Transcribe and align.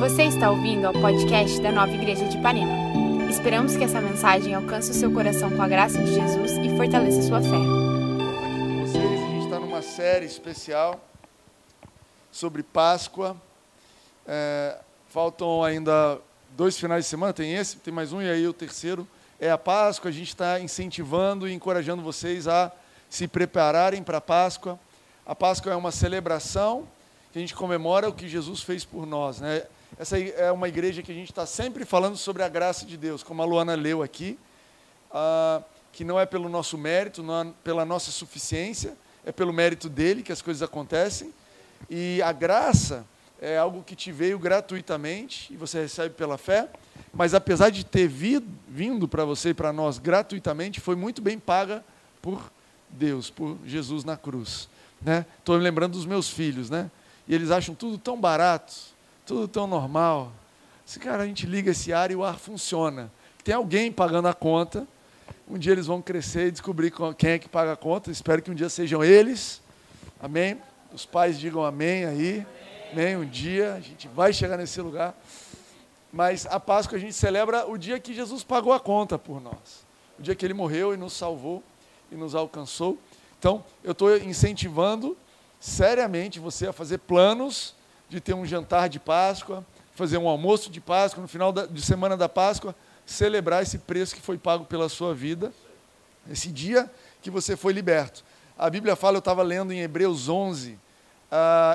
Você 0.00 0.22
está 0.22 0.50
ouvindo 0.50 0.86
ao 0.86 0.94
podcast 0.94 1.60
da 1.60 1.70
Nova 1.70 1.92
Igreja 1.92 2.26
de 2.26 2.38
Ipanema. 2.38 2.72
Esperamos 3.28 3.76
que 3.76 3.84
essa 3.84 4.00
mensagem 4.00 4.54
alcance 4.54 4.90
o 4.90 4.94
seu 4.94 5.12
coração 5.12 5.54
com 5.54 5.60
a 5.60 5.68
graça 5.68 6.02
de 6.02 6.14
Jesus 6.14 6.52
e 6.52 6.74
fortaleça 6.74 7.20
sua 7.20 7.42
fé. 7.42 7.48
aqui 7.48 7.64
com 8.66 8.86
vocês. 8.86 9.04
A 9.04 9.26
gente 9.26 9.44
está 9.44 9.60
numa 9.60 9.82
série 9.82 10.24
especial 10.24 10.98
sobre 12.32 12.62
Páscoa. 12.62 13.36
É, 14.26 14.78
faltam 15.10 15.62
ainda 15.62 16.18
dois 16.56 16.78
finais 16.78 17.04
de 17.04 17.10
semana, 17.10 17.34
tem 17.34 17.52
esse, 17.52 17.76
tem 17.76 17.92
mais 17.92 18.10
um, 18.10 18.22
e 18.22 18.30
aí 18.30 18.48
o 18.48 18.54
terceiro 18.54 19.06
é 19.38 19.50
a 19.50 19.58
Páscoa. 19.58 20.08
A 20.08 20.12
gente 20.12 20.28
está 20.28 20.58
incentivando 20.58 21.46
e 21.46 21.52
encorajando 21.52 22.02
vocês 22.02 22.48
a 22.48 22.72
se 23.10 23.28
prepararem 23.28 24.02
para 24.02 24.16
a 24.16 24.22
Páscoa. 24.22 24.80
A 25.26 25.34
Páscoa 25.34 25.74
é 25.74 25.76
uma 25.76 25.92
celebração 25.92 26.88
que 27.34 27.38
a 27.38 27.42
gente 27.42 27.54
comemora 27.54 28.08
o 28.08 28.14
que 28.14 28.26
Jesus 28.26 28.62
fez 28.62 28.82
por 28.82 29.04
nós. 29.04 29.40
Né? 29.40 29.64
Essa 29.98 30.18
é 30.18 30.50
uma 30.50 30.68
igreja 30.68 31.02
que 31.02 31.12
a 31.12 31.14
gente 31.14 31.30
está 31.30 31.44
sempre 31.44 31.84
falando 31.84 32.16
sobre 32.16 32.42
a 32.42 32.48
graça 32.48 32.86
de 32.86 32.96
Deus, 32.96 33.22
como 33.22 33.42
a 33.42 33.44
Luana 33.44 33.74
leu 33.74 34.02
aqui, 34.02 34.38
ah, 35.12 35.62
que 35.92 36.04
não 36.04 36.18
é 36.18 36.24
pelo 36.24 36.48
nosso 36.48 36.78
mérito, 36.78 37.22
não 37.22 37.40
é 37.40 37.52
pela 37.64 37.84
nossa 37.84 38.10
suficiência, 38.10 38.96
é 39.24 39.32
pelo 39.32 39.52
mérito 39.52 39.88
dele 39.88 40.22
que 40.22 40.32
as 40.32 40.40
coisas 40.40 40.62
acontecem. 40.62 41.32
E 41.88 42.22
a 42.22 42.32
graça 42.32 43.04
é 43.40 43.56
algo 43.56 43.82
que 43.82 43.96
te 43.96 44.12
veio 44.12 44.38
gratuitamente 44.38 45.52
e 45.52 45.56
você 45.56 45.80
recebe 45.80 46.14
pela 46.14 46.36
fé, 46.36 46.68
mas 47.12 47.34
apesar 47.34 47.70
de 47.70 47.84
ter 47.84 48.06
vi, 48.06 48.44
vindo 48.68 49.08
para 49.08 49.24
você 49.24 49.50
e 49.50 49.54
para 49.54 49.72
nós 49.72 49.98
gratuitamente, 49.98 50.78
foi 50.78 50.94
muito 50.94 51.22
bem 51.22 51.38
paga 51.38 51.82
por 52.20 52.52
Deus, 52.88 53.30
por 53.30 53.56
Jesus 53.64 54.04
na 54.04 54.16
cruz. 54.16 54.68
Estou 55.38 55.54
né? 55.54 55.58
me 55.58 55.64
lembrando 55.64 55.92
dos 55.92 56.04
meus 56.04 56.28
filhos, 56.28 56.68
né? 56.68 56.90
E 57.26 57.34
eles 57.34 57.50
acham 57.50 57.74
tudo 57.74 57.96
tão 57.96 58.20
barato, 58.20 58.74
tudo 59.30 59.46
tão 59.46 59.64
normal. 59.64 60.32
Se 60.84 60.98
cara, 60.98 61.22
a 61.22 61.26
gente 61.26 61.46
liga 61.46 61.70
esse 61.70 61.92
ar 61.92 62.10
e 62.10 62.16
o 62.16 62.24
ar 62.24 62.36
funciona. 62.36 63.12
Tem 63.44 63.54
alguém 63.54 63.92
pagando 63.92 64.26
a 64.26 64.34
conta. 64.34 64.88
Um 65.48 65.56
dia 65.56 65.70
eles 65.70 65.86
vão 65.86 66.02
crescer 66.02 66.48
e 66.48 66.50
descobrir 66.50 66.92
quem 67.16 67.30
é 67.30 67.38
que 67.38 67.48
paga 67.48 67.74
a 67.74 67.76
conta. 67.76 68.10
Espero 68.10 68.42
que 68.42 68.50
um 68.50 68.54
dia 68.56 68.68
sejam 68.68 69.04
eles. 69.04 69.62
Amém? 70.20 70.60
Os 70.92 71.06
pais 71.06 71.38
digam 71.38 71.64
amém 71.64 72.06
aí. 72.06 72.44
Amém? 72.90 73.16
Um 73.16 73.24
dia 73.24 73.74
a 73.74 73.80
gente 73.80 74.08
vai 74.08 74.32
chegar 74.32 74.56
nesse 74.56 74.80
lugar. 74.80 75.14
Mas 76.12 76.44
a 76.46 76.58
Páscoa 76.58 76.98
a 76.98 77.00
gente 77.00 77.12
celebra 77.12 77.70
o 77.70 77.78
dia 77.78 78.00
que 78.00 78.12
Jesus 78.12 78.42
pagou 78.42 78.72
a 78.72 78.80
conta 78.80 79.16
por 79.16 79.40
nós. 79.40 79.86
O 80.18 80.22
dia 80.22 80.34
que 80.34 80.44
ele 80.44 80.54
morreu 80.54 80.92
e 80.92 80.96
nos 80.96 81.12
salvou 81.12 81.62
e 82.10 82.16
nos 82.16 82.34
alcançou. 82.34 82.98
Então, 83.38 83.64
eu 83.84 83.92
estou 83.92 84.16
incentivando 84.16 85.16
seriamente 85.60 86.40
você 86.40 86.66
a 86.66 86.72
fazer 86.72 86.98
planos 86.98 87.78
de 88.10 88.20
ter 88.20 88.34
um 88.34 88.44
jantar 88.44 88.88
de 88.88 88.98
Páscoa, 88.98 89.64
fazer 89.94 90.18
um 90.18 90.28
almoço 90.28 90.68
de 90.68 90.80
Páscoa, 90.80 91.22
no 91.22 91.28
final 91.28 91.52
da, 91.52 91.64
de 91.64 91.80
semana 91.80 92.16
da 92.16 92.28
Páscoa, 92.28 92.74
celebrar 93.06 93.62
esse 93.62 93.78
preço 93.78 94.14
que 94.14 94.20
foi 94.20 94.36
pago 94.36 94.64
pela 94.64 94.88
sua 94.88 95.14
vida, 95.14 95.52
esse 96.28 96.48
dia 96.48 96.90
que 97.22 97.30
você 97.30 97.56
foi 97.56 97.72
liberto. 97.72 98.24
A 98.58 98.68
Bíblia 98.68 98.96
fala, 98.96 99.16
eu 99.16 99.20
estava 99.20 99.42
lendo 99.42 99.72
em 99.72 99.80
Hebreus 99.80 100.28
11, 100.28 100.72
uh, 100.72 100.78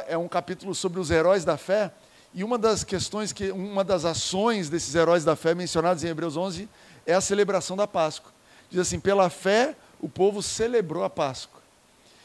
é 0.08 0.18
um 0.18 0.28
capítulo 0.28 0.76
sobre 0.76 1.00
os 1.00 1.10
heróis 1.10 1.46
da 1.46 1.58
fé, 1.58 1.92
e 2.34 2.44
uma 2.44 2.58
das 2.58 2.84
questões, 2.84 3.32
que, 3.32 3.50
uma 3.52 3.84
das 3.84 4.04
ações 4.04 4.70
desses 4.70 4.94
heróis 4.94 5.24
da 5.24 5.38
fé 5.38 5.56
mencionados 5.56 6.04
em 6.04 6.10
Hebreus 6.10 6.36
11 6.36 6.68
é 7.06 7.14
a 7.14 7.22
celebração 7.22 7.78
da 7.78 7.88
Páscoa. 7.88 8.32
Diz 8.70 8.82
assim: 8.82 9.00
pela 9.00 9.30
fé 9.30 9.74
o 10.02 10.10
povo 10.10 10.44
celebrou 10.44 11.06
a 11.06 11.10
Páscoa. 11.10 11.62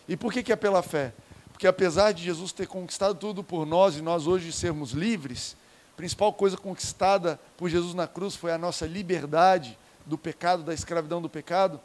E 0.09 0.17
por 0.17 0.33
que, 0.33 0.43
que 0.43 0.53
é 0.53 0.57
pela 0.57 0.83
fé? 0.83 1.13
Porque 1.61 1.69
apesar 1.69 2.13
de 2.13 2.23
Jesus 2.23 2.53
ter 2.53 2.67
conquistado 2.67 3.15
tudo 3.17 3.45
por 3.45 3.67
nós 3.67 3.95
e 3.95 4.01
nós 4.01 4.27
hoje 4.27 4.51
sermos 4.51 4.93
livres, 4.93 5.55
a 5.93 5.97
principal 5.99 6.33
coisa 6.33 6.57
conquistada 6.57 7.39
por 7.55 7.69
Jesus 7.69 7.93
na 7.93 8.07
cruz 8.07 8.35
foi 8.35 8.51
a 8.51 8.57
nossa 8.57 8.87
liberdade 8.87 9.79
do 10.07 10.17
pecado, 10.17 10.63
da 10.63 10.73
escravidão 10.73 11.21
do 11.21 11.29
pecado. 11.29 11.79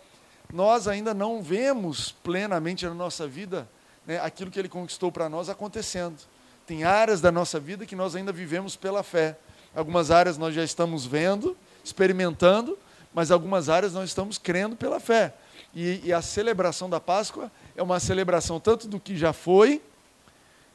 Nós 0.54 0.88
ainda 0.88 1.14
não 1.14 1.44
vemos 1.44 2.14
plenamente 2.24 2.86
na 2.86 2.94
nossa 2.94 3.28
vida 3.28 3.68
né, 4.08 4.18
aquilo 4.18 4.50
que 4.50 4.58
ele 4.58 4.70
conquistou 4.70 5.12
para 5.12 5.28
nós 5.28 5.50
acontecendo. 5.50 6.22
Tem 6.66 6.86
áreas 6.86 7.20
da 7.20 7.30
nossa 7.30 7.60
vida 7.60 7.86
que 7.86 7.98
nós 7.98 8.16
ainda 8.16 8.32
vivemos 8.32 8.78
pela 8.78 9.04
fé. 9.04 9.38
Algumas 9.76 10.10
áreas 10.10 10.38
nós 10.38 10.56
já 10.56 10.64
estamos 10.64 11.06
vendo, 11.06 11.58
experimentando, 11.84 12.80
mas 13.14 13.30
algumas 13.30 13.68
áreas 13.68 13.92
nós 13.92 14.08
estamos 14.08 14.38
crendo 14.38 14.78
pela 14.78 15.02
fé. 15.02 15.34
E, 15.74 16.00
e, 16.06 16.14
a 16.14 16.22
celebração 16.22 16.90
da 16.90 17.02
Páscoa 17.02 17.52
é 17.76 17.84
uma 17.84 18.00
celebração 18.00 18.60
tanto 18.60 18.88
do 18.88 19.00
que 19.00 19.18
já 19.18 19.34
foi, 19.34 19.82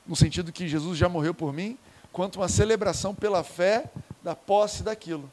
no 0.07 0.15
sentido 0.15 0.53
que 0.53 0.69
Jesus 0.69 0.99
já 0.99 1.09
morreu 1.09 1.33
por 1.33 1.53
mim, 1.53 1.79
quanto 2.13 2.37
uma 2.41 2.49
celebração 2.49 3.15
pela 3.15 3.43
fé 3.43 3.85
da 4.23 4.35
posse 4.35 4.83
daquilo. 4.83 5.31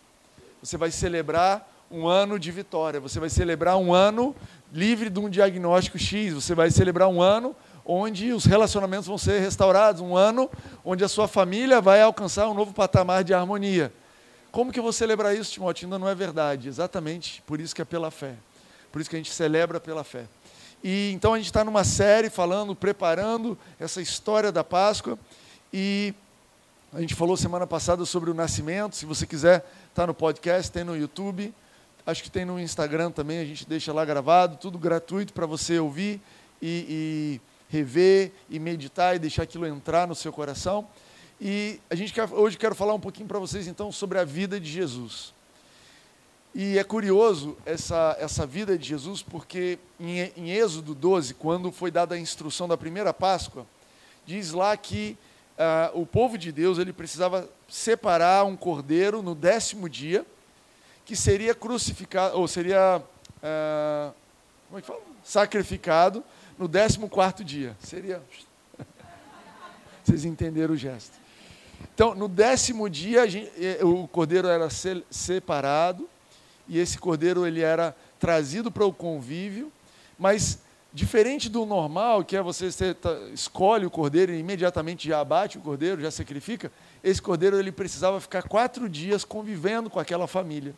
Você 0.62 0.78
vai 0.78 0.92
celebrar 0.92 1.68
um 1.90 2.08
ano 2.08 2.38
de 2.38 2.52
vitória, 2.52 3.00
você 3.00 3.20
vai 3.20 3.30
celebrar 3.30 3.78
um 3.78 3.94
ano 3.94 4.36
livre 4.72 5.10
de 5.10 5.20
um 5.20 5.30
diagnóstico 5.30 5.98
X, 5.98 6.34
você 6.34 6.54
vai 6.54 6.70
celebrar 6.70 7.08
um 7.08 7.22
ano 7.22 7.56
onde 7.86 8.34
os 8.34 8.46
relacionamentos 8.46 9.08
vão 9.08 9.18
ser 9.18 9.40
restaurados, 9.40 10.02
um 10.02 10.16
ano 10.16 10.50
onde 10.84 11.04
a 11.04 11.08
sua 11.08 11.28
família 11.28 11.80
vai 11.80 12.02
alcançar 12.02 12.50
um 12.50 12.54
novo 12.54 12.74
patamar 12.74 13.24
de 13.24 13.34
harmonia. 13.34 13.92
Como 14.52 14.72
que 14.72 14.80
eu 14.80 14.84
vou 14.84 14.92
celebrar 14.92 15.36
isso, 15.36 15.52
Timóteo? 15.52 15.86
Ainda 15.86 16.00
não 16.00 16.10
é 16.10 16.16
verdade. 16.16 16.68
Exatamente 16.68 17.42
por 17.46 17.62
isso 17.62 17.74
que 17.74 17.82
é 17.82 17.86
pela 17.86 18.12
fé. 18.12 18.36
Por 18.92 19.00
isso 19.00 19.10
que 19.10 19.16
a 19.16 19.20
gente 19.20 19.32
celebra 19.32 19.80
pela 19.80 20.04
fé. 20.04 20.26
E 20.84 21.12
então 21.14 21.34
a 21.34 21.38
gente 21.38 21.48
está 21.48 21.64
numa 21.64 21.84
série 21.84 22.30
falando, 22.30 22.76
preparando 22.76 23.58
essa 23.80 24.02
história 24.02 24.52
da 24.52 24.64
Páscoa. 24.64 25.18
E 25.74 26.14
a 26.94 27.02
gente 27.02 27.16
falou 27.16 27.36
semana 27.36 27.68
passada 27.68 28.06
sobre 28.06 28.30
o 28.30 28.34
nascimento. 28.34 28.96
Se 28.96 29.06
você 29.06 29.26
quiser, 29.26 29.66
está 29.90 30.08
no 30.08 30.14
podcast, 30.14 30.72
tem 30.72 30.84
no 30.84 30.96
YouTube. 30.96 31.54
Acho 32.06 32.24
que 32.24 32.32
tem 32.32 32.46
no 32.46 32.58
Instagram 32.58 33.12
também, 33.12 33.40
a 33.40 33.44
gente 33.44 33.68
deixa 33.68 33.92
lá 33.92 34.06
gravado, 34.06 34.56
tudo 34.56 34.78
gratuito 34.78 35.34
para 35.34 35.46
você 35.46 35.78
ouvir 35.78 36.22
e, 36.62 36.86
e, 36.90 37.42
rever 37.70 38.32
e 38.50 38.60
meditar 38.60 39.14
e 39.14 39.20
deixar 39.20 39.44
aquilo 39.44 39.68
entrar 39.68 40.08
no 40.08 40.16
seu 40.16 40.32
coração. 40.32 40.88
E 41.40 41.82
a 41.90 41.96
gente 41.96 42.14
quer, 42.14 42.32
hoje 42.32 42.58
quero 42.58 42.74
falar 42.74 42.94
um 42.94 43.00
pouquinho 43.00 43.28
para 43.28 43.38
vocês 43.40 43.68
então 43.68 43.92
sobre 43.92 44.18
a 44.18 44.24
vida 44.24 44.58
de 44.58 44.72
Jesus. 44.72 45.34
E 46.60 46.80
é 46.80 46.84
curioso 46.84 47.56
essa, 47.68 48.18
essa 48.20 48.44
vida 48.44 48.76
de 48.80 48.88
Jesus, 48.88 49.22
porque 49.22 49.78
em, 50.00 50.22
em 50.36 50.50
Êxodo 50.50 50.96
12, 50.96 51.36
quando 51.36 51.72
foi 51.72 51.92
dada 51.92 52.16
a 52.16 52.20
instrução 52.20 52.68
da 52.68 52.76
primeira 52.76 53.14
Páscoa, 53.14 53.64
diz 54.26 54.54
lá 54.54 54.76
que 54.76 55.16
uh, 55.54 56.02
o 56.02 56.04
povo 56.04 56.36
de 56.36 56.52
Deus 56.52 56.80
ele 56.80 56.92
precisava 56.92 57.48
separar 57.70 58.44
um 58.44 58.58
cordeiro 58.58 59.22
no 59.22 59.36
décimo 59.36 59.88
dia, 59.88 60.26
que 61.06 61.16
seria 61.16 61.54
crucificado, 61.54 62.36
ou 62.40 62.48
seria 62.48 63.04
uh, 63.04 64.14
como 64.66 64.80
é 64.80 64.82
que 64.82 64.88
fala? 64.88 65.02
sacrificado 65.24 66.24
no 66.58 66.68
décimo 66.68 67.08
quarto 67.08 67.44
dia. 67.44 67.78
Seria. 67.80 68.20
Vocês 70.04 70.26
entenderam 70.26 70.74
o 70.74 70.78
gesto. 70.78 71.20
Então, 71.94 72.16
no 72.16 72.28
décimo 72.28 72.90
dia, 72.90 73.30
gente, 73.30 73.52
eh, 73.64 73.86
o 73.86 74.08
cordeiro 74.08 74.48
era 74.48 74.68
separado 75.12 76.10
e 76.68 76.80
esse 76.80 76.98
cordeiro 76.98 77.46
ele 77.46 77.62
era 77.62 77.96
trazido 78.20 78.72
para 78.72 78.86
o 78.86 78.94
convívio, 78.94 79.72
mas 80.18 80.60
diferente 80.94 81.50
do 81.50 81.66
normal, 81.66 82.24
que 82.24 82.36
é 82.36 82.42
você, 82.42 82.94
tá, 82.94 83.14
escolhe 83.34 83.86
o 83.86 83.92
cordeiro 83.92 84.32
e 84.32 84.40
imediatamente 84.40 85.08
já 85.08 85.20
abate 85.20 85.58
o 85.58 85.62
cordeiro, 85.62 86.02
já 86.02 86.10
sacrifica, 86.10 86.72
esse 87.04 87.22
cordeiro 87.22 87.58
ele 87.60 87.72
precisava 87.72 88.20
ficar 88.20 88.44
quatro 88.44 88.90
dias 88.90 89.24
convivendo 89.24 89.90
com 89.90 90.00
aquela 90.00 90.28
família. 90.28 90.74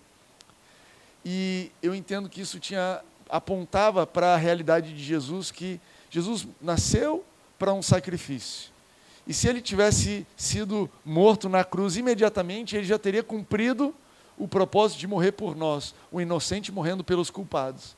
E 1.23 1.71
eu 1.81 1.93
entendo 1.95 2.29
que 2.29 2.41
isso 2.41 2.59
tinha 2.59 3.01
apontava 3.29 4.07
para 4.07 4.33
a 4.33 4.37
realidade 4.37 4.93
de 4.93 5.03
Jesus, 5.03 5.51
que 5.51 5.79
Jesus 6.09 6.47
nasceu 6.59 7.23
para 7.57 7.73
um 7.73 7.81
sacrifício. 7.81 8.71
E 9.27 9.33
se 9.33 9.47
ele 9.47 9.61
tivesse 9.61 10.25
sido 10.35 10.89
morto 11.05 11.47
na 11.47 11.63
cruz 11.63 11.95
imediatamente, 11.95 12.75
ele 12.75 12.85
já 12.85 12.97
teria 12.97 13.21
cumprido 13.21 13.93
o 14.39 14.47
propósito 14.47 14.97
de 14.97 15.05
morrer 15.05 15.33
por 15.33 15.55
nós, 15.55 15.93
o 16.11 16.21
inocente 16.21 16.71
morrendo 16.71 17.03
pelos 17.03 17.29
culpados. 17.29 17.95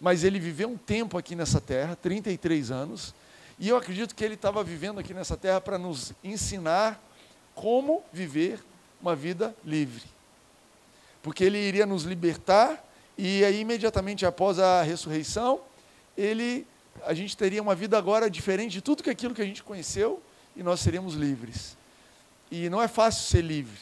Mas 0.00 0.24
ele 0.24 0.40
viveu 0.40 0.68
um 0.68 0.76
tempo 0.76 1.16
aqui 1.16 1.36
nessa 1.36 1.60
terra, 1.60 1.96
33 1.96 2.70
anos, 2.72 3.14
e 3.58 3.68
eu 3.68 3.76
acredito 3.76 4.14
que 4.14 4.24
ele 4.24 4.34
estava 4.34 4.62
vivendo 4.64 4.98
aqui 4.98 5.14
nessa 5.14 5.36
terra 5.36 5.60
para 5.60 5.78
nos 5.78 6.12
ensinar 6.22 7.00
como 7.54 8.02
viver 8.12 8.60
uma 9.00 9.14
vida 9.14 9.54
livre. 9.64 10.02
Porque 11.22 11.44
ele 11.44 11.58
iria 11.58 11.86
nos 11.86 12.02
libertar 12.02 12.84
e 13.16 13.44
aí 13.44 13.60
imediatamente 13.60 14.26
após 14.26 14.58
a 14.58 14.82
ressurreição, 14.82 15.60
ele 16.18 16.66
a 17.04 17.14
gente 17.14 17.36
teria 17.36 17.62
uma 17.62 17.74
vida 17.74 17.98
agora 17.98 18.30
diferente 18.30 18.72
de 18.72 18.80
tudo 18.80 19.02
que 19.02 19.10
aquilo 19.10 19.34
que 19.34 19.42
a 19.42 19.44
gente 19.44 19.62
conheceu 19.62 20.22
e 20.56 20.62
nós 20.62 20.80
seríamos 20.80 21.14
livres. 21.14 21.76
E 22.50 22.68
não 22.68 22.80
é 22.80 22.88
fácil 22.88 23.28
ser 23.28 23.42
livre. 23.42 23.80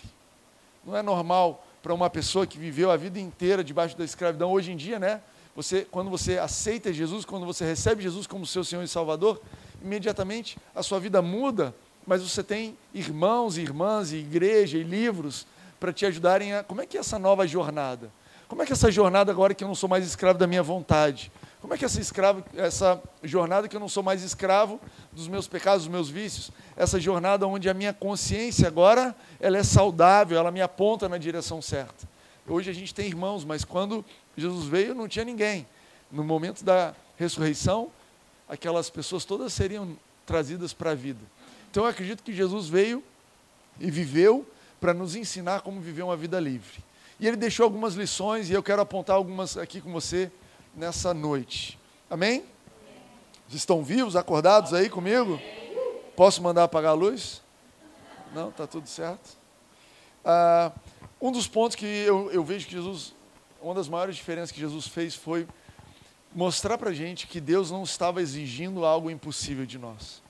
Não 0.84 0.96
é 0.96 1.02
normal 1.02 1.64
para 1.82 1.92
uma 1.92 2.08
pessoa 2.08 2.46
que 2.46 2.58
viveu 2.58 2.90
a 2.90 2.96
vida 2.96 3.18
inteira 3.18 3.64
debaixo 3.64 3.96
da 3.96 4.04
escravidão. 4.04 4.52
Hoje 4.52 4.72
em 4.72 4.76
dia, 4.76 4.98
né? 4.98 5.20
Você, 5.54 5.86
quando 5.90 6.08
você 6.08 6.38
aceita 6.38 6.92
Jesus, 6.92 7.24
quando 7.24 7.44
você 7.44 7.64
recebe 7.64 8.02
Jesus 8.02 8.26
como 8.26 8.46
seu 8.46 8.64
Senhor 8.64 8.82
e 8.82 8.88
Salvador, 8.88 9.40
imediatamente 9.82 10.56
a 10.74 10.82
sua 10.82 10.98
vida 10.98 11.20
muda 11.20 11.74
mas 12.06 12.22
você 12.22 12.42
tem 12.42 12.76
irmãos 12.92 13.56
e 13.56 13.62
irmãs, 13.62 14.12
e 14.12 14.16
igreja 14.16 14.78
e 14.78 14.82
livros 14.82 15.46
para 15.78 15.92
te 15.92 16.04
ajudarem 16.06 16.54
a. 16.54 16.62
Como 16.62 16.80
é 16.80 16.86
que 16.86 16.96
é 16.96 17.00
essa 17.00 17.18
nova 17.18 17.46
jornada? 17.46 18.10
Como 18.52 18.62
é 18.62 18.66
que 18.66 18.72
essa 18.74 18.90
jornada 18.92 19.32
agora 19.32 19.54
que 19.54 19.64
eu 19.64 19.68
não 19.68 19.74
sou 19.74 19.88
mais 19.88 20.06
escravo 20.06 20.38
da 20.38 20.46
minha 20.46 20.62
vontade? 20.62 21.32
Como 21.58 21.72
é 21.72 21.78
que 21.78 21.86
essa 21.86 21.98
escravo, 21.98 22.44
essa 22.54 23.02
jornada 23.22 23.66
que 23.66 23.74
eu 23.74 23.80
não 23.80 23.88
sou 23.88 24.02
mais 24.02 24.22
escravo 24.22 24.78
dos 25.10 25.26
meus 25.26 25.48
pecados, 25.48 25.84
dos 25.84 25.90
meus 25.90 26.10
vícios? 26.10 26.50
Essa 26.76 27.00
jornada 27.00 27.46
onde 27.46 27.70
a 27.70 27.72
minha 27.72 27.94
consciência 27.94 28.68
agora 28.68 29.16
ela 29.40 29.56
é 29.56 29.62
saudável, 29.62 30.36
ela 30.36 30.50
me 30.50 30.60
aponta 30.60 31.08
na 31.08 31.16
direção 31.16 31.62
certa. 31.62 32.06
Hoje 32.46 32.68
a 32.68 32.74
gente 32.74 32.92
tem 32.92 33.06
irmãos, 33.06 33.42
mas 33.42 33.64
quando 33.64 34.04
Jesus 34.36 34.66
veio 34.66 34.94
não 34.94 35.08
tinha 35.08 35.24
ninguém. 35.24 35.66
No 36.10 36.22
momento 36.22 36.62
da 36.62 36.94
ressurreição, 37.16 37.88
aquelas 38.46 38.90
pessoas 38.90 39.24
todas 39.24 39.50
seriam 39.54 39.96
trazidas 40.26 40.74
para 40.74 40.90
a 40.90 40.94
vida. 40.94 41.20
Então 41.70 41.84
eu 41.84 41.88
acredito 41.88 42.22
que 42.22 42.34
Jesus 42.34 42.68
veio 42.68 43.02
e 43.80 43.90
viveu 43.90 44.46
para 44.78 44.92
nos 44.92 45.16
ensinar 45.16 45.62
como 45.62 45.80
viver 45.80 46.02
uma 46.02 46.18
vida 46.18 46.38
livre. 46.38 46.91
E 47.18 47.26
ele 47.26 47.36
deixou 47.36 47.64
algumas 47.64 47.94
lições 47.94 48.50
e 48.50 48.52
eu 48.52 48.62
quero 48.62 48.82
apontar 48.82 49.16
algumas 49.16 49.56
aqui 49.56 49.80
com 49.80 49.92
você 49.92 50.30
nessa 50.74 51.12
noite. 51.14 51.78
Amém? 52.10 52.44
Estão 53.48 53.82
vivos, 53.82 54.16
acordados 54.16 54.72
aí 54.72 54.88
comigo? 54.88 55.40
Posso 56.16 56.42
mandar 56.42 56.64
apagar 56.64 56.92
a 56.92 56.94
luz? 56.94 57.42
Não, 58.34 58.48
está 58.48 58.66
tudo 58.66 58.88
certo. 58.88 59.36
Ah, 60.24 60.72
um 61.20 61.30
dos 61.30 61.46
pontos 61.46 61.76
que 61.76 61.86
eu, 61.86 62.30
eu 62.30 62.42
vejo 62.42 62.66
que 62.66 62.72
Jesus, 62.72 63.14
uma 63.60 63.74
das 63.74 63.88
maiores 63.88 64.16
diferenças 64.16 64.50
que 64.50 64.60
Jesus 64.60 64.86
fez 64.86 65.14
foi 65.14 65.46
mostrar 66.34 66.78
para 66.78 66.90
a 66.90 66.94
gente 66.94 67.26
que 67.26 67.40
Deus 67.40 67.70
não 67.70 67.82
estava 67.82 68.22
exigindo 68.22 68.84
algo 68.84 69.10
impossível 69.10 69.66
de 69.66 69.78
nós. 69.78 70.22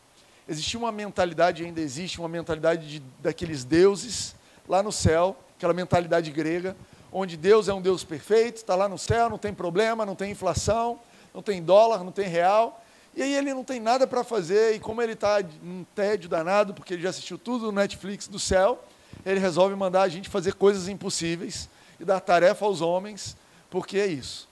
Existia 0.48 0.78
uma 0.78 0.90
mentalidade, 0.90 1.64
ainda 1.64 1.80
existe 1.80 2.18
uma 2.18 2.28
mentalidade 2.28 2.88
de, 2.88 3.02
daqueles 3.20 3.64
deuses 3.64 4.34
lá 4.68 4.82
no 4.82 4.90
céu, 4.90 5.36
aquela 5.62 5.72
mentalidade 5.72 6.28
grega, 6.32 6.76
onde 7.12 7.36
Deus 7.36 7.68
é 7.68 7.72
um 7.72 7.80
Deus 7.80 8.02
perfeito, 8.02 8.56
está 8.56 8.74
lá 8.74 8.88
no 8.88 8.98
céu, 8.98 9.30
não 9.30 9.38
tem 9.38 9.54
problema, 9.54 10.04
não 10.04 10.16
tem 10.16 10.32
inflação, 10.32 10.98
não 11.32 11.40
tem 11.40 11.62
dólar, 11.62 12.02
não 12.02 12.10
tem 12.10 12.26
real. 12.26 12.84
E 13.14 13.22
aí 13.22 13.32
ele 13.32 13.54
não 13.54 13.62
tem 13.62 13.78
nada 13.78 14.04
para 14.04 14.24
fazer, 14.24 14.74
e 14.74 14.80
como 14.80 15.00
ele 15.00 15.12
está 15.12 15.38
num 15.62 15.84
tédio 15.94 16.28
danado, 16.28 16.74
porque 16.74 16.94
ele 16.94 17.02
já 17.02 17.10
assistiu 17.10 17.38
tudo 17.38 17.66
no 17.66 17.72
Netflix 17.72 18.26
do 18.26 18.40
céu, 18.40 18.82
ele 19.24 19.38
resolve 19.38 19.76
mandar 19.76 20.02
a 20.02 20.08
gente 20.08 20.28
fazer 20.28 20.54
coisas 20.54 20.88
impossíveis 20.88 21.68
e 22.00 22.04
dar 22.04 22.18
tarefa 22.18 22.64
aos 22.64 22.80
homens, 22.80 23.36
porque 23.70 23.98
é 23.98 24.06
isso. 24.06 24.48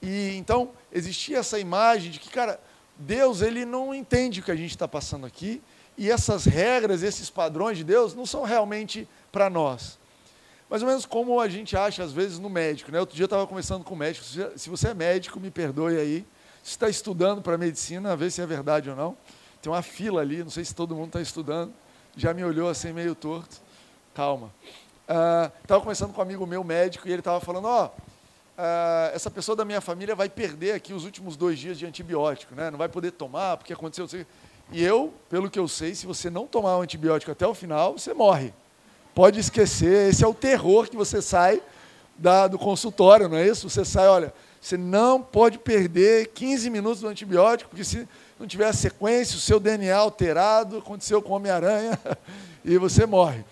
E 0.00 0.34
então 0.36 0.70
existia 0.90 1.38
essa 1.38 1.58
imagem 1.58 2.10
de 2.10 2.18
que, 2.18 2.30
cara, 2.30 2.58
Deus 2.96 3.42
ele 3.42 3.66
não 3.66 3.94
entende 3.94 4.40
o 4.40 4.42
que 4.42 4.50
a 4.50 4.56
gente 4.56 4.70
está 4.70 4.88
passando 4.88 5.26
aqui, 5.26 5.60
e 5.98 6.10
essas 6.10 6.46
regras, 6.46 7.02
esses 7.02 7.28
padrões 7.28 7.76
de 7.76 7.84
Deus 7.84 8.14
não 8.14 8.24
são 8.24 8.44
realmente 8.44 9.06
para 9.30 9.50
nós. 9.50 10.00
Mais 10.72 10.82
ou 10.82 10.88
menos 10.88 11.04
como 11.04 11.38
a 11.38 11.50
gente 11.50 11.76
acha, 11.76 12.02
às 12.02 12.12
vezes, 12.12 12.38
no 12.38 12.48
médico. 12.48 12.90
Né? 12.90 12.98
Outro 12.98 13.14
dia 13.14 13.24
eu 13.24 13.26
estava 13.26 13.46
conversando 13.46 13.84
com 13.84 13.92
o 13.92 13.96
médico. 13.96 14.24
Se 14.56 14.70
você 14.70 14.88
é 14.88 14.94
médico, 14.94 15.38
me 15.38 15.50
perdoe 15.50 15.98
aí. 15.98 16.24
Se 16.62 16.70
está 16.70 16.88
estudando 16.88 17.42
para 17.42 17.58
medicina, 17.58 18.16
ver 18.16 18.30
se 18.30 18.40
é 18.40 18.46
verdade 18.46 18.88
ou 18.88 18.96
não. 18.96 19.14
Tem 19.60 19.70
uma 19.70 19.82
fila 19.82 20.22
ali, 20.22 20.42
não 20.42 20.48
sei 20.48 20.64
se 20.64 20.74
todo 20.74 20.94
mundo 20.94 21.08
está 21.08 21.20
estudando. 21.20 21.74
Já 22.16 22.32
me 22.32 22.42
olhou 22.42 22.70
assim 22.70 22.90
meio 22.90 23.14
torto. 23.14 23.60
Calma. 24.14 24.50
Estava 25.60 25.78
uh, 25.78 25.82
conversando 25.82 26.14
com 26.14 26.20
um 26.20 26.24
amigo 26.24 26.46
meu 26.46 26.64
médico 26.64 27.06
e 27.06 27.12
ele 27.12 27.20
estava 27.20 27.38
falando, 27.38 27.66
ó, 27.66 27.84
oh, 27.84 27.88
uh, 27.88 29.14
essa 29.14 29.30
pessoa 29.30 29.54
da 29.54 29.66
minha 29.66 29.82
família 29.82 30.14
vai 30.14 30.30
perder 30.30 30.72
aqui 30.72 30.94
os 30.94 31.04
últimos 31.04 31.36
dois 31.36 31.58
dias 31.58 31.78
de 31.78 31.84
antibiótico, 31.84 32.54
né? 32.54 32.70
Não 32.70 32.78
vai 32.78 32.88
poder 32.88 33.10
tomar 33.10 33.58
porque 33.58 33.74
aconteceu. 33.74 34.08
E 34.70 34.82
eu, 34.82 35.12
pelo 35.28 35.50
que 35.50 35.58
eu 35.58 35.68
sei, 35.68 35.94
se 35.94 36.06
você 36.06 36.30
não 36.30 36.46
tomar 36.46 36.78
o 36.78 36.80
antibiótico 36.80 37.30
até 37.30 37.46
o 37.46 37.52
final, 37.52 37.98
você 37.98 38.14
morre. 38.14 38.54
Pode 39.14 39.38
esquecer, 39.38 40.10
esse 40.10 40.24
é 40.24 40.26
o 40.26 40.32
terror 40.32 40.88
que 40.88 40.96
você 40.96 41.20
sai 41.20 41.62
da, 42.16 42.46
do 42.46 42.58
consultório, 42.58 43.28
não 43.28 43.36
é 43.36 43.46
isso? 43.46 43.68
Você 43.68 43.84
sai, 43.84 44.08
olha, 44.08 44.32
você 44.60 44.76
não 44.76 45.20
pode 45.20 45.58
perder 45.58 46.28
15 46.28 46.70
minutos 46.70 47.00
do 47.00 47.08
antibiótico, 47.08 47.68
porque 47.70 47.84
se 47.84 48.08
não 48.38 48.46
tiver 48.46 48.66
a 48.66 48.72
sequência, 48.72 49.36
o 49.36 49.40
seu 49.40 49.60
DNA 49.60 49.94
alterado, 49.94 50.78
aconteceu 50.78 51.20
com 51.20 51.32
Homem-Aranha, 51.32 51.98
e 52.64 52.78
você 52.78 53.04
morre. 53.04 53.44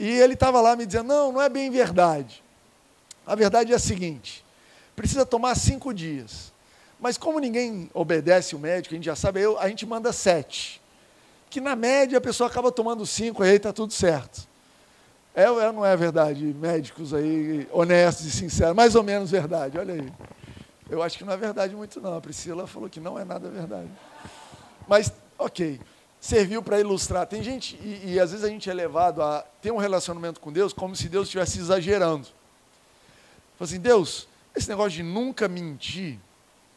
E 0.00 0.08
ele 0.08 0.34
estava 0.34 0.60
lá 0.60 0.74
me 0.74 0.84
dizendo, 0.84 1.08
não, 1.08 1.32
não 1.32 1.42
é 1.42 1.48
bem 1.48 1.70
verdade. 1.70 2.42
A 3.26 3.34
verdade 3.34 3.72
é 3.72 3.76
a 3.76 3.78
seguinte, 3.78 4.44
precisa 4.96 5.24
tomar 5.24 5.54
cinco 5.54 5.94
dias. 5.94 6.52
Mas 6.98 7.18
como 7.18 7.38
ninguém 7.38 7.90
obedece 7.92 8.56
o 8.56 8.58
médico, 8.58 8.94
a 8.94 8.96
gente 8.96 9.04
já 9.04 9.14
sabe, 9.14 9.42
eu, 9.42 9.58
a 9.58 9.68
gente 9.68 9.84
manda 9.86 10.12
sete. 10.12 10.80
Que 11.50 11.60
na 11.60 11.76
média 11.76 12.18
a 12.18 12.20
pessoa 12.20 12.48
acaba 12.48 12.72
tomando 12.72 13.06
cinco, 13.06 13.42
aí 13.42 13.56
está 13.56 13.72
tudo 13.72 13.92
certo. 13.92 14.48
É 15.34 15.50
ou 15.50 15.60
é, 15.60 15.72
não 15.72 15.84
é 15.84 15.96
verdade? 15.96 16.44
Médicos 16.54 17.12
aí 17.12 17.68
honestos 17.72 18.24
e 18.26 18.30
sinceros, 18.30 18.74
mais 18.74 18.94
ou 18.94 19.02
menos 19.02 19.30
verdade, 19.30 19.76
olha 19.76 19.94
aí. 19.94 20.12
Eu 20.88 21.02
acho 21.02 21.18
que 21.18 21.24
não 21.24 21.32
é 21.32 21.36
verdade 21.36 21.74
muito 21.74 22.00
não. 22.00 22.16
A 22.16 22.20
Priscila 22.20 22.66
falou 22.66 22.88
que 22.88 23.00
não 23.00 23.18
é 23.18 23.24
nada 23.24 23.50
verdade. 23.50 23.88
Mas, 24.86 25.12
ok, 25.36 25.80
serviu 26.20 26.62
para 26.62 26.78
ilustrar. 26.78 27.26
Tem 27.26 27.42
gente, 27.42 27.74
e, 27.82 28.12
e, 28.12 28.20
às 28.20 28.30
vezes 28.30 28.44
a 28.44 28.48
gente 28.48 28.70
é 28.70 28.74
levado 28.74 29.22
a 29.22 29.44
ter 29.60 29.72
um 29.72 29.76
relacionamento 29.76 30.40
com 30.40 30.52
Deus 30.52 30.72
como 30.72 30.94
se 30.94 31.08
Deus 31.08 31.26
estivesse 31.26 31.58
exagerando. 31.58 32.26
Fala 33.58 33.68
assim, 33.68 33.80
Deus, 33.80 34.28
esse 34.54 34.68
negócio 34.68 34.92
de 34.92 35.02
nunca 35.02 35.48
mentir, 35.48 36.18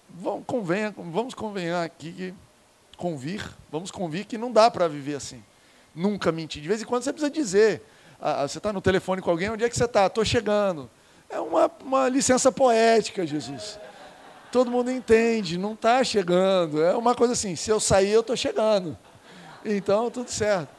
vamos, 0.10 0.46
convenha, 0.48 0.94
vamos 0.98 1.34
convenhar 1.34 1.86
aqui 1.86 2.12
que 2.12 2.34
convir, 2.98 3.48
vamos 3.72 3.92
convir 3.92 4.26
que 4.26 4.38
não 4.38 4.52
dá 4.52 4.72
para 4.72 4.88
viver 4.88 5.16
assim. 5.16 5.44
Nunca 5.94 6.32
mentir. 6.32 6.62
De 6.62 6.68
vez 6.68 6.82
em 6.82 6.86
quando 6.86 7.04
você 7.04 7.14
precisa 7.14 7.32
dizer, 7.32 7.84
ah, 8.20 8.48
você 8.48 8.58
está 8.58 8.74
no 8.74 8.82
telefone 8.82 9.22
com 9.22 9.30
alguém, 9.30 9.50
onde 9.50 9.64
é 9.64 9.70
que 9.70 9.78
você 9.78 9.86
está? 9.86 10.08
Estou 10.08 10.26
chegando. 10.26 10.90
É 11.30 11.40
uma, 11.40 11.72
uma 11.84 12.10
licença 12.10 12.52
poética, 12.52 13.26
Jesus. 13.26 13.80
Todo 14.52 14.72
mundo 14.72 14.90
entende, 14.90 15.58
não 15.58 15.74
está 15.74 16.04
chegando. 16.04 16.82
É 16.82 16.96
uma 16.96 17.14
coisa 17.14 17.34
assim, 17.34 17.56
se 17.56 17.70
eu 17.70 17.80
sair, 17.80 18.12
eu 18.12 18.22
estou 18.22 18.36
chegando. 18.36 18.98
Então, 19.64 20.10
tudo 20.10 20.32
certo. 20.32 20.70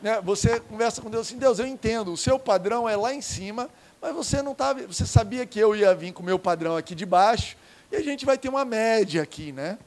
Né? 0.00 0.20
Você 0.22 0.60
conversa 0.60 1.02
com 1.02 1.10
Deus 1.10 1.26
assim, 1.26 1.36
Deus, 1.36 1.58
eu 1.58 1.66
entendo, 1.66 2.12
o 2.12 2.16
seu 2.16 2.38
padrão 2.38 2.88
é 2.88 2.96
lá 2.96 3.12
em 3.12 3.20
cima, 3.20 3.68
mas 4.00 4.14
você 4.14 4.40
não 4.40 4.54
tá, 4.54 4.72
você 4.72 5.04
sabia 5.04 5.44
que 5.44 5.58
eu 5.58 5.76
ia 5.76 5.94
vir 5.94 6.12
com 6.12 6.22
o 6.22 6.26
meu 6.26 6.38
padrão 6.38 6.76
aqui 6.76 6.94
de 6.94 7.04
baixo, 7.04 7.56
e 7.92 7.96
a 7.96 8.02
gente 8.02 8.24
vai 8.24 8.38
ter 8.38 8.48
uma 8.48 8.64
média 8.64 9.22
aqui, 9.22 9.52
né? 9.52 9.78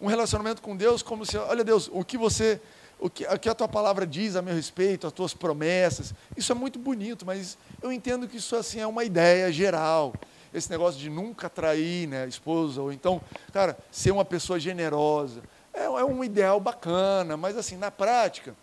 Um 0.00 0.06
relacionamento 0.06 0.62
com 0.62 0.76
Deus 0.76 1.02
como 1.02 1.24
se, 1.24 1.36
olha 1.36 1.62
Deus, 1.62 1.88
o 1.92 2.02
que 2.02 2.16
você 2.16 2.60
o 3.00 3.08
que, 3.08 3.24
o 3.24 3.38
que 3.38 3.48
a 3.48 3.54
tua 3.54 3.66
palavra 3.66 4.06
diz 4.06 4.36
a 4.36 4.42
meu 4.42 4.54
respeito, 4.54 5.06
as 5.06 5.12
tuas 5.12 5.32
promessas. 5.32 6.14
Isso 6.36 6.52
é 6.52 6.54
muito 6.54 6.78
bonito, 6.78 7.24
mas 7.24 7.56
eu 7.82 7.90
entendo 7.90 8.28
que 8.28 8.36
isso 8.36 8.54
assim 8.54 8.80
é 8.80 8.86
uma 8.86 9.02
ideia 9.02 9.50
geral. 9.50 10.12
Esse 10.52 10.70
negócio 10.70 11.00
de 11.00 11.08
nunca 11.08 11.48
trair 11.48 12.06
né, 12.06 12.24
a 12.24 12.26
esposa, 12.26 12.82
ou 12.82 12.92
então, 12.92 13.20
cara, 13.52 13.78
ser 13.90 14.10
uma 14.10 14.24
pessoa 14.24 14.60
generosa. 14.60 15.42
É, 15.72 15.84
é 15.84 16.04
um 16.04 16.22
ideal 16.22 16.60
bacana, 16.60 17.36
mas 17.36 17.56
assim, 17.56 17.76
na 17.76 17.90
prática, 17.90 18.54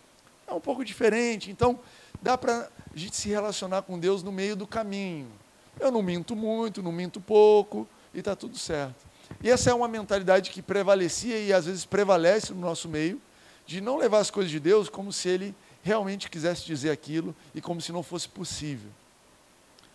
é 0.46 0.54
um 0.54 0.60
pouco 0.60 0.86
diferente. 0.86 1.50
Então, 1.50 1.80
dá 2.22 2.38
para 2.38 2.70
a 2.94 2.98
gente 2.98 3.16
se 3.16 3.30
relacionar 3.30 3.82
com 3.84 3.98
Deus 3.98 4.22
no 4.22 4.32
meio 4.32 4.56
do 4.56 4.68
caminho. 4.68 5.32
Eu 5.80 5.92
não 5.92 6.04
minto 6.04 6.36
muito, 6.36 6.84
não 6.84 6.92
minto 6.92 7.20
pouco, 7.20 7.88
e 8.14 8.20
está 8.20 8.36
tudo 8.36 8.58
certo. 8.58 9.08
E 9.42 9.50
essa 9.50 9.70
é 9.70 9.74
uma 9.74 9.88
mentalidade 9.88 10.52
que 10.52 10.62
prevalecia 10.62 11.40
e 11.40 11.54
às 11.54 11.66
vezes 11.66 11.86
prevalece 11.86 12.54
no 12.54 12.60
nosso 12.60 12.88
meio, 12.88 13.22
de 13.68 13.82
não 13.82 13.98
levar 13.98 14.20
as 14.20 14.32
coisas 14.32 14.50
de 14.50 14.60
Deus 14.60 14.88
como 14.88 15.12
se 15.12 15.28
ele 15.28 15.56
realmente 15.84 16.30
quisesse 16.30 16.66
dizer 16.66 16.90
aquilo 16.90 17.36
e 17.54 17.62
como 17.62 17.82
se 17.82 17.92
não 17.92 18.02
fosse 18.02 18.28
possível. 18.28 18.90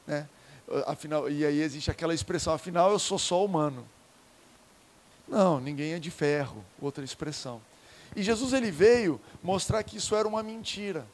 Né? 0.06 0.28
Afinal, 0.86 1.28
e 1.28 1.44
aí 1.44 1.60
existe 1.60 1.90
aquela 1.90 2.14
expressão, 2.14 2.52
afinal 2.52 2.92
eu 2.92 2.98
sou 2.98 3.18
só 3.18 3.44
humano. 3.44 3.84
Não, 5.26 5.58
ninguém 5.58 5.94
é 5.94 5.98
de 5.98 6.10
ferro, 6.10 6.62
outra 6.80 7.02
expressão. 7.02 7.60
E 8.14 8.22
Jesus 8.22 8.52
ele 8.52 8.70
veio 8.70 9.18
mostrar 9.42 9.82
que 9.82 9.96
isso 9.96 10.14
era 10.14 10.28
uma 10.28 10.42
mentira. 10.42 11.06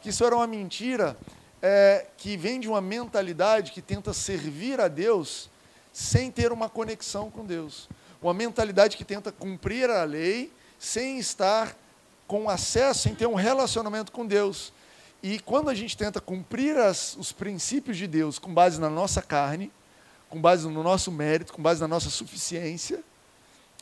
Que 0.00 0.08
isso 0.08 0.24
era 0.24 0.34
uma 0.34 0.46
mentira 0.46 1.16
é, 1.60 2.06
que 2.16 2.36
vem 2.38 2.58
de 2.58 2.68
uma 2.68 2.80
mentalidade 2.80 3.70
que 3.70 3.82
tenta 3.82 4.14
servir 4.14 4.80
a 4.80 4.88
Deus 4.88 5.50
sem 5.92 6.30
ter 6.30 6.52
uma 6.52 6.70
conexão 6.70 7.30
com 7.30 7.44
Deus. 7.44 7.88
Uma 8.22 8.32
mentalidade 8.32 8.96
que 8.96 9.04
tenta 9.04 9.30
cumprir 9.30 9.90
a 9.90 10.04
lei 10.04 10.50
sem 10.78 11.18
estar 11.18 11.76
com 12.32 12.48
acesso, 12.48 13.10
em 13.10 13.14
ter 13.14 13.26
um 13.26 13.34
relacionamento 13.34 14.10
com 14.10 14.26
Deus. 14.26 14.72
E 15.22 15.38
quando 15.38 15.68
a 15.68 15.74
gente 15.74 15.94
tenta 15.94 16.18
cumprir 16.18 16.78
as, 16.78 17.14
os 17.14 17.30
princípios 17.30 17.98
de 17.98 18.06
Deus 18.06 18.38
com 18.38 18.54
base 18.54 18.80
na 18.80 18.88
nossa 18.88 19.20
carne, 19.20 19.70
com 20.30 20.40
base 20.40 20.66
no 20.66 20.82
nosso 20.82 21.12
mérito, 21.12 21.52
com 21.52 21.60
base 21.60 21.82
na 21.82 21.86
nossa 21.86 22.08
suficiência, 22.08 23.04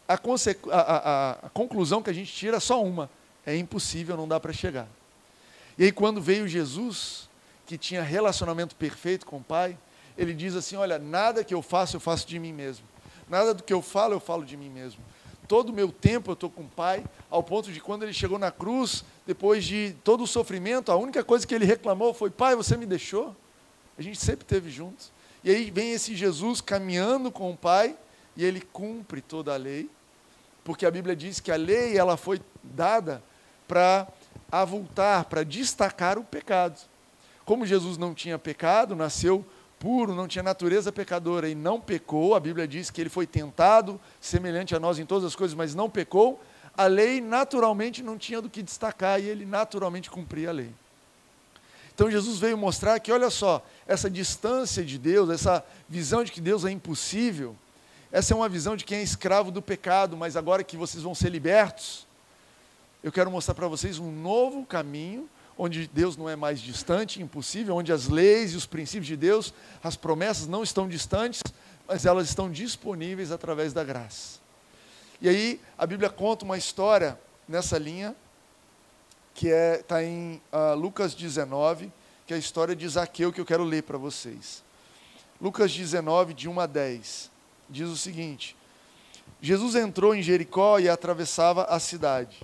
a, 0.08 0.14
a, 0.14 0.80
a, 0.80 1.30
a 1.46 1.50
conclusão 1.50 2.02
que 2.02 2.10
a 2.10 2.12
gente 2.12 2.32
tira 2.32 2.56
é 2.56 2.60
só 2.60 2.82
uma: 2.82 3.08
é 3.46 3.56
impossível, 3.56 4.16
não 4.16 4.26
dá 4.26 4.40
para 4.40 4.52
chegar. 4.52 4.88
E 5.78 5.84
aí, 5.84 5.92
quando 5.92 6.20
veio 6.20 6.48
Jesus, 6.48 7.30
que 7.66 7.78
tinha 7.78 8.02
relacionamento 8.02 8.74
perfeito 8.74 9.26
com 9.26 9.36
o 9.36 9.44
Pai, 9.44 9.78
ele 10.18 10.34
diz 10.34 10.56
assim: 10.56 10.74
Olha, 10.74 10.98
nada 10.98 11.44
que 11.44 11.54
eu 11.54 11.62
faço, 11.62 11.94
eu 11.94 12.00
faço 12.00 12.26
de 12.26 12.36
mim 12.40 12.52
mesmo. 12.52 12.84
Nada 13.28 13.54
do 13.54 13.62
que 13.62 13.72
eu 13.72 13.80
falo, 13.80 14.14
eu 14.14 14.20
falo 14.20 14.44
de 14.44 14.56
mim 14.56 14.70
mesmo 14.70 15.00
todo 15.50 15.70
o 15.70 15.72
meu 15.72 15.90
tempo 15.90 16.30
eu 16.30 16.34
estou 16.34 16.48
com 16.48 16.62
o 16.62 16.68
Pai, 16.68 17.04
ao 17.28 17.42
ponto 17.42 17.72
de 17.72 17.80
quando 17.80 18.04
ele 18.04 18.12
chegou 18.12 18.38
na 18.38 18.52
cruz, 18.52 19.04
depois 19.26 19.64
de 19.64 19.96
todo 20.04 20.22
o 20.22 20.26
sofrimento, 20.26 20.92
a 20.92 20.96
única 20.96 21.24
coisa 21.24 21.44
que 21.44 21.52
ele 21.52 21.64
reclamou 21.64 22.14
foi: 22.14 22.30
Pai, 22.30 22.54
você 22.54 22.76
me 22.76 22.86
deixou? 22.86 23.34
A 23.98 24.02
gente 24.02 24.20
sempre 24.20 24.44
esteve 24.44 24.70
juntos. 24.70 25.10
E 25.42 25.50
aí 25.50 25.68
vem 25.68 25.90
esse 25.90 26.14
Jesus 26.14 26.60
caminhando 26.60 27.32
com 27.32 27.50
o 27.50 27.56
Pai 27.56 27.96
e 28.36 28.44
ele 28.44 28.60
cumpre 28.60 29.20
toda 29.20 29.52
a 29.52 29.56
lei, 29.56 29.90
porque 30.62 30.86
a 30.86 30.90
Bíblia 30.90 31.16
diz 31.16 31.40
que 31.40 31.50
a 31.50 31.56
lei 31.56 31.98
ela 31.98 32.16
foi 32.16 32.40
dada 32.62 33.20
para 33.66 34.06
avultar, 34.52 35.24
para 35.24 35.42
destacar 35.42 36.16
o 36.16 36.22
pecado. 36.22 36.78
Como 37.44 37.66
Jesus 37.66 37.98
não 37.98 38.14
tinha 38.14 38.38
pecado, 38.38 38.94
nasceu 38.94 39.44
puro, 39.80 40.14
não 40.14 40.28
tinha 40.28 40.42
natureza 40.42 40.92
pecadora 40.92 41.48
e 41.48 41.54
não 41.54 41.80
pecou, 41.80 42.34
a 42.34 42.40
Bíblia 42.40 42.68
diz 42.68 42.90
que 42.90 43.00
ele 43.00 43.08
foi 43.08 43.26
tentado, 43.26 43.98
semelhante 44.20 44.76
a 44.76 44.78
nós 44.78 44.98
em 44.98 45.06
todas 45.06 45.24
as 45.24 45.34
coisas, 45.34 45.56
mas 45.56 45.74
não 45.74 45.88
pecou, 45.88 46.38
a 46.76 46.84
lei 46.84 47.18
naturalmente 47.18 48.02
não 48.02 48.18
tinha 48.18 48.42
do 48.42 48.50
que 48.50 48.62
destacar 48.62 49.18
e 49.18 49.24
ele 49.24 49.46
naturalmente 49.46 50.10
cumpria 50.10 50.50
a 50.50 50.52
lei. 50.52 50.70
Então 51.94 52.10
Jesus 52.10 52.38
veio 52.38 52.58
mostrar 52.58 53.00
que, 53.00 53.10
olha 53.10 53.30
só, 53.30 53.64
essa 53.86 54.10
distância 54.10 54.84
de 54.84 54.98
Deus, 54.98 55.30
essa 55.30 55.64
visão 55.88 56.22
de 56.22 56.30
que 56.30 56.42
Deus 56.42 56.66
é 56.66 56.70
impossível, 56.70 57.56
essa 58.12 58.34
é 58.34 58.36
uma 58.36 58.50
visão 58.50 58.76
de 58.76 58.84
quem 58.84 58.98
é 58.98 59.02
escravo 59.02 59.50
do 59.50 59.62
pecado, 59.62 60.14
mas 60.14 60.36
agora 60.36 60.62
que 60.62 60.76
vocês 60.76 61.02
vão 61.02 61.14
ser 61.14 61.30
libertos, 61.30 62.06
eu 63.02 63.10
quero 63.10 63.30
mostrar 63.30 63.54
para 63.54 63.66
vocês 63.66 63.98
um 63.98 64.12
novo 64.12 64.66
caminho, 64.66 65.26
onde 65.60 65.86
Deus 65.92 66.16
não 66.16 66.26
é 66.26 66.34
mais 66.34 66.58
distante, 66.58 67.20
impossível, 67.20 67.76
onde 67.76 67.92
as 67.92 68.08
leis 68.08 68.54
e 68.54 68.56
os 68.56 68.64
princípios 68.64 69.06
de 69.06 69.14
Deus, 69.14 69.52
as 69.84 69.94
promessas 69.94 70.46
não 70.46 70.62
estão 70.62 70.88
distantes, 70.88 71.42
mas 71.86 72.06
elas 72.06 72.30
estão 72.30 72.50
disponíveis 72.50 73.30
através 73.30 73.74
da 73.74 73.84
graça. 73.84 74.40
E 75.20 75.28
aí 75.28 75.60
a 75.76 75.86
Bíblia 75.86 76.08
conta 76.08 76.46
uma 76.46 76.56
história 76.56 77.20
nessa 77.46 77.76
linha 77.76 78.16
que 79.34 79.48
está 79.48 79.54
é, 79.54 79.76
tá 79.82 80.02
em 80.02 80.40
uh, 80.50 80.74
Lucas 80.74 81.14
19, 81.14 81.92
que 82.26 82.32
é 82.32 82.36
a 82.36 82.40
história 82.40 82.74
de 82.74 82.88
Zaqueu, 82.88 83.30
que 83.30 83.40
eu 83.40 83.44
quero 83.44 83.62
ler 83.62 83.82
para 83.82 83.98
vocês. 83.98 84.64
Lucas 85.38 85.70
19, 85.74 86.32
de 86.32 86.48
1 86.48 86.58
a 86.58 86.66
10, 86.66 87.30
diz 87.68 87.88
o 87.88 87.98
seguinte: 87.98 88.56
Jesus 89.42 89.74
entrou 89.74 90.14
em 90.14 90.22
Jericó 90.22 90.78
e 90.78 90.88
atravessava 90.88 91.64
a 91.64 91.78
cidade. 91.78 92.38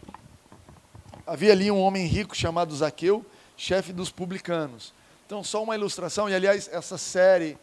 Havia 1.26 1.52
ali 1.52 1.70
um 1.70 1.80
homem 1.80 2.06
rico 2.06 2.36
chamado 2.36 2.74
Zaqueu, 2.74 3.24
chefe 3.56 3.92
dos 3.92 4.10
publicanos. 4.10 4.92
Então, 5.26 5.42
só 5.42 5.62
uma 5.62 5.74
ilustração, 5.74 6.28
e 6.28 6.34
aliás, 6.34 6.68
essa 6.72 6.96
série 6.96 7.58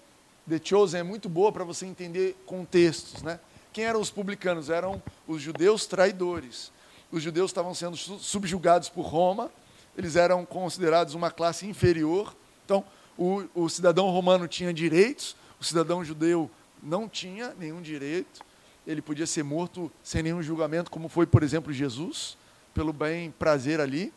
The 0.49 0.59
Chosen 0.63 0.99
é 0.99 1.03
muito 1.03 1.29
boa 1.29 1.51
para 1.51 1.63
você 1.63 1.85
entender 1.85 2.35
contextos. 2.45 3.23
Né? 3.23 3.39
Quem 3.71 3.85
eram 3.85 4.01
os 4.01 4.11
publicanos? 4.11 4.69
Eram 4.69 5.01
os 5.27 5.41
judeus 5.41 5.85
traidores 5.85 6.71
os 7.13 7.21
judeus 7.21 7.51
estavam 7.51 7.75
sendo 7.75 7.95
subjugados 7.95 8.89
por 8.89 9.03
Roma, 9.03 9.51
eles 9.95 10.15
eram 10.15 10.43
considerados 10.43 11.13
uma 11.13 11.29
classe 11.29 11.67
inferior. 11.67 12.35
Então, 12.65 12.83
o, 13.15 13.43
o 13.53 13.69
cidadão 13.69 14.09
romano 14.09 14.47
tinha 14.47 14.73
direitos, 14.73 15.35
o 15.61 15.63
cidadão 15.63 16.03
judeu 16.03 16.49
não 16.81 17.07
tinha 17.07 17.53
nenhum 17.59 17.83
direito, 17.83 18.41
ele 18.87 18.99
podia 18.99 19.27
ser 19.27 19.43
morto 19.43 19.91
sem 20.03 20.23
nenhum 20.23 20.41
julgamento, 20.41 20.89
como 20.89 21.07
foi, 21.07 21.27
por 21.27 21.43
exemplo, 21.43 21.71
Jesus, 21.71 22.35
pelo 22.73 22.93
bem 22.93 23.31
prazer 23.31 23.79
ali. 23.79 24.13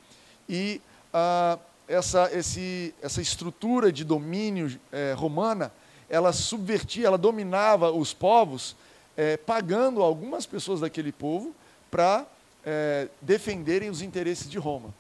E 0.49 0.81
ah, 1.13 1.59
essa, 1.89 2.31
esse, 2.33 2.95
essa 3.01 3.21
estrutura 3.21 3.93
de 3.93 4.05
domínio 4.05 4.79
eh, 4.91 5.15
romana, 5.17 5.73
ela 6.09 6.33
subvertia, 6.33 7.07
ela 7.07 7.19
dominava 7.19 7.91
os 7.91 8.13
povos, 8.13 8.77
eh, 9.17 9.37
pagando 9.37 10.03
algumas 10.03 10.47
pessoas 10.47 10.81
daquele 10.81 11.13
povo 11.13 11.55
para 11.91 12.27
é, 12.67 13.09
defenderem 13.23 13.89
os 13.89 14.03
interesses 14.03 14.51
de 14.51 14.59
Roma. 14.59 14.93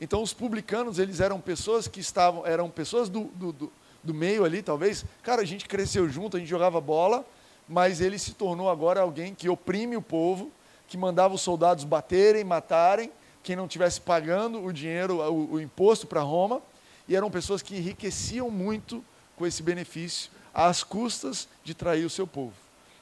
Então, 0.00 0.22
os 0.22 0.32
publicanos, 0.32 0.98
eles 0.98 1.20
eram 1.20 1.38
pessoas 1.38 1.86
que 1.86 2.00
estavam, 2.00 2.46
eram 2.46 2.70
pessoas 2.70 3.10
do, 3.10 3.24
do, 3.34 3.52
do, 3.52 3.72
do 4.02 4.14
meio 4.14 4.44
ali, 4.44 4.62
talvez. 4.62 5.04
Cara, 5.22 5.42
a 5.42 5.44
gente 5.44 5.66
cresceu 5.66 6.08
junto, 6.08 6.38
a 6.38 6.40
gente 6.40 6.48
jogava 6.48 6.80
bola, 6.80 7.24
mas 7.68 8.00
ele 8.00 8.18
se 8.18 8.32
tornou 8.32 8.70
agora 8.70 9.02
alguém 9.02 9.34
que 9.34 9.50
oprime 9.50 9.96
o 9.98 10.02
povo, 10.02 10.50
que 10.90 10.98
mandava 10.98 11.32
os 11.32 11.40
soldados 11.40 11.84
baterem, 11.84 12.42
matarem, 12.42 13.12
quem 13.44 13.54
não 13.54 13.68
tivesse 13.68 14.00
pagando 14.00 14.62
o 14.62 14.72
dinheiro, 14.72 15.20
o, 15.20 15.52
o 15.52 15.60
imposto 15.60 16.04
para 16.04 16.20
Roma, 16.20 16.60
e 17.08 17.14
eram 17.14 17.30
pessoas 17.30 17.62
que 17.62 17.76
enriqueciam 17.76 18.50
muito 18.50 19.02
com 19.36 19.46
esse 19.46 19.62
benefício, 19.62 20.32
às 20.52 20.82
custas 20.82 21.48
de 21.62 21.74
trair 21.74 22.04
o 22.04 22.10
seu 22.10 22.26
povo. 22.26 22.52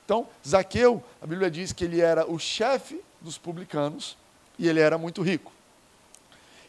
Então, 0.05 0.29
Zaqueu, 0.47 1.03
a 1.21 1.27
Bíblia 1.27 1.51
diz 1.51 1.73
que 1.73 1.83
ele 1.83 2.01
era 2.01 2.31
o 2.31 2.39
chefe 2.39 3.01
dos 3.23 3.39
publicanos 3.39 4.19
e 4.59 4.69
ele 4.69 4.81
era 4.81 4.99
muito 4.99 5.23
rico. 5.23 5.51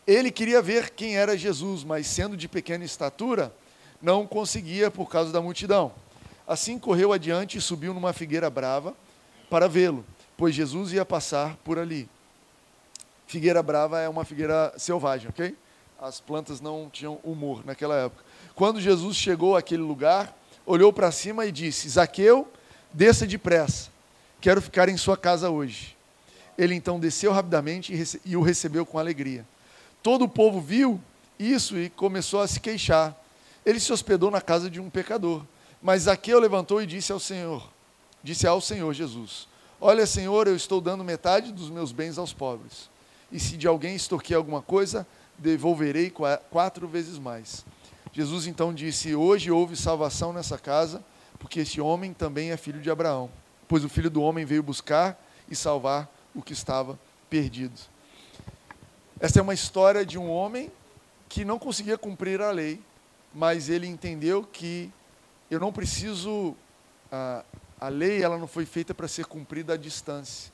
Ele 0.08 0.32
queria 0.32 0.62
ver 0.62 0.92
quem 0.92 1.18
era 1.18 1.38
Jesus, 1.38 1.84
mas 1.84 2.08
sendo 2.08 2.38
de 2.38 2.48
pequena 2.48 2.86
estatura, 2.86 3.54
não 4.02 4.26
conseguia 4.26 4.90
por 4.90 5.10
causa 5.10 5.34
da 5.34 5.42
multidão. 5.42 5.92
Assim 6.48 6.80
correu 6.80 7.12
adiante 7.12 7.58
e 7.58 7.62
subiu 7.62 7.94
numa 7.94 8.14
figueira 8.14 8.50
brava 8.50 8.96
para 9.50 9.68
vê-lo, 9.68 10.06
pois 10.40 10.56
Jesus 10.56 10.94
ia 10.94 11.04
passar 11.04 11.58
por 11.66 11.78
ali. 11.78 12.08
Figueira 13.28 13.62
brava 13.62 14.00
é 14.00 14.08
uma 14.08 14.24
figueira 14.24 14.74
selvagem, 14.78 15.28
ok? 15.28 15.54
As 16.02 16.22
plantas 16.22 16.62
não 16.62 16.90
tinham 16.90 17.20
humor 17.26 17.66
naquela 17.66 17.94
época. 18.06 18.24
Quando 18.56 18.80
Jesus 18.80 19.18
chegou 19.18 19.58
àquele 19.58 19.82
lugar, 19.82 20.34
olhou 20.66 20.94
para 20.94 21.12
cima 21.12 21.46
e 21.46 21.52
disse: 21.52 21.90
Zaqueu, 21.90 22.48
desça 22.94 23.28
depressa, 23.28 23.90
quero 24.40 24.62
ficar 24.62 24.88
em 24.88 24.96
sua 24.96 25.18
casa 25.18 25.50
hoje. 25.50 25.98
Ele 26.58 26.74
então 26.74 27.02
desceu 27.02 27.34
rapidamente 27.34 27.94
e, 28.24 28.38
o 28.38 28.42
recebeu 28.42 28.86
com 28.86 28.98
alegria. 28.98 29.46
Todo 30.02 30.24
o 30.24 30.30
povo 30.30 30.62
viu 30.62 31.02
isso 31.38 31.78
e 31.78 31.90
começou 31.90 32.40
a 32.40 32.48
se 32.48 32.62
queixar. 32.62 33.14
Ele 33.66 33.80
se 33.80 33.92
hospedou 33.92 34.32
na 34.32 34.40
casa 34.40 34.70
de 34.70 34.80
um 34.80 34.90
pecador. 34.90 35.44
Mas 35.82 36.04
Zaqueu 36.04 36.40
levantou 36.40 36.82
e 36.82 36.88
disse 36.88 37.12
ao 37.12 37.20
Senhor, 37.20 37.70
disse 38.24 38.48
ao 38.48 38.62
Senhor 38.62 38.94
Jesus: 38.94 39.49
Olha, 39.82 40.06
Senhor, 40.06 40.46
eu 40.46 40.58
estou 40.58 40.82
dando 40.82 41.06
metade 41.06 41.54
dos 41.54 41.70
meus 41.70 41.94
bens 41.94 42.18
aos 42.18 42.34
pobres. 42.34 42.90
E 43.32 43.40
se 43.40 43.56
de 43.56 43.66
alguém 43.66 43.96
extorquir 43.96 44.36
alguma 44.36 44.62
coisa, 44.62 45.08
devolverei 45.38 46.12
quatro 46.50 46.86
vezes 46.86 47.18
mais. 47.18 47.66
Jesus 48.12 48.46
então 48.46 48.74
disse: 48.74 49.16
Hoje 49.16 49.50
houve 49.52 49.78
salvação 49.78 50.34
nessa 50.34 50.58
casa, 50.58 51.02
porque 51.38 51.62
esse 51.62 51.80
homem 51.80 52.14
também 52.14 52.52
é 52.52 52.58
filho 52.58 52.82
de 52.82 52.92
Abraão. 52.92 53.30
Pois 53.70 53.86
o 53.86 53.90
filho 53.90 54.10
do 54.10 54.22
homem 54.22 54.44
veio 54.44 54.62
buscar 54.62 55.18
e 55.50 55.56
salvar 55.56 56.12
o 56.36 56.42
que 56.42 56.52
estava 56.52 57.00
perdido. 57.30 57.80
Essa 59.18 59.40
é 59.40 59.42
uma 59.42 59.54
história 59.54 60.06
de 60.06 60.18
um 60.18 60.30
homem 60.30 60.70
que 61.30 61.46
não 61.46 61.58
conseguia 61.58 61.98
cumprir 61.98 62.42
a 62.42 62.52
lei, 62.52 62.82
mas 63.34 63.70
ele 63.70 63.88
entendeu 63.88 64.44
que 64.44 64.92
eu 65.50 65.60
não 65.60 65.72
preciso 65.72 66.56
a, 67.12 67.46
a 67.80 67.88
lei 67.88 68.22
ela 68.22 68.38
não 68.38 68.48
foi 68.48 68.66
feita 68.66 68.94
para 68.94 69.08
ser 69.08 69.26
cumprida 69.26 69.74
à 69.74 69.78
distância. 69.78 70.52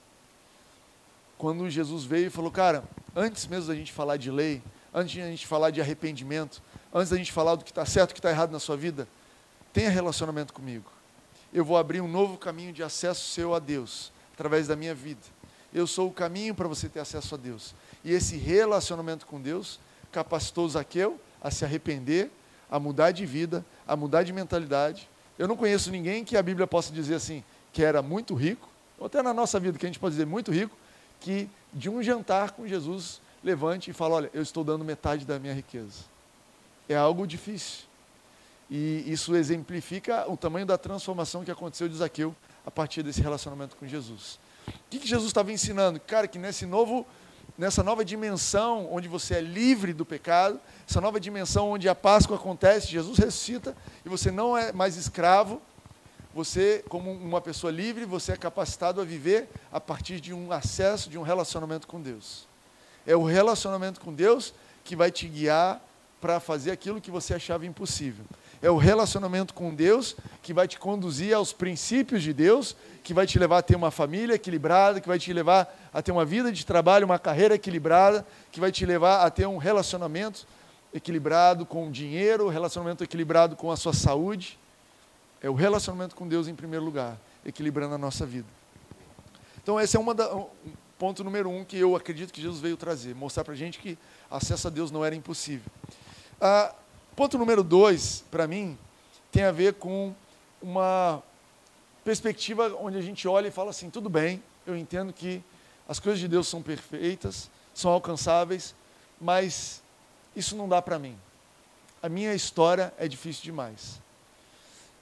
Quando 1.37 1.69
Jesus 1.69 2.03
veio 2.03 2.27
e 2.27 2.29
falou, 2.29 2.51
cara, 2.51 2.83
antes 3.15 3.47
mesmo 3.47 3.67
da 3.67 3.75
gente 3.75 3.91
falar 3.91 4.17
de 4.17 4.31
lei, 4.31 4.61
antes 4.93 5.15
da 5.15 5.29
gente 5.29 5.45
falar 5.45 5.71
de 5.71 5.81
arrependimento, 5.81 6.61
antes 6.93 7.09
da 7.09 7.17
gente 7.17 7.31
falar 7.31 7.55
do 7.55 7.63
que 7.63 7.71
está 7.71 7.85
certo, 7.85 8.09
do 8.09 8.13
que 8.13 8.19
está 8.19 8.29
errado 8.29 8.51
na 8.51 8.59
sua 8.59 8.77
vida, 8.77 9.07
tenha 9.73 9.89
relacionamento 9.89 10.53
comigo. 10.53 10.89
Eu 11.53 11.65
vou 11.65 11.77
abrir 11.77 12.01
um 12.01 12.07
novo 12.07 12.37
caminho 12.37 12.71
de 12.71 12.83
acesso 12.83 13.29
seu 13.29 13.53
a 13.53 13.59
Deus 13.59 14.11
através 14.33 14.67
da 14.67 14.75
minha 14.75 14.95
vida 14.95 15.35
eu 15.75 15.85
sou 15.85 16.07
o 16.07 16.13
caminho 16.13 16.55
para 16.55 16.69
você 16.69 16.87
ter 16.87 17.01
acesso 17.01 17.35
a 17.35 17.37
Deus. 17.37 17.75
E 18.01 18.13
esse 18.13 18.37
relacionamento 18.37 19.25
com 19.25 19.41
Deus 19.41 19.77
capacitou 20.09 20.69
Zaqueu 20.69 21.19
a 21.41 21.51
se 21.51 21.65
arrepender, 21.65 22.31
a 22.71 22.79
mudar 22.79 23.11
de 23.11 23.25
vida, 23.25 23.63
a 23.85 23.93
mudar 23.93 24.23
de 24.23 24.31
mentalidade. 24.31 25.09
Eu 25.37 25.47
não 25.47 25.55
conheço 25.55 25.91
ninguém 25.91 26.23
que 26.23 26.37
a 26.37 26.43
Bíblia 26.43 26.65
possa 26.65 26.91
dizer 26.91 27.15
assim, 27.15 27.43
que 27.73 27.83
era 27.83 28.01
muito 28.01 28.33
rico, 28.33 28.69
ou 28.97 29.07
até 29.07 29.21
na 29.21 29.33
nossa 29.33 29.59
vida, 29.59 29.77
que 29.77 29.85
a 29.85 29.89
gente 29.89 29.99
pode 29.99 30.13
dizer 30.13 30.25
muito 30.25 30.51
rico, 30.51 30.75
que 31.19 31.49
de 31.73 31.89
um 31.89 32.01
jantar 32.01 32.51
com 32.51 32.67
Jesus 32.67 33.19
levante 33.43 33.91
e 33.91 33.93
fale: 33.93 34.13
Olha, 34.13 34.31
eu 34.33 34.41
estou 34.41 34.63
dando 34.63 34.85
metade 34.85 35.25
da 35.25 35.37
minha 35.37 35.53
riqueza. 35.53 36.05
É 36.87 36.95
algo 36.95 37.27
difícil. 37.27 37.83
E 38.69 39.03
isso 39.05 39.35
exemplifica 39.35 40.29
o 40.29 40.35
tamanho 40.35 40.65
da 40.65 40.77
transformação 40.77 41.43
que 41.43 41.51
aconteceu 41.51 41.87
de 41.87 41.95
Zaqueu 41.95 42.35
a 42.65 42.71
partir 42.71 43.03
desse 43.03 43.21
relacionamento 43.21 43.75
com 43.75 43.85
Jesus. 43.85 44.39
O 44.67 44.71
que 44.89 45.05
Jesus 45.05 45.27
estava 45.27 45.51
ensinando? 45.51 45.99
Cara, 45.99 46.27
que 46.27 46.39
nesse 46.39 46.65
novo, 46.65 47.05
nessa 47.57 47.83
nova 47.83 48.03
dimensão 48.03 48.87
onde 48.91 49.07
você 49.07 49.35
é 49.35 49.41
livre 49.41 49.93
do 49.93 50.05
pecado, 50.05 50.59
essa 50.87 50.99
nova 50.99 51.19
dimensão 51.19 51.71
onde 51.71 51.87
a 51.87 51.95
Páscoa 51.95 52.35
acontece, 52.35 52.87
Jesus 52.87 53.17
ressuscita 53.17 53.75
e 54.05 54.09
você 54.09 54.31
não 54.31 54.57
é 54.57 54.71
mais 54.71 54.97
escravo, 54.97 55.61
você, 56.33 56.83
como 56.89 57.13
uma 57.13 57.39
pessoa 57.39 57.71
livre, 57.71 58.03
você 58.03 58.33
é 58.33 58.37
capacitado 58.37 58.99
a 58.99 59.05
viver 59.05 59.47
a 59.71 59.79
partir 59.79 60.19
de 60.19 60.33
um 60.33 60.51
acesso, 60.51 61.09
de 61.09 61.17
um 61.17 61.21
relacionamento 61.21 61.87
com 61.87 62.01
Deus. 62.01 62.45
É 63.07 63.15
o 63.15 63.23
relacionamento 63.23 64.01
com 64.01 64.13
Deus 64.13 64.53
que 64.83 64.97
vai 64.97 65.11
te 65.11 65.29
guiar 65.29 65.81
para 66.19 66.41
fazer 66.41 66.71
aquilo 66.71 66.99
que 66.99 67.09
você 67.09 67.33
achava 67.33 67.65
impossível. 67.65 68.25
É 68.65 68.69
o 68.71 68.77
relacionamento 68.77 69.53
com 69.53 69.75
Deus 69.75 70.15
que 70.41 70.51
vai 70.51 70.67
te 70.67 70.79
conduzir 70.79 71.35
aos 71.35 71.53
princípios 71.53 72.23
de 72.23 72.33
Deus, 72.33 72.75
que 73.03 73.13
vai 73.13 73.27
te 73.27 73.37
levar 73.37 73.59
a 73.59 73.61
ter 73.61 73.75
uma 73.75 73.91
família 73.91 74.33
equilibrada, 74.33 74.99
que 74.99 75.07
vai 75.07 75.19
te 75.19 75.31
levar 75.31 75.71
a 75.93 76.01
ter 76.01 76.11
uma 76.11 76.25
vida 76.25 76.51
de 76.51 76.65
trabalho, 76.65 77.05
uma 77.05 77.19
carreira 77.19 77.53
equilibrada, 77.53 78.25
que 78.51 78.59
vai 78.59 78.71
te 78.71 78.83
levar 78.83 79.23
a 79.23 79.29
ter 79.29 79.45
um 79.45 79.57
relacionamento 79.57 80.47
equilibrado 80.91 81.63
com 81.63 81.87
o 81.87 81.91
dinheiro, 81.91 82.49
relacionamento 82.49 83.03
equilibrado 83.03 83.55
com 83.55 83.69
a 83.69 83.77
sua 83.77 83.93
saúde. 83.93 84.57
É 85.43 85.49
o 85.49 85.53
relacionamento 85.53 86.15
com 86.15 86.27
Deus 86.27 86.47
em 86.47 86.55
primeiro 86.55 86.83
lugar, 86.83 87.19
equilibrando 87.45 87.93
a 87.93 87.99
nossa 87.99 88.25
vida. 88.25 88.47
Então, 89.61 89.79
esse 89.79 89.95
é 89.95 89.99
uma 89.99 90.15
da, 90.15 90.35
um 90.35 90.47
ponto 90.97 91.23
número 91.23 91.51
um 91.51 91.63
que 91.63 91.77
eu 91.77 91.95
acredito 91.95 92.33
que 92.33 92.41
Jesus 92.41 92.61
veio 92.61 92.77
trazer, 92.77 93.13
mostrar 93.13 93.43
para 93.43 93.53
a 93.53 93.57
gente 93.57 93.77
que 93.77 93.95
acesso 94.27 94.67
a 94.67 94.71
Deus 94.71 94.89
não 94.89 95.05
era 95.05 95.13
impossível. 95.13 95.71
Ah, 96.41 96.73
ponto 97.15 97.37
número 97.37 97.63
dois, 97.63 98.23
para 98.29 98.47
mim, 98.47 98.77
tem 99.31 99.43
a 99.43 99.51
ver 99.51 99.75
com 99.75 100.13
uma 100.61 101.23
perspectiva 102.03 102.75
onde 102.79 102.97
a 102.97 103.01
gente 103.01 103.27
olha 103.27 103.47
e 103.47 103.51
fala 103.51 103.69
assim: 103.69 103.89
tudo 103.89 104.09
bem, 104.09 104.43
eu 104.65 104.75
entendo 104.75 105.13
que 105.13 105.41
as 105.87 105.99
coisas 105.99 106.19
de 106.19 106.27
Deus 106.27 106.47
são 106.47 106.61
perfeitas, 106.61 107.49
são 107.73 107.91
alcançáveis, 107.91 108.75
mas 109.19 109.81
isso 110.35 110.55
não 110.55 110.67
dá 110.67 110.81
para 110.81 110.99
mim. 110.99 111.17
A 112.01 112.09
minha 112.09 112.33
história 112.33 112.93
é 112.97 113.07
difícil 113.07 113.43
demais. 113.43 114.01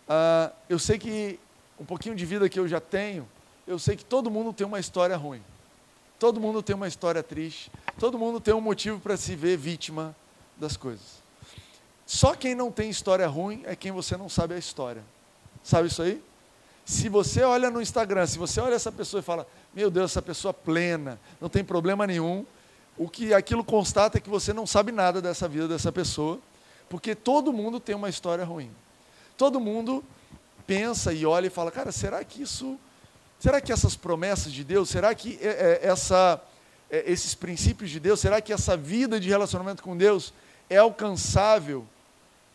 Ah, 0.07 0.51
eu 0.69 0.77
sei 0.77 0.99
que 0.99 1.39
um 1.79 1.85
pouquinho 1.85 2.15
de 2.15 2.25
vida 2.25 2.47
que 2.47 2.59
eu 2.59 2.67
já 2.67 2.79
tenho, 2.79 3.27
eu 3.65 3.79
sei 3.79 3.95
que 3.95 4.05
todo 4.05 4.29
mundo 4.29 4.53
tem 4.53 4.67
uma 4.67 4.79
história 4.79 5.17
ruim. 5.17 5.41
Todo 6.19 6.39
mundo 6.39 6.61
tem 6.61 6.75
uma 6.75 6.87
história 6.87 7.23
triste. 7.23 7.71
Todo 7.99 8.17
mundo 8.19 8.39
tem 8.39 8.53
um 8.53 8.61
motivo 8.61 8.99
para 8.99 9.17
se 9.17 9.35
ver 9.35 9.57
vítima 9.57 10.15
das 10.57 10.77
coisas. 10.77 11.22
Só 12.13 12.35
quem 12.35 12.53
não 12.53 12.71
tem 12.71 12.91
história 12.91 13.27
ruim 13.27 13.63
é 13.65 13.75
quem 13.75 13.91
você 13.91 14.15
não 14.15 14.29
sabe 14.29 14.53
a 14.53 14.57
história. 14.59 15.03
Sabe 15.63 15.87
isso 15.87 15.99
aí? 15.99 16.23
Se 16.85 17.09
você 17.09 17.41
olha 17.41 17.71
no 17.71 17.81
Instagram, 17.81 18.27
se 18.27 18.37
você 18.37 18.61
olha 18.61 18.75
essa 18.75 18.91
pessoa 18.91 19.19
e 19.19 19.23
fala, 19.23 19.47
meu 19.73 19.89
Deus, 19.89 20.11
essa 20.11 20.21
pessoa 20.21 20.53
plena, 20.53 21.19
não 21.41 21.49
tem 21.49 21.63
problema 21.63 22.05
nenhum, 22.05 22.45
o 22.95 23.09
que 23.09 23.33
aquilo 23.33 23.63
constata 23.63 24.19
é 24.19 24.21
que 24.21 24.29
você 24.29 24.53
não 24.53 24.67
sabe 24.67 24.91
nada 24.91 25.23
dessa 25.23 25.47
vida 25.47 25.67
dessa 25.67 25.91
pessoa, 25.91 26.37
porque 26.87 27.15
todo 27.15 27.51
mundo 27.51 27.79
tem 27.79 27.95
uma 27.95 28.09
história 28.09 28.45
ruim. 28.45 28.69
Todo 29.35 29.59
mundo 29.59 30.03
pensa 30.67 31.11
e 31.11 31.25
olha 31.25 31.47
e 31.47 31.49
fala, 31.49 31.71
cara, 31.71 31.91
será 31.91 32.23
que 32.23 32.43
isso, 32.43 32.77
será 33.39 33.59
que 33.59 33.71
essas 33.71 33.95
promessas 33.95 34.53
de 34.53 34.63
Deus, 34.63 34.87
será 34.87 35.15
que 35.15 35.39
é, 35.41 35.79
é, 35.81 35.87
essa, 35.87 36.39
é, 36.91 37.11
esses 37.11 37.33
princípios 37.33 37.89
de 37.89 37.99
Deus, 37.99 38.19
será 38.19 38.39
que 38.39 38.53
essa 38.53 38.77
vida 38.77 39.19
de 39.19 39.29
relacionamento 39.29 39.81
com 39.81 39.97
Deus 39.97 40.31
é 40.69 40.77
alcançável 40.77 41.87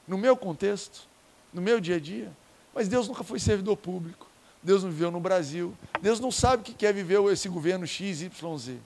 no 0.08 0.16
meu 0.16 0.36
contexto, 0.36 1.06
no 1.52 1.60
meu 1.60 1.78
dia 1.78 1.96
a 1.96 2.00
dia? 2.00 2.32
Mas 2.74 2.88
Deus 2.88 3.06
nunca 3.06 3.22
foi 3.22 3.38
servidor 3.38 3.76
público. 3.76 4.26
Deus 4.62 4.82
não 4.82 4.90
viveu 4.90 5.10
no 5.10 5.20
Brasil. 5.20 5.76
Deus 6.00 6.18
não 6.18 6.30
sabe 6.30 6.62
o 6.62 6.64
que 6.64 6.72
quer 6.72 6.92
viver 6.92 7.22
esse 7.30 7.48
governo 7.48 7.86
X, 7.86 8.22
Y, 8.22 8.58
Z. 8.58 8.78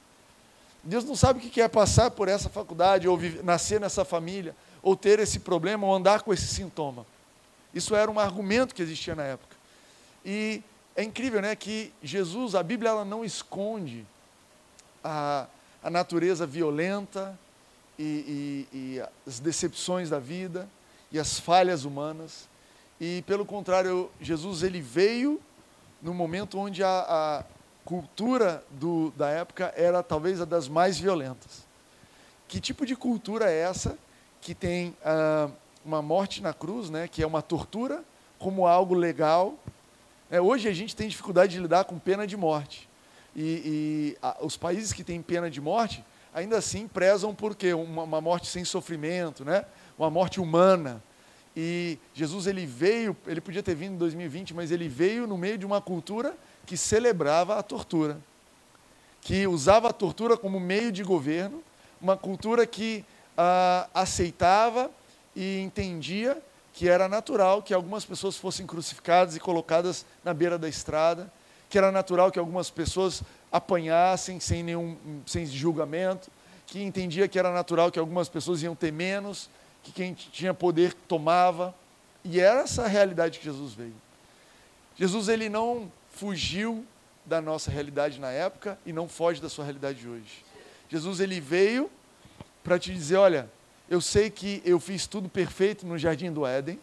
Deus 0.82 1.04
não 1.04 1.14
sabe 1.14 1.38
o 1.38 1.42
que 1.42 1.48
quer 1.48 1.68
passar 1.68 2.10
por 2.10 2.28
essa 2.28 2.50
faculdade, 2.50 3.06
ou 3.06 3.16
viver, 3.16 3.44
nascer 3.44 3.80
nessa 3.80 4.04
família, 4.04 4.54
ou 4.82 4.96
ter 4.96 5.20
esse 5.20 5.38
problema, 5.38 5.86
ou 5.86 5.94
andar 5.94 6.22
com 6.22 6.32
esse 6.32 6.46
sintoma. 6.46 7.06
Isso 7.72 7.94
era 7.94 8.10
um 8.10 8.18
argumento 8.18 8.74
que 8.74 8.82
existia 8.82 9.14
na 9.14 9.22
época. 9.22 9.56
E 10.24 10.62
é 10.96 11.02
incrível, 11.02 11.40
né, 11.40 11.54
que 11.54 11.92
Jesus, 12.02 12.54
a 12.54 12.62
Bíblia, 12.62 12.90
ela 12.90 13.04
não 13.04 13.24
esconde 13.24 14.04
a, 15.02 15.46
a 15.82 15.88
natureza 15.88 16.46
violenta 16.46 17.38
e, 17.98 18.66
e, 18.72 18.76
e 18.76 19.02
as 19.26 19.38
decepções 19.38 20.10
da 20.10 20.18
vida 20.18 20.68
e 21.12 21.18
as 21.18 21.38
falhas 21.38 21.84
humanas. 21.84 22.48
E 23.00 23.22
pelo 23.26 23.44
contrário, 23.44 24.10
Jesus 24.20 24.62
ele 24.62 24.80
veio 24.80 25.40
no 26.00 26.14
momento 26.14 26.58
onde 26.58 26.82
a, 26.82 26.88
a 27.08 27.44
cultura 27.84 28.64
do, 28.70 29.12
da 29.16 29.28
época 29.28 29.72
era 29.76 30.02
talvez 30.02 30.40
a 30.40 30.44
das 30.44 30.68
mais 30.68 30.98
violentas. 30.98 31.64
Que 32.48 32.60
tipo 32.60 32.86
de 32.86 32.96
cultura 32.96 33.50
é 33.50 33.58
essa 33.58 33.98
que 34.40 34.54
tem 34.54 34.96
ah, 35.04 35.48
uma 35.84 36.02
morte 36.02 36.42
na 36.42 36.52
cruz, 36.52 36.90
né, 36.90 37.08
que 37.08 37.22
é 37.22 37.26
uma 37.26 37.42
tortura, 37.42 38.02
como 38.38 38.66
algo 38.66 38.94
legal? 38.94 39.54
É, 40.30 40.40
hoje 40.40 40.68
a 40.68 40.72
gente 40.72 40.96
tem 40.96 41.08
dificuldade 41.08 41.52
de 41.52 41.60
lidar 41.60 41.84
com 41.84 41.98
pena 41.98 42.26
de 42.26 42.36
morte. 42.36 42.88
E, 43.34 43.42
e 43.42 44.18
a, 44.22 44.38
os 44.40 44.56
países 44.56 44.92
que 44.92 45.04
têm 45.04 45.22
pena 45.22 45.50
de 45.50 45.60
morte, 45.60 46.04
ainda 46.34 46.58
assim 46.58 46.88
prezam 46.88 47.34
por 47.34 47.54
quê? 47.54 47.72
Uma, 47.74 48.02
uma 48.02 48.20
morte 48.20 48.46
sem 48.46 48.64
sofrimento, 48.64 49.44
né? 49.44 49.64
Uma 49.98 50.10
morte 50.10 50.40
humana. 50.40 51.02
E 51.56 51.98
Jesus 52.14 52.46
ele 52.46 52.64
veio, 52.64 53.16
ele 53.26 53.40
podia 53.40 53.62
ter 53.62 53.74
vindo 53.74 53.94
em 53.94 53.98
2020, 53.98 54.54
mas 54.54 54.70
ele 54.70 54.88
veio 54.88 55.26
no 55.26 55.36
meio 55.36 55.58
de 55.58 55.66
uma 55.66 55.80
cultura 55.80 56.34
que 56.64 56.76
celebrava 56.76 57.58
a 57.58 57.62
tortura, 57.62 58.18
que 59.20 59.46
usava 59.46 59.88
a 59.88 59.92
tortura 59.92 60.36
como 60.36 60.58
meio 60.58 60.90
de 60.90 61.02
governo, 61.02 61.62
uma 62.00 62.16
cultura 62.16 62.66
que 62.66 63.04
ah, 63.36 63.88
aceitava 63.94 64.90
e 65.36 65.60
entendia 65.60 66.42
que 66.72 66.88
era 66.88 67.08
natural 67.08 67.62
que 67.62 67.74
algumas 67.74 68.04
pessoas 68.04 68.36
fossem 68.36 68.66
crucificadas 68.66 69.36
e 69.36 69.40
colocadas 69.40 70.06
na 70.24 70.32
beira 70.32 70.58
da 70.58 70.68
estrada, 70.68 71.30
que 71.68 71.76
era 71.76 71.92
natural 71.92 72.30
que 72.30 72.38
algumas 72.38 72.70
pessoas 72.70 73.22
apanhassem 73.50 74.40
sem 74.40 74.62
nenhum 74.62 74.96
sem 75.26 75.44
julgamento, 75.46 76.30
que 76.66 76.82
entendia 76.82 77.28
que 77.28 77.38
era 77.38 77.52
natural 77.52 77.90
que 77.90 77.98
algumas 77.98 78.28
pessoas 78.28 78.62
iam 78.62 78.74
ter 78.74 78.90
menos, 78.92 79.50
que 79.82 79.92
quem 79.92 80.14
tinha 80.14 80.54
poder 80.54 80.94
tomava. 80.94 81.74
E 82.24 82.40
era 82.40 82.60
essa 82.60 82.84
a 82.84 82.88
realidade 82.88 83.38
que 83.38 83.44
Jesus 83.44 83.74
veio. 83.74 83.94
Jesus 84.96 85.28
ele 85.28 85.48
não 85.48 85.90
fugiu 86.12 86.84
da 87.24 87.40
nossa 87.40 87.70
realidade 87.70 88.20
na 88.20 88.30
época 88.30 88.78
e 88.84 88.92
não 88.92 89.08
foge 89.08 89.40
da 89.40 89.48
sua 89.48 89.64
realidade 89.64 90.06
hoje. 90.06 90.44
Jesus 90.88 91.20
ele 91.20 91.40
veio 91.40 91.90
para 92.62 92.78
te 92.78 92.92
dizer, 92.92 93.16
olha, 93.16 93.50
eu 93.88 94.00
sei 94.00 94.30
que 94.30 94.62
eu 94.64 94.78
fiz 94.78 95.06
tudo 95.06 95.28
perfeito 95.28 95.86
no 95.86 95.98
jardim 95.98 96.32
do 96.32 96.46
Éden. 96.46 96.78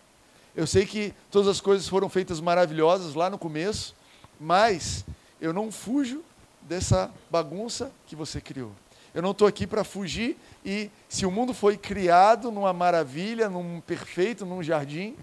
Eu 0.55 0.67
sei 0.67 0.85
que 0.85 1.13
todas 1.31 1.47
as 1.47 1.62
coisas 1.62 1.88
foram 1.88 2.09
feitas 2.09 2.41
maravilhosas 2.41 3.13
lá 3.13 3.29
no 3.29 3.38
começo, 3.38 3.95
mas 4.39 5.05
eu 5.39 5.53
não 5.53 5.71
fujo 5.71 6.23
dessa 6.62 7.12
bagunça 7.29 7.91
que 8.07 8.15
você 8.15 8.41
criou. 8.41 8.71
Eu 9.13 9.21
não 9.21 9.31
estou 9.31 9.47
aqui 9.47 9.65
para 9.65 9.83
fugir 9.83 10.37
e 10.63 10.89
se 11.07 11.25
o 11.25 11.31
mundo 11.31 11.53
foi 11.53 11.77
criado 11.77 12.51
numa 12.51 12.73
maravilha, 12.73 13.49
num 13.49 13.81
perfeito, 13.81 14.45
num 14.45 14.61
jardim, 14.61 15.15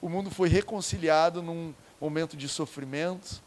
o 0.00 0.08
mundo 0.08 0.30
foi 0.30 0.48
reconciliado 0.48 1.42
num 1.42 1.74
momento 2.00 2.36
de 2.36 2.48
sofrimento, 2.48 3.42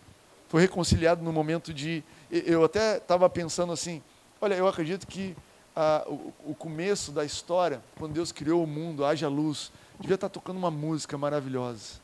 foi 0.47 0.62
reconciliado 0.62 1.23
num 1.23 1.31
momento 1.31 1.73
de. 1.73 2.03
Eu 2.31 2.63
até 2.63 2.97
estava 2.97 3.29
pensando 3.29 3.73
assim: 3.73 4.01
olha, 4.41 4.55
eu 4.55 4.67
acredito 4.67 5.05
que 5.05 5.36
ah, 5.75 6.03
o, 6.08 6.34
o, 6.51 6.55
começo 6.55 7.12
da 7.12 7.25
história, 7.25 7.81
quando 7.97 8.13
Deus 8.13 8.31
criou 8.31 8.63
o 8.63 8.67
mundo, 8.67 9.03
haja 9.03 9.27
luz, 9.27 9.71
devia 9.99 10.15
estar 10.15 10.29
tá 10.29 10.34
tocando 10.34 10.58
uma 10.58 10.71
música 10.71 11.17
maravilhosa. 11.17 11.99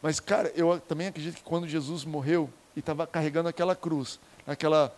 Mas, 0.00 0.18
cara, 0.18 0.50
eu 0.56 0.80
também 0.80 1.08
acredito 1.08 1.36
que 1.36 1.42
quando 1.42 1.68
Jesus 1.68 2.04
morreu 2.04 2.48
e 2.74 2.80
estava 2.80 3.06
carregando 3.06 3.48
aquela 3.48 3.76
cruz, 3.76 4.18
naquela 4.46 4.94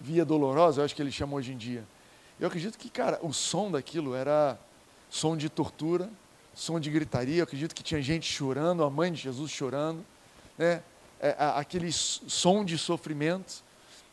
via 0.00 0.24
dolorosa, 0.24 0.80
eu 0.80 0.84
acho 0.84 0.94
que 0.94 1.02
ele 1.02 1.12
chama 1.12 1.34
hoje 1.34 1.52
em 1.52 1.56
dia. 1.56 1.84
Eu 2.38 2.48
acredito 2.48 2.76
que, 2.76 2.90
cara, 2.90 3.18
o 3.22 3.32
som 3.32 3.70
daquilo 3.70 4.14
era 4.14 4.58
som 5.08 5.36
de 5.36 5.48
tortura, 5.48 6.10
som 6.54 6.78
de 6.78 6.90
gritaria. 6.90 7.38
Eu 7.38 7.44
acredito 7.44 7.74
que 7.74 7.82
tinha 7.82 8.00
gente 8.02 8.30
chorando, 8.30 8.84
a 8.84 8.90
mãe 8.90 9.12
de 9.12 9.20
Jesus 9.20 9.50
chorando, 9.50 10.04
né? 10.58 10.82
É, 11.18 11.34
aquele 11.54 11.90
som 11.90 12.62
de 12.62 12.76
sofrimento. 12.76 13.64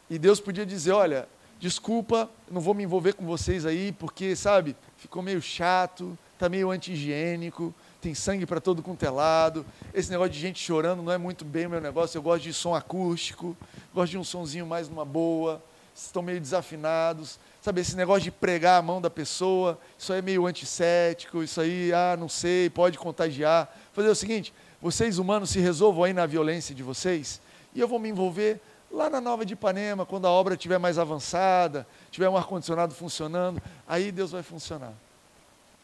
E 0.10 0.18
Deus 0.18 0.40
podia 0.40 0.66
dizer: 0.66 0.94
Olha, 0.94 1.28
desculpa, 1.60 2.30
não 2.50 2.62
vou 2.62 2.74
me 2.74 2.84
envolver 2.84 3.14
com 3.14 3.26
vocês 3.26 3.66
aí, 3.66 3.92
porque, 3.92 4.38
sabe, 4.38 4.74
ficou 4.98 5.22
meio 5.22 5.42
chato, 5.42 6.18
está 6.34 6.48
meio 6.48 6.72
anti-higiênico, 6.72 7.76
tem 8.00 8.16
sangue 8.16 8.46
para 8.46 8.62
todo 8.62 8.82
quanto 8.82 9.04
é 9.04 9.10
lado. 9.10 9.66
Esse 9.94 10.10
negócio 10.10 10.32
de 10.32 10.40
gente 10.40 10.64
chorando 10.64 11.04
não 11.04 11.12
é 11.12 11.18
muito 11.18 11.44
bem 11.44 11.66
o 11.66 11.70
meu 11.72 11.82
negócio. 11.82 12.18
Eu 12.18 12.22
gosto 12.22 12.44
de 12.44 12.54
som 12.54 12.74
acústico, 12.74 13.56
gosto 13.94 14.12
de 14.12 14.18
um 14.18 14.24
sonzinho 14.24 14.66
mais 14.66 14.88
numa 14.88 15.04
boa 15.04 15.62
estão 15.96 16.22
meio 16.22 16.40
desafinados. 16.40 17.40
Sabe, 17.62 17.82
esse 17.82 17.96
negócio 17.96 18.24
de 18.24 18.32
pregar 18.32 18.80
a 18.80 18.82
mão 18.82 19.02
da 19.02 19.10
pessoa, 19.10 19.80
isso 19.98 20.12
aí 20.12 20.20
é 20.20 20.22
meio 20.22 20.46
antissético, 20.46 21.42
isso 21.44 21.62
aí, 21.62 21.94
ah, 21.94 22.18
não 22.20 22.28
sei, 22.28 22.70
pode 22.70 22.98
contagiar. 22.98 23.74
Fazer 23.94 24.10
o 24.10 24.16
seguinte, 24.16 24.54
vocês 24.82 25.18
humanos 25.18 25.52
se 25.52 25.60
resolvam 25.60 26.04
aí 26.04 26.14
na 26.14 26.26
violência 26.26 26.76
de 26.76 26.84
vocês, 26.84 27.40
e 27.74 27.80
eu 27.80 27.88
vou 27.88 28.00
me 28.00 28.10
envolver 28.10 28.60
lá 28.92 29.10
na 29.10 29.22
Nova 29.22 29.46
de 29.46 29.54
Ipanema, 29.54 30.06
quando 30.06 30.28
a 30.28 30.30
obra 30.30 30.56
estiver 30.56 30.78
mais 30.78 31.00
avançada, 31.00 31.88
tiver 32.12 32.28
um 32.28 32.36
ar-condicionado 32.36 32.94
funcionando, 32.94 33.62
aí 33.88 34.12
Deus 34.12 34.32
vai 34.32 34.44
funcionar. 34.44 34.94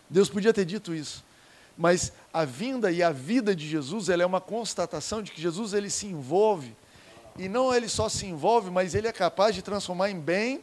Deus 0.10 0.30
podia 0.30 0.54
ter 0.54 0.66
dito 0.66 0.94
isso, 0.94 1.24
mas 1.78 2.12
a 2.34 2.44
vinda 2.44 2.92
e 2.92 3.02
a 3.02 3.12
vida 3.12 3.56
de 3.56 3.66
Jesus, 3.68 4.10
ela 4.10 4.22
é 4.22 4.26
uma 4.26 4.42
constatação 4.42 5.24
de 5.24 5.32
que 5.32 5.42
Jesus 5.42 5.74
ele 5.74 5.90
se 5.90 6.08
envolve 6.08 6.76
e 7.40 7.48
não 7.48 7.74
ele 7.74 7.88
só 7.88 8.10
se 8.10 8.26
envolve, 8.26 8.70
mas 8.70 8.94
ele 8.94 9.08
é 9.08 9.14
capaz 9.14 9.56
de 9.56 9.62
transformar 9.62 10.12
em 10.12 10.20
bem, 10.20 10.62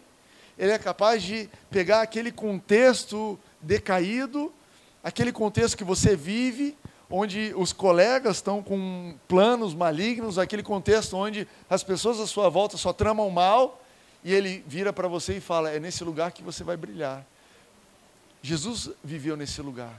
ele 0.59 0.73
é 0.73 0.79
capaz 0.79 1.23
de 1.23 1.49
pegar 1.71 2.03
aquele 2.03 2.31
contexto 2.31 3.39
decaído, 3.63 4.53
aquele 5.03 5.33
contexto 5.33 5.75
que 5.75 5.83
você 5.83 6.15
vive, 6.15 6.77
onde 7.09 7.55
os 7.57 7.73
colegas 7.73 8.37
estão 8.37 8.63
com 8.63 9.15
planos 9.27 9.75
malignos, 9.75 10.39
aquele 10.39 10.63
contexto 10.63 11.17
onde 11.17 11.49
as 11.69 11.83
pessoas 11.83 12.21
à 12.21 12.27
sua 12.27 12.51
volta 12.51 12.77
só 12.77 12.93
tramam 12.93 13.31
mal, 13.31 13.83
e 14.23 14.35
ele 14.35 14.63
vira 14.67 14.93
para 14.93 15.09
você 15.09 15.39
e 15.39 15.41
fala: 15.41 15.71
é 15.71 15.81
nesse 15.81 16.05
lugar 16.05 16.31
que 16.31 16.43
você 16.43 16.63
vai 16.63 16.77
brilhar. 16.77 17.25
Jesus 18.43 18.91
viveu 19.03 19.35
nesse 19.35 19.63
lugar. 19.63 19.95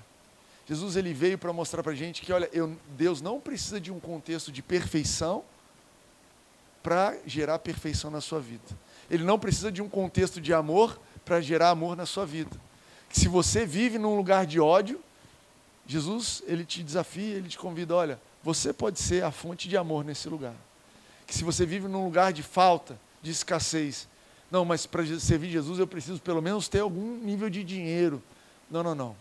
Jesus 0.68 0.96
ele 0.96 1.14
veio 1.14 1.40
para 1.40 1.52
mostrar 1.52 1.82
para 1.82 1.94
a 1.94 1.96
gente 1.96 2.22
que, 2.22 2.32
olha, 2.32 2.50
eu, 2.54 2.76
Deus 2.90 3.20
não 3.20 3.40
precisa 3.40 3.80
de 3.80 3.92
um 3.92 4.00
contexto 4.00 4.52
de 4.52 4.62
perfeição 4.62 5.44
para 6.84 7.18
gerar 7.26 7.60
perfeição 7.60 8.10
na 8.10 8.22
sua 8.22 8.40
vida. 8.40 8.64
Ele 9.10 9.24
não 9.24 9.40
precisa 9.40 9.72
de 9.72 9.82
um 9.82 9.90
contexto 9.90 10.40
de 10.42 10.54
amor 10.54 11.00
para 11.24 11.42
gerar 11.42 11.70
amor 11.70 11.96
na 11.96 12.06
sua 12.06 12.26
vida. 12.26 12.52
Se 13.10 13.28
você 13.28 13.66
vive 13.66 13.98
num 13.98 14.16
lugar 14.16 14.46
de 14.46 14.60
ódio, 14.60 15.00
Jesus, 15.86 16.44
ele 16.46 16.66
te 16.66 16.84
desafia, 16.84 17.36
ele 17.36 17.48
te 17.48 17.58
convida, 17.58 17.96
olha, 17.96 18.20
você 18.44 18.74
pode 18.74 19.00
ser 19.00 19.24
a 19.24 19.32
fonte 19.32 19.70
de 19.70 19.78
amor 19.78 20.04
nesse 20.04 20.28
lugar. 20.28 20.54
Que 21.26 21.34
se 21.34 21.44
você 21.44 21.66
vive 21.66 21.88
num 21.88 22.04
lugar 22.04 22.34
de 22.34 22.44
falta, 22.44 23.00
de 23.22 23.32
escassez, 23.32 24.08
não, 24.50 24.64
mas 24.64 24.86
para 24.86 25.06
servir 25.20 25.50
Jesus 25.50 25.80
eu 25.80 25.88
preciso 25.88 26.22
pelo 26.22 26.42
menos 26.42 26.68
ter 26.68 26.80
algum 26.80 27.18
nível 27.18 27.50
de 27.50 27.64
dinheiro. 27.64 28.24
Não, 28.70 28.82
não, 28.82 28.96
não. 28.96 29.16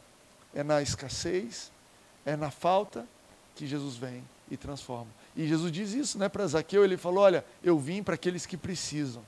É 0.54 0.62
na 0.62 0.80
escassez, 0.80 1.70
é 2.24 2.36
na 2.36 2.50
falta 2.50 3.06
que 3.54 3.66
Jesus 3.66 3.96
vem 3.96 4.22
e 4.50 4.56
transforma. 4.56 5.10
E 5.36 5.46
Jesus 5.46 5.70
diz 5.70 5.92
isso 5.92 6.18
né, 6.18 6.28
para 6.28 6.46
Zaqueu, 6.46 6.82
ele 6.82 6.96
falou, 6.96 7.22
olha, 7.22 7.44
eu 7.62 7.78
vim 7.78 8.02
para 8.02 8.14
aqueles 8.14 8.46
que 8.46 8.56
precisam. 8.56 9.22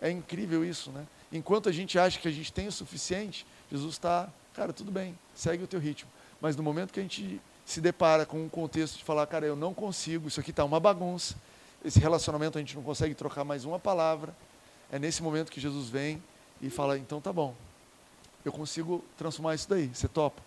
É 0.00 0.10
incrível 0.10 0.64
isso, 0.64 0.90
né? 0.92 1.04
Enquanto 1.32 1.68
a 1.68 1.72
gente 1.72 1.98
acha 1.98 2.20
que 2.20 2.28
a 2.28 2.30
gente 2.30 2.52
tem 2.52 2.68
o 2.68 2.72
suficiente, 2.72 3.44
Jesus 3.70 3.94
está, 3.94 4.28
cara, 4.52 4.72
tudo 4.72 4.92
bem, 4.92 5.18
segue 5.34 5.64
o 5.64 5.66
teu 5.66 5.80
ritmo. 5.80 6.08
Mas 6.40 6.54
no 6.54 6.62
momento 6.62 6.92
que 6.92 7.00
a 7.00 7.02
gente 7.02 7.40
se 7.66 7.80
depara 7.80 8.24
com 8.24 8.44
um 8.44 8.48
contexto 8.48 8.98
de 8.98 9.04
falar, 9.04 9.26
cara, 9.26 9.44
eu 9.44 9.56
não 9.56 9.74
consigo, 9.74 10.28
isso 10.28 10.38
aqui 10.38 10.50
está 10.50 10.64
uma 10.64 10.78
bagunça, 10.78 11.34
esse 11.84 11.98
relacionamento 11.98 12.56
a 12.56 12.60
gente 12.60 12.76
não 12.76 12.82
consegue 12.82 13.14
trocar 13.14 13.42
mais 13.42 13.64
uma 13.64 13.78
palavra, 13.78 14.34
é 14.92 14.98
nesse 14.98 15.22
momento 15.22 15.50
que 15.50 15.60
Jesus 15.60 15.88
vem 15.88 16.22
e 16.60 16.70
fala, 16.70 16.96
então 16.96 17.20
tá 17.20 17.32
bom, 17.32 17.54
eu 18.44 18.52
consigo 18.52 19.04
transformar 19.16 19.54
isso 19.54 19.68
daí, 19.68 19.90
você 19.92 20.06
topa? 20.06 20.40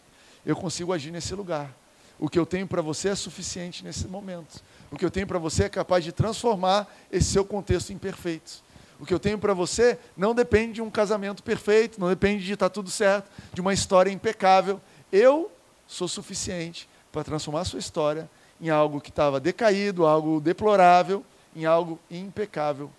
Eu 0.45 0.55
consigo 0.55 0.93
agir 0.93 1.11
nesse 1.11 1.33
lugar. 1.35 1.75
O 2.19 2.29
que 2.29 2.39
eu 2.39 2.45
tenho 2.45 2.67
para 2.67 2.81
você 2.81 3.09
é 3.09 3.15
suficiente 3.15 3.83
nesse 3.83 4.07
momento. 4.07 4.61
O 4.91 4.97
que 4.97 5.05
eu 5.05 5.11
tenho 5.11 5.27
para 5.27 5.37
você 5.37 5.65
é 5.65 5.69
capaz 5.69 6.03
de 6.03 6.11
transformar 6.11 6.87
esse 7.11 7.31
seu 7.31 7.45
contexto 7.45 7.91
imperfeito. 7.91 8.63
O 8.99 9.05
que 9.05 9.13
eu 9.13 9.19
tenho 9.19 9.37
para 9.37 9.53
você 9.53 9.99
não 10.15 10.33
depende 10.33 10.73
de 10.73 10.81
um 10.81 10.89
casamento 10.89 11.43
perfeito, 11.43 11.99
não 11.99 12.09
depende 12.09 12.43
de 12.43 12.53
estar 12.53 12.69
tá 12.69 12.73
tudo 12.73 12.89
certo, 12.89 13.29
de 13.53 13.61
uma 13.61 13.73
história 13.73 14.09
impecável. 14.09 14.81
Eu 15.11 15.51
sou 15.87 16.07
suficiente 16.07 16.89
para 17.11 17.23
transformar 17.23 17.61
a 17.61 17.65
sua 17.65 17.79
história 17.79 18.29
em 18.59 18.69
algo 18.69 18.99
que 18.99 19.09
estava 19.09 19.39
decaído, 19.39 20.05
algo 20.05 20.41
deplorável, 20.41 21.23
em 21.55 21.65
algo 21.65 21.99
impecável. 22.09 22.89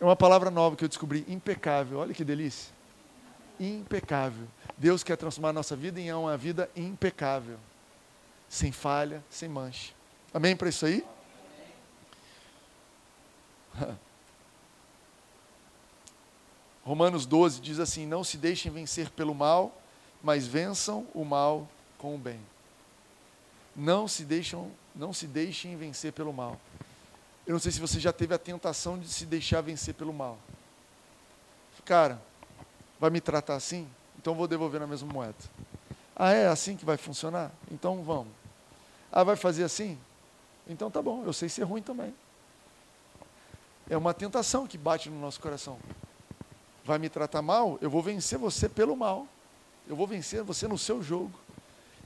É 0.00 0.04
uma 0.04 0.16
palavra 0.16 0.50
nova 0.50 0.76
que 0.76 0.84
eu 0.84 0.88
descobri, 0.88 1.24
impecável. 1.28 1.98
Olha 1.98 2.14
que 2.14 2.24
delícia. 2.24 2.72
Impecável. 3.58 4.46
Deus 4.76 5.02
quer 5.02 5.16
transformar 5.16 5.50
a 5.50 5.52
nossa 5.52 5.74
vida 5.74 6.00
em 6.00 6.12
uma 6.12 6.36
vida 6.36 6.70
impecável, 6.76 7.58
sem 8.48 8.72
falha, 8.72 9.22
sem 9.30 9.48
mancha. 9.48 9.92
Amém 10.32 10.56
para 10.56 10.68
isso 10.68 10.86
aí? 10.86 11.04
Romanos 16.84 17.26
12 17.26 17.60
diz 17.60 17.78
assim: 17.78 18.06
Não 18.06 18.24
se 18.24 18.38
deixem 18.38 18.72
vencer 18.72 19.10
pelo 19.10 19.34
mal, 19.34 19.78
mas 20.22 20.46
vençam 20.46 21.06
o 21.14 21.24
mal 21.24 21.68
com 21.98 22.14
o 22.14 22.18
bem. 22.18 22.40
Não 23.76 24.08
se 24.08 24.24
deixam, 24.24 24.70
não 24.94 25.12
se 25.12 25.26
deixem 25.26 25.76
vencer 25.76 26.12
pelo 26.12 26.32
mal. 26.32 26.58
Eu 27.46 27.52
não 27.52 27.60
sei 27.60 27.72
se 27.72 27.80
você 27.80 28.00
já 28.00 28.12
teve 28.12 28.34
a 28.34 28.38
tentação 28.38 28.98
de 28.98 29.08
se 29.08 29.24
deixar 29.24 29.60
vencer 29.60 29.94
pelo 29.94 30.12
mal. 30.12 30.38
Cara, 31.84 32.20
vai 33.00 33.08
me 33.08 33.20
tratar 33.20 33.54
assim? 33.54 33.88
Então 34.18 34.34
vou 34.34 34.46
devolver 34.46 34.80
na 34.80 34.86
mesma 34.86 35.10
moeda. 35.10 35.36
Ah, 36.18 36.32
é 36.32 36.48
assim 36.48 36.76
que 36.76 36.84
vai 36.84 36.96
funcionar? 36.96 37.52
Então 37.70 38.02
vamos. 38.02 38.32
Ah, 39.12 39.22
vai 39.22 39.36
fazer 39.36 39.64
assim? 39.64 39.98
Então 40.68 40.90
tá 40.90 41.00
bom, 41.00 41.22
eu 41.24 41.32
sei 41.32 41.48
ser 41.48 41.62
ruim 41.62 41.80
também. 41.80 42.14
É 43.88 43.96
uma 43.96 44.12
tentação 44.12 44.66
que 44.66 44.76
bate 44.76 45.08
no 45.08 45.18
nosso 45.18 45.40
coração 45.40 45.78
vai 46.88 46.98
me 46.98 47.10
tratar 47.10 47.42
mal, 47.42 47.78
eu 47.82 47.90
vou 47.90 48.02
vencer 48.02 48.38
você 48.38 48.66
pelo 48.66 48.96
mal. 48.96 49.28
Eu 49.86 49.94
vou 49.94 50.06
vencer 50.06 50.42
você 50.42 50.66
no 50.66 50.78
seu 50.78 51.02
jogo. 51.02 51.38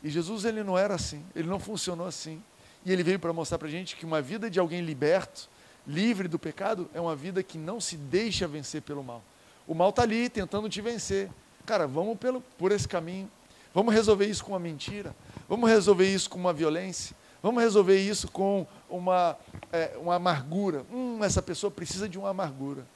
E 0.02 0.10
Jesus 0.10 0.44
ele 0.44 0.64
não 0.64 0.76
era 0.76 0.96
assim, 0.96 1.24
ele 1.36 1.48
não 1.48 1.60
funcionou 1.60 2.04
assim. 2.04 2.42
E 2.84 2.90
ele 2.90 3.04
veio 3.04 3.20
para 3.20 3.32
mostrar 3.32 3.58
para 3.58 3.68
a 3.68 3.70
gente 3.70 3.94
que 3.94 4.04
uma 4.04 4.20
vida 4.20 4.50
de 4.50 4.58
alguém 4.58 4.80
liberto, 4.80 5.48
livre 5.86 6.26
do 6.26 6.36
pecado, 6.36 6.90
é 6.92 7.00
uma 7.00 7.14
vida 7.14 7.44
que 7.44 7.56
não 7.56 7.80
se 7.80 7.96
deixa 7.96 8.48
vencer 8.48 8.82
pelo 8.82 9.04
mal. 9.04 9.22
O 9.68 9.74
mal 9.74 9.90
está 9.90 10.02
ali 10.02 10.28
tentando 10.28 10.68
te 10.68 10.80
vencer. 10.80 11.30
Cara, 11.64 11.86
vamos 11.86 12.18
pelo, 12.18 12.40
por 12.58 12.72
esse 12.72 12.88
caminho. 12.88 13.30
Vamos 13.74 13.94
resolver 13.94 14.26
isso 14.26 14.44
com 14.44 14.52
uma 14.52 14.58
mentira. 14.58 15.14
Vamos 15.48 15.68
resolver 15.68 16.06
isso 16.06 16.28
com 16.28 16.38
uma 16.38 16.52
violência. 16.52 17.16
Vamos 17.42 17.62
resolver 17.62 17.98
isso 17.98 18.28
com 18.28 18.66
uma, 18.88 19.36
é, 19.72 19.96
uma 20.00 20.16
amargura. 20.16 20.84
Hum, 20.92 21.22
essa 21.24 21.42
pessoa 21.42 21.70
precisa 21.70 22.08
de 22.08 22.18
uma 22.18 22.30
amargura. 22.30 22.86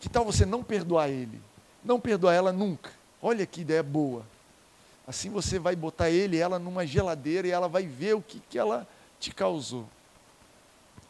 Que 0.00 0.08
tal 0.08 0.24
você 0.24 0.46
não 0.46 0.62
perdoar 0.62 1.08
ele? 1.08 1.40
Não 1.84 2.00
perdoar 2.00 2.34
ela 2.34 2.52
nunca. 2.52 2.90
Olha 3.20 3.44
que 3.46 3.60
ideia 3.60 3.82
boa. 3.82 4.24
Assim 5.06 5.30
você 5.30 5.58
vai 5.58 5.76
botar 5.76 6.10
ele 6.10 6.38
ela 6.38 6.58
numa 6.58 6.86
geladeira 6.86 7.46
e 7.46 7.50
ela 7.50 7.68
vai 7.68 7.86
ver 7.86 8.14
o 8.14 8.22
que, 8.22 8.40
que 8.48 8.58
ela 8.58 8.86
te 9.20 9.30
causou. 9.32 9.86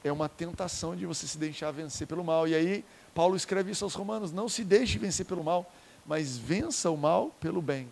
É 0.03 0.11
uma 0.11 0.29
tentação 0.29 0.97
de 0.97 1.07
você 1.07 1.27
se 1.27 1.39
deixar 1.39 1.71
vencer 1.71 2.07
pelo 2.07 2.25
mal. 2.25 2.49
E 2.49 2.55
aí, 2.55 2.85
Paulo 3.15 3.37
escreve 3.37 3.71
isso 3.71 3.85
aos 3.85 3.95
Romanos: 3.95 4.33
não 4.33 4.49
se 4.49 4.65
deixe 4.65 4.99
vencer 4.99 5.25
pelo 5.25 5.45
mal, 5.45 5.71
mas 6.05 6.37
vença 6.37 6.91
o 6.91 6.97
mal 6.97 7.31
pelo 7.39 7.63
bem. 7.63 7.89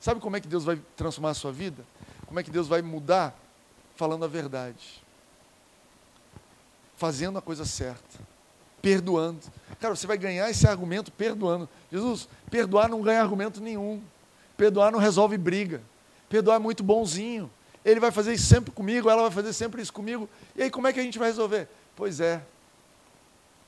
Sabe 0.00 0.20
como 0.20 0.36
é 0.36 0.40
que 0.40 0.48
Deus 0.48 0.64
vai 0.64 0.80
transformar 0.96 1.30
a 1.30 1.34
sua 1.34 1.52
vida? 1.52 1.84
Como 2.26 2.38
é 2.38 2.42
que 2.42 2.50
Deus 2.50 2.68
vai 2.68 2.82
mudar? 2.82 3.34
Falando 3.94 4.26
a 4.26 4.28
verdade, 4.28 5.02
fazendo 6.96 7.38
a 7.38 7.42
coisa 7.42 7.64
certa 7.64 8.18
perdoando. 8.86 9.40
Cara, 9.80 9.96
você 9.96 10.06
vai 10.06 10.16
ganhar 10.16 10.48
esse 10.48 10.64
argumento 10.64 11.10
perdoando. 11.10 11.68
Jesus, 11.90 12.28
perdoar 12.48 12.88
não 12.88 13.02
ganha 13.02 13.20
argumento 13.20 13.60
nenhum. 13.60 14.00
Perdoar 14.56 14.92
não 14.92 15.00
resolve 15.00 15.36
briga. 15.36 15.82
Perdoar 16.28 16.54
é 16.54 16.58
muito 16.60 16.84
bonzinho. 16.84 17.50
Ele 17.84 17.98
vai 17.98 18.12
fazer 18.12 18.32
isso 18.32 18.46
sempre 18.46 18.70
comigo, 18.70 19.10
ela 19.10 19.22
vai 19.22 19.30
fazer 19.32 19.52
sempre 19.52 19.82
isso 19.82 19.92
comigo. 19.92 20.28
E 20.54 20.62
aí, 20.62 20.70
como 20.70 20.86
é 20.86 20.92
que 20.92 21.00
a 21.00 21.02
gente 21.02 21.18
vai 21.18 21.26
resolver? 21.28 21.68
Pois 21.96 22.20
é, 22.20 22.40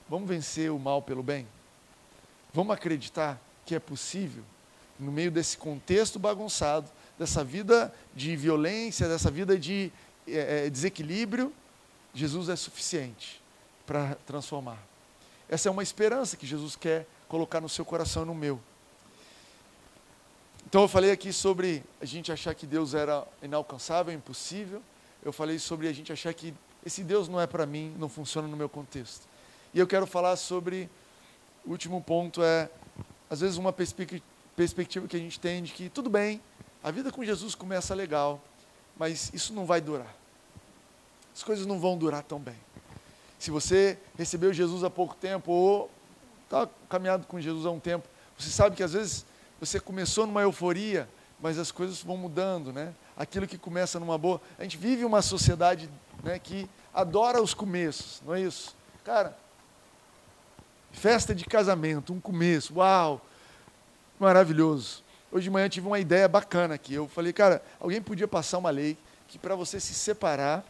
vamos 0.09 0.29
vencer 0.29 0.71
o 0.71 0.79
mal 0.79 1.03
pelo 1.03 1.23
bem? 1.23 1.49
Vamos 2.55 2.73
acreditar 2.73 3.41
que 3.67 3.75
é 3.75 3.81
possível, 3.81 4.45
no 4.99 5.13
meio 5.13 5.31
desse 5.31 5.57
contexto 5.57 6.19
bagunçado, 6.19 6.91
dessa 7.19 7.45
vida 7.45 7.95
de 8.15 8.37
violência, 8.37 9.09
dessa 9.09 9.31
vida 9.31 9.59
de 9.59 9.93
é, 10.27 10.69
desequilíbrio, 10.69 11.53
Jesus 12.15 12.49
é 12.49 12.57
suficiente 12.57 13.41
para 13.87 14.17
transformar. 14.27 14.79
Essa 15.49 15.69
é 15.69 15.73
uma 15.73 15.83
esperança 15.83 16.37
que 16.37 16.47
Jesus 16.47 16.77
quer 16.77 17.07
colocar 17.29 17.61
no 17.61 17.69
seu 17.69 17.85
coração 17.85 18.23
e 18.23 18.27
no 18.27 18.35
meu. 18.35 18.61
Então 20.67 20.83
eu 20.83 20.89
falei 20.89 21.11
aqui 21.11 21.33
sobre 21.33 21.83
a 22.01 22.05
gente 22.05 22.31
achar 22.31 22.55
que 22.55 22.67
Deus 22.67 22.93
era 22.93 23.27
inalcançável, 23.43 24.13
impossível. 24.13 24.83
Eu 25.23 25.33
falei 25.33 25.59
sobre 25.59 25.89
a 25.89 25.93
gente 25.93 26.13
achar 26.13 26.35
que 26.35 26.53
esse 26.85 27.03
Deus 27.03 27.29
não 27.29 27.41
é 27.41 27.47
para 27.47 27.65
mim, 27.65 27.95
não 27.99 28.09
funciona 28.09 28.47
no 28.47 28.57
meu 28.57 28.69
contexto. 28.69 29.27
E 29.73 29.79
eu 29.79 29.87
quero 29.87 30.07
falar 30.07 30.37
sobre 30.37 30.89
o 31.65 31.71
último 31.71 32.03
ponto 32.03 32.43
é 32.43 32.69
às 33.31 33.41
vezes 33.41 33.57
uma 33.57 33.73
perspectiva 33.73 34.23
que 35.09 35.17
a 35.17 35.21
gente 35.21 35.39
tem 35.39 35.63
de 35.63 35.73
que 35.73 35.89
tudo 35.89 36.11
bem, 36.11 36.41
a 36.83 36.91
vida 36.91 37.13
com 37.13 37.25
Jesus 37.25 37.55
começa 37.55 37.95
legal, 37.95 38.41
mas 38.97 39.31
isso 39.33 39.53
não 39.53 39.65
vai 39.65 39.81
durar. 39.81 40.15
As 41.35 41.43
coisas 41.43 41.67
não 41.67 41.79
vão 41.79 41.97
durar 41.97 42.23
tão 42.25 42.41
bem. 42.41 42.57
Se 43.39 43.51
você 43.51 43.97
recebeu 44.17 44.53
Jesus 44.53 44.83
há 44.83 44.91
pouco 44.91 45.15
tempo 45.15 45.53
ou 45.53 45.91
está 46.45 46.69
caminhado 46.89 47.27
com 47.27 47.41
Jesus 47.41 47.65
há 47.67 47.71
um 47.71 47.79
tempo, 47.79 48.09
você 48.37 48.51
sabe 48.51 48.75
que 48.75 48.83
às 48.83 48.93
vezes 48.93 49.25
você 49.61 49.79
começou 49.79 50.27
numa 50.27 50.43
euforia, 50.43 51.09
mas 51.41 51.59
as 51.59 51.71
coisas 51.71 52.03
vão 52.03 52.17
mudando, 52.17 52.73
né? 52.73 52.93
Aquilo 53.17 53.47
que 53.47 53.57
começa 53.57 54.01
numa 54.01 54.19
boa. 54.19 54.41
A 54.59 54.65
gente 54.65 54.77
vive 54.77 55.05
uma 55.05 55.23
sociedade 55.23 55.89
né, 56.23 56.39
que 56.39 56.69
adora 56.93 57.41
os 57.41 57.55
começos, 57.55 58.21
não 58.27 58.35
é 58.35 58.41
isso? 58.41 58.75
Cara, 59.05 59.37
festa 60.91 61.35
de 61.35 61.45
casamento, 61.45 62.13
um 62.13 62.21
começo, 62.21 62.75
uau, 62.77 63.21
maravilhoso. 64.19 65.03
Hoje 65.31 65.45
de 65.45 65.51
manhã 65.51 65.69
tive 65.69 65.87
uma 65.87 65.99
ideia 65.99 66.27
bacana 66.29 66.75
aqui. 66.75 66.95
Eu 66.95 67.09
falei, 67.09 67.33
cara, 67.33 67.63
alguém 67.79 68.01
podia 68.01 68.27
passar 68.27 68.59
uma 68.59 68.71
lei 68.71 68.97
que 69.27 69.39
para 69.39 69.55
você 69.55 69.79
se 69.79 69.95
separar, 69.95 70.65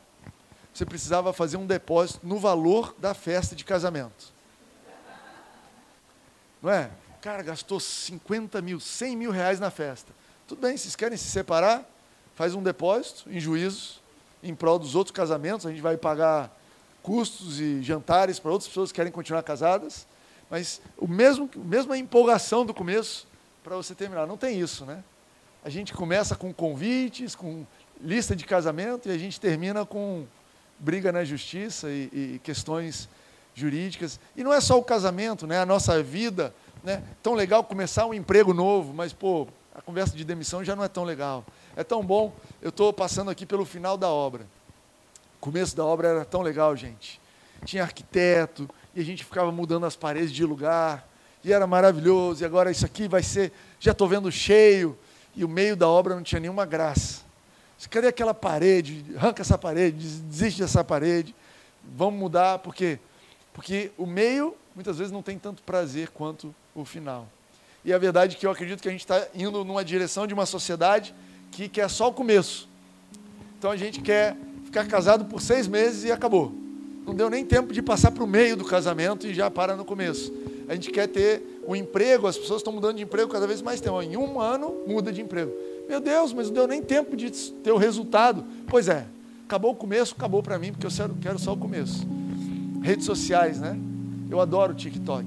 você 0.74 0.84
precisava 0.84 1.32
fazer 1.32 1.56
um 1.56 1.66
depósito 1.66 2.20
no 2.26 2.38
valor 2.38 2.94
da 2.98 3.14
festa 3.14 3.54
de 3.54 3.64
casamento. 3.64 4.32
Não 6.62 6.70
é? 6.70 6.90
O 7.16 7.20
cara 7.20 7.42
gastou 7.42 7.78
50 7.78 8.60
mil, 8.60 8.80
100 8.80 9.16
mil 9.16 9.30
reais 9.30 9.60
na 9.60 9.70
festa. 9.70 10.12
Tudo 10.46 10.60
bem, 10.60 10.76
vocês 10.76 10.96
querem 10.96 11.16
se 11.16 11.28
separar? 11.30 11.84
faz 12.38 12.54
um 12.54 12.62
depósito 12.62 13.28
em 13.28 13.40
juízo 13.40 14.00
em 14.44 14.54
prol 14.54 14.78
dos 14.78 14.94
outros 14.94 15.10
casamentos, 15.10 15.66
a 15.66 15.70
gente 15.70 15.82
vai 15.82 15.96
pagar 15.96 16.56
custos 17.02 17.58
e 17.58 17.82
jantares 17.82 18.38
para 18.38 18.52
outras 18.52 18.68
pessoas 18.68 18.92
que 18.92 18.96
querem 18.96 19.10
continuar 19.10 19.42
casadas, 19.42 20.06
mas 20.48 20.80
o 20.96 21.08
mesmo 21.08 21.50
mesma 21.56 21.98
empolgação 21.98 22.64
do 22.64 22.72
começo 22.72 23.26
para 23.68 23.76
você 23.76 23.94
terminar, 23.94 24.26
não 24.26 24.38
tem 24.38 24.58
isso, 24.58 24.86
né? 24.86 25.04
A 25.62 25.68
gente 25.68 25.92
começa 25.92 26.34
com 26.34 26.54
convites, 26.54 27.34
com 27.34 27.66
lista 28.00 28.34
de 28.34 28.44
casamento 28.46 29.10
e 29.10 29.12
a 29.12 29.18
gente 29.18 29.38
termina 29.38 29.84
com 29.84 30.24
briga 30.78 31.12
na 31.12 31.22
justiça 31.22 31.90
e, 31.90 32.08
e 32.12 32.40
questões 32.42 33.10
jurídicas. 33.54 34.18
E 34.34 34.42
não 34.42 34.54
é 34.54 34.60
só 34.60 34.78
o 34.78 34.82
casamento, 34.82 35.46
né? 35.46 35.60
A 35.60 35.66
nossa 35.66 36.02
vida, 36.02 36.54
né? 36.82 37.02
Tão 37.22 37.34
legal 37.34 37.62
começar 37.62 38.06
um 38.06 38.14
emprego 38.14 38.54
novo, 38.54 38.94
mas 38.94 39.12
pô, 39.12 39.46
a 39.74 39.82
conversa 39.82 40.16
de 40.16 40.24
demissão 40.24 40.64
já 40.64 40.74
não 40.74 40.82
é 40.82 40.88
tão 40.88 41.04
legal. 41.04 41.44
É 41.76 41.84
tão 41.84 42.02
bom. 42.02 42.32
Eu 42.62 42.70
estou 42.70 42.90
passando 42.90 43.30
aqui 43.30 43.44
pelo 43.44 43.66
final 43.66 43.98
da 43.98 44.08
obra. 44.08 44.46
O 45.36 45.40
começo 45.40 45.76
da 45.76 45.84
obra 45.84 46.08
era 46.08 46.24
tão 46.24 46.40
legal, 46.40 46.74
gente. 46.74 47.20
Tinha 47.66 47.82
arquiteto 47.82 48.66
e 48.94 49.00
a 49.00 49.04
gente 49.04 49.26
ficava 49.26 49.52
mudando 49.52 49.84
as 49.84 49.94
paredes 49.94 50.32
de 50.32 50.44
lugar 50.44 51.06
e 51.44 51.52
era 51.52 51.66
maravilhoso. 51.66 52.42
E 52.42 52.46
agora 52.46 52.70
isso 52.70 52.84
aqui 52.84 53.08
vai 53.08 53.22
ser, 53.22 53.52
já 53.78 53.92
estou 53.92 54.08
vendo 54.08 54.30
cheio 54.30 54.96
e 55.34 55.44
o 55.44 55.48
meio 55.48 55.76
da 55.76 55.88
obra 55.88 56.14
não 56.14 56.22
tinha 56.22 56.40
nenhuma 56.40 56.66
graça. 56.66 57.22
Cadê 57.90 58.08
aquela 58.08 58.34
parede? 58.34 59.04
Arranca 59.16 59.42
essa 59.42 59.56
parede, 59.56 59.96
desiste 60.20 60.60
dessa 60.60 60.82
parede. 60.82 61.34
Vamos 61.96 62.18
mudar, 62.18 62.58
por 62.58 62.74
quê? 62.74 62.98
Porque 63.52 63.92
o 63.96 64.04
meio, 64.04 64.54
muitas 64.74 64.98
vezes, 64.98 65.12
não 65.12 65.22
tem 65.22 65.38
tanto 65.38 65.62
prazer 65.62 66.08
quanto 66.08 66.54
o 66.74 66.84
final. 66.84 67.28
E 67.84 67.92
a 67.92 67.98
verdade 67.98 68.36
é 68.36 68.38
que 68.38 68.46
eu 68.46 68.50
acredito 68.50 68.82
que 68.82 68.88
a 68.88 68.90
gente 68.90 69.00
está 69.00 69.28
indo 69.34 69.64
numa 69.64 69.84
direção 69.84 70.26
de 70.26 70.34
uma 70.34 70.44
sociedade 70.44 71.14
que 71.50 71.68
quer 71.68 71.88
só 71.88 72.08
o 72.08 72.12
começo. 72.12 72.68
Então 73.58 73.70
a 73.70 73.76
gente 73.76 74.00
quer 74.00 74.36
ficar 74.64 74.86
casado 74.86 75.24
por 75.24 75.40
seis 75.40 75.66
meses 75.66 76.04
e 76.04 76.12
acabou. 76.12 76.52
Não 77.06 77.14
deu 77.14 77.30
nem 77.30 77.44
tempo 77.44 77.72
de 77.72 77.80
passar 77.80 78.10
para 78.10 78.22
o 78.22 78.26
meio 78.26 78.56
do 78.56 78.64
casamento 78.64 79.26
e 79.26 79.32
já 79.32 79.50
para 79.50 79.74
no 79.74 79.84
começo. 79.84 80.32
A 80.68 80.74
gente 80.74 80.90
quer 80.90 81.08
ter 81.08 81.62
um 81.66 81.74
emprego, 81.74 82.26
as 82.26 82.36
pessoas 82.36 82.60
estão 82.60 82.72
mudando 82.72 82.96
de 82.96 83.02
emprego 83.02 83.30
cada 83.30 83.46
vez 83.46 83.62
mais 83.62 83.80
tempo. 83.80 84.02
Em 84.02 84.16
um 84.16 84.40
ano 84.40 84.82
muda 84.86 85.12
de 85.12 85.22
emprego. 85.22 85.52
Meu 85.88 86.00
Deus, 86.00 86.32
mas 86.32 86.48
não 86.48 86.54
deu 86.54 86.68
nem 86.68 86.82
tempo 86.82 87.16
de 87.16 87.30
ter 87.30 87.72
o 87.72 87.78
resultado. 87.78 88.44
Pois 88.66 88.88
é, 88.88 89.06
acabou 89.46 89.72
o 89.72 89.74
começo, 89.74 90.14
acabou 90.14 90.42
para 90.42 90.58
mim, 90.58 90.72
porque 90.72 90.86
eu 90.86 90.90
quero 91.20 91.38
só 91.38 91.54
o 91.54 91.56
começo. 91.56 92.06
Redes 92.82 93.06
sociais, 93.06 93.58
né? 93.58 93.78
Eu 94.30 94.40
adoro 94.40 94.72
o 94.72 94.76
TikTok. 94.76 95.26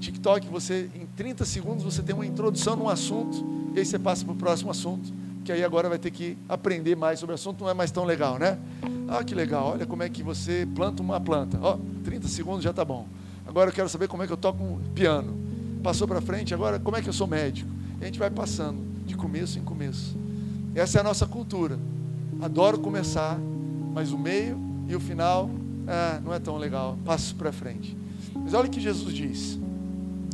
TikTok, 0.00 0.48
você 0.48 0.90
em 0.94 1.06
30 1.14 1.44
segundos 1.44 1.84
você 1.84 2.02
tem 2.02 2.14
uma 2.14 2.26
introdução 2.26 2.74
num 2.74 2.88
assunto, 2.88 3.44
e 3.74 3.78
aí 3.78 3.84
você 3.84 3.98
passa 3.98 4.24
para 4.24 4.32
o 4.32 4.36
próximo 4.36 4.70
assunto, 4.70 5.12
que 5.44 5.52
aí 5.52 5.62
agora 5.62 5.88
vai 5.88 5.98
ter 5.98 6.10
que 6.10 6.36
aprender 6.48 6.96
mais 6.96 7.20
sobre 7.20 7.32
o 7.32 7.36
assunto, 7.36 7.62
não 7.62 7.70
é 7.70 7.74
mais 7.74 7.90
tão 7.90 8.04
legal, 8.04 8.38
né? 8.38 8.58
Ah, 9.06 9.22
que 9.22 9.34
legal, 9.34 9.72
olha 9.72 9.86
como 9.86 10.02
é 10.02 10.08
que 10.08 10.22
você 10.22 10.66
planta 10.74 11.02
uma 11.02 11.20
planta. 11.20 11.58
Ó, 11.60 11.76
oh, 11.76 12.02
30 12.04 12.28
segundos 12.28 12.64
já 12.64 12.70
está 12.70 12.84
bom. 12.84 13.06
Agora 13.50 13.70
eu 13.70 13.74
quero 13.74 13.88
saber 13.88 14.06
como 14.06 14.22
é 14.22 14.28
que 14.28 14.32
eu 14.32 14.36
toco 14.36 14.80
piano. 14.94 15.36
Passou 15.82 16.06
para 16.06 16.20
frente, 16.20 16.54
agora 16.54 16.78
como 16.78 16.96
é 16.96 17.02
que 17.02 17.08
eu 17.08 17.12
sou 17.12 17.26
médico. 17.26 17.68
E 18.00 18.04
a 18.04 18.06
gente 18.06 18.16
vai 18.16 18.30
passando 18.30 18.78
de 19.04 19.16
começo 19.16 19.58
em 19.58 19.62
começo. 19.62 20.16
Essa 20.72 20.98
é 20.98 21.00
a 21.00 21.04
nossa 21.04 21.26
cultura. 21.26 21.76
Adoro 22.40 22.78
começar, 22.78 23.36
mas 23.92 24.12
o 24.12 24.18
meio 24.18 24.56
e 24.86 24.94
o 24.94 25.00
final 25.00 25.50
ah, 25.88 26.20
não 26.24 26.32
é 26.32 26.38
tão 26.38 26.56
legal. 26.58 26.96
Passo 27.04 27.34
para 27.34 27.50
frente. 27.50 27.96
Mas 28.36 28.54
olha 28.54 28.68
o 28.68 28.70
que 28.70 28.80
Jesus 28.80 29.12
diz. 29.12 29.58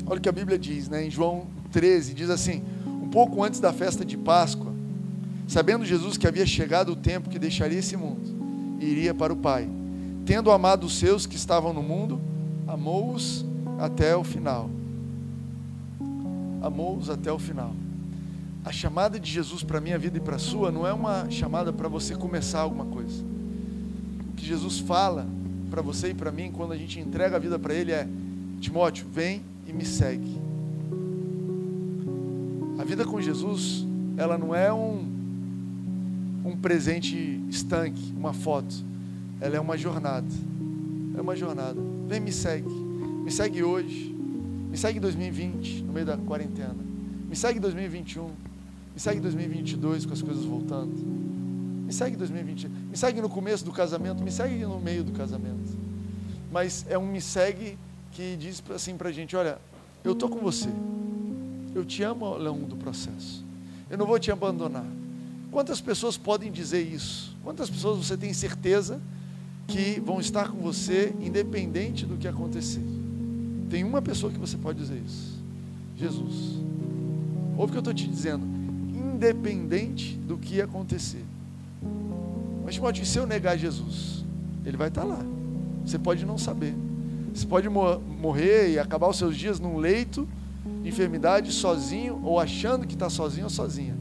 Olha 0.05 0.19
o 0.19 0.21
que 0.21 0.29
a 0.29 0.33
Bíblia 0.33 0.59
diz, 0.59 0.87
né? 0.91 1.07
Em 1.07 1.11
João 1.11 1.47
13, 1.73 2.13
diz 2.13 2.29
assim: 2.29 2.63
Um 2.87 3.09
pouco 3.09 3.43
antes 3.43 3.61
da 3.61 3.73
festa 3.73 4.05
de 4.05 4.19
Páscoa, 4.19 4.75
sabendo 5.49 5.87
Jesus 5.87 6.19
que 6.19 6.27
havia 6.27 6.45
chegado 6.45 6.93
o 6.93 6.97
tempo 6.97 7.31
que 7.31 7.39
deixaria 7.39 7.79
esse 7.79 7.97
mundo 7.97 8.77
e 8.79 8.85
iria 8.85 9.15
para 9.15 9.33
o 9.33 9.37
Pai, 9.37 9.67
tendo 10.27 10.51
amado 10.51 10.85
os 10.85 10.99
seus 10.99 11.25
que 11.25 11.37
estavam 11.37 11.73
no 11.73 11.83
mundo, 11.83 12.21
amou-os 12.67 13.45
até 13.79 14.17
o 14.17 14.25
final. 14.25 14.71
Amou-os 16.63 17.11
até 17.11 17.33
o 17.33 17.39
final 17.39 17.73
a 18.67 18.73
chamada 18.73 19.21
de 19.21 19.31
Jesus 19.31 19.63
para 19.63 19.79
a 19.79 19.81
minha 19.81 19.97
vida 19.97 20.19
e 20.19 20.21
para 20.21 20.35
a 20.35 20.41
sua 20.41 20.73
não 20.73 20.85
é 20.85 20.93
uma 20.93 21.31
chamada 21.31 21.73
para 21.73 21.89
você 21.89 22.17
começar 22.17 22.59
alguma 22.59 22.85
coisa. 22.85 23.23
O 24.29 24.33
que 24.35 24.45
Jesus 24.45 24.81
fala 24.81 25.25
para 25.71 25.81
você 25.81 26.09
e 26.09 26.15
para 26.15 26.33
mim 26.33 26.51
quando 26.51 26.73
a 26.73 26.77
gente 26.77 26.99
entrega 26.99 27.37
a 27.37 27.39
vida 27.39 27.61
para 27.61 27.73
Ele 27.73 27.93
é: 27.93 28.09
Timóteo, 28.61 29.07
vem 29.09 29.41
e 29.69 29.73
me 29.73 29.85
segue. 29.87 30.37
A 32.77 32.83
vida 32.83 33.05
com 33.05 33.21
Jesus, 33.21 33.87
ela 34.17 34.37
não 34.37 34.53
é 34.53 34.73
um, 34.73 35.07
um 36.45 36.57
presente 36.57 37.41
estanque, 37.49 38.13
uma 38.17 38.33
foto. 38.33 38.75
Ela 39.41 39.57
é 39.57 39.61
uma 39.61 39.79
jornada. 39.79 40.27
É 41.17 41.21
uma 41.21 41.37
jornada. 41.37 41.81
Vem, 42.07 42.21
me 42.21 42.33
segue. 42.33 42.69
Me 42.69 43.31
segue 43.31 43.63
hoje. 43.63 44.15
Me 44.71 44.77
segue 44.77 44.99
em 44.99 45.01
2020, 45.01 45.83
no 45.83 45.93
meio 45.93 46.07
da 46.07 46.17
quarentena. 46.17 46.77
Me 47.29 47.35
segue 47.35 47.59
em 47.59 47.61
2021. 47.61 48.27
Me 48.27 49.01
segue 49.01 49.19
em 49.19 49.23
2022 49.23 50.07
com 50.07 50.13
as 50.13 50.23
coisas 50.23 50.45
voltando. 50.45 50.95
Me 51.87 51.93
segue 51.93 52.15
em 52.15 52.19
2020. 52.19 52.69
Me 52.69 52.97
segue 52.97 53.21
no 53.21 53.29
começo 53.29 53.65
do 53.65 53.73
casamento, 53.73 54.23
me 54.23 54.31
segue 54.31 54.65
no 54.65 54.81
meio 54.81 55.03
do 55.03 55.13
casamento. 55.13 55.77
Mas 56.53 56.87
é 56.89 56.97
um 56.97 57.07
me 57.07 57.21
segue 57.21 57.77
que 58.13 58.37
diz 58.37 58.63
assim 58.75 58.97
para 58.97 59.09
a 59.09 59.13
gente: 59.13 59.35
olha, 59.37 59.59
eu 60.05 60.13
estou 60.13 60.29
com 60.29 60.39
você. 60.39 60.69
Eu 61.75 61.85
te 61.85 62.03
amo 62.03 62.25
ao 62.25 62.39
longo 62.39 62.67
do 62.67 62.77
processo. 62.77 63.45
Eu 63.91 63.99
não 63.99 64.07
vou 64.07 64.19
te 64.19 64.31
abandonar. 64.31 64.87
Quantas 65.51 65.81
pessoas 65.81 66.17
podem 66.17 66.51
dizer 66.51 66.83
isso? 66.83 67.37
Quantas 67.43 67.69
pessoas 67.69 67.99
você 67.99 68.17
tem 68.17 68.33
certeza 68.33 69.01
que 69.67 70.01
vão 70.01 70.21
estar 70.21 70.49
com 70.49 70.59
você 70.59 71.15
independente 71.21 72.07
do 72.07 72.17
que 72.17 72.29
acontecer? 72.29 72.83
Tem 73.69 73.83
uma 73.85 74.01
pessoa 74.01 74.33
que 74.33 74.39
você 74.39 74.57
pode 74.57 74.79
dizer 74.79 75.01
isso: 75.05 75.37
Jesus. 75.97 76.57
Ouve 77.57 77.71
o 77.71 77.73
que 77.73 77.77
eu 77.77 77.81
estou 77.81 77.95
te 77.95 78.07
dizendo 78.07 78.57
independente 79.17 80.17
do 80.17 80.37
que 80.37 80.61
acontecer. 80.61 81.25
Mas, 82.65 82.75
Timóteo, 82.75 83.07
se 83.07 83.19
eu 83.19 83.27
negar 83.27 83.57
Jesus, 83.57 84.25
ele 84.65 84.77
vai 84.77 84.89
estar 84.89 85.05
lá. 85.05 85.21
Você 85.85 85.99
pode 85.99 86.27
não 86.27 86.37
saber. 86.37 86.75
Você 87.33 87.47
pode 87.47 87.69
morrer 87.69 88.73
e 88.73 88.79
acabar 88.79 89.09
os 89.09 89.17
seus 89.17 89.37
dias 89.37 89.61
num 89.61 89.79
leito 89.79 90.29
de 90.83 90.89
enfermidade 90.89 91.53
sozinho, 91.53 92.21
ou 92.23 92.41
achando 92.41 92.87
que 92.87 92.95
está 92.95 93.09
sozinho 93.09 93.45
ou 93.45 93.51
sozinha. 93.51 93.95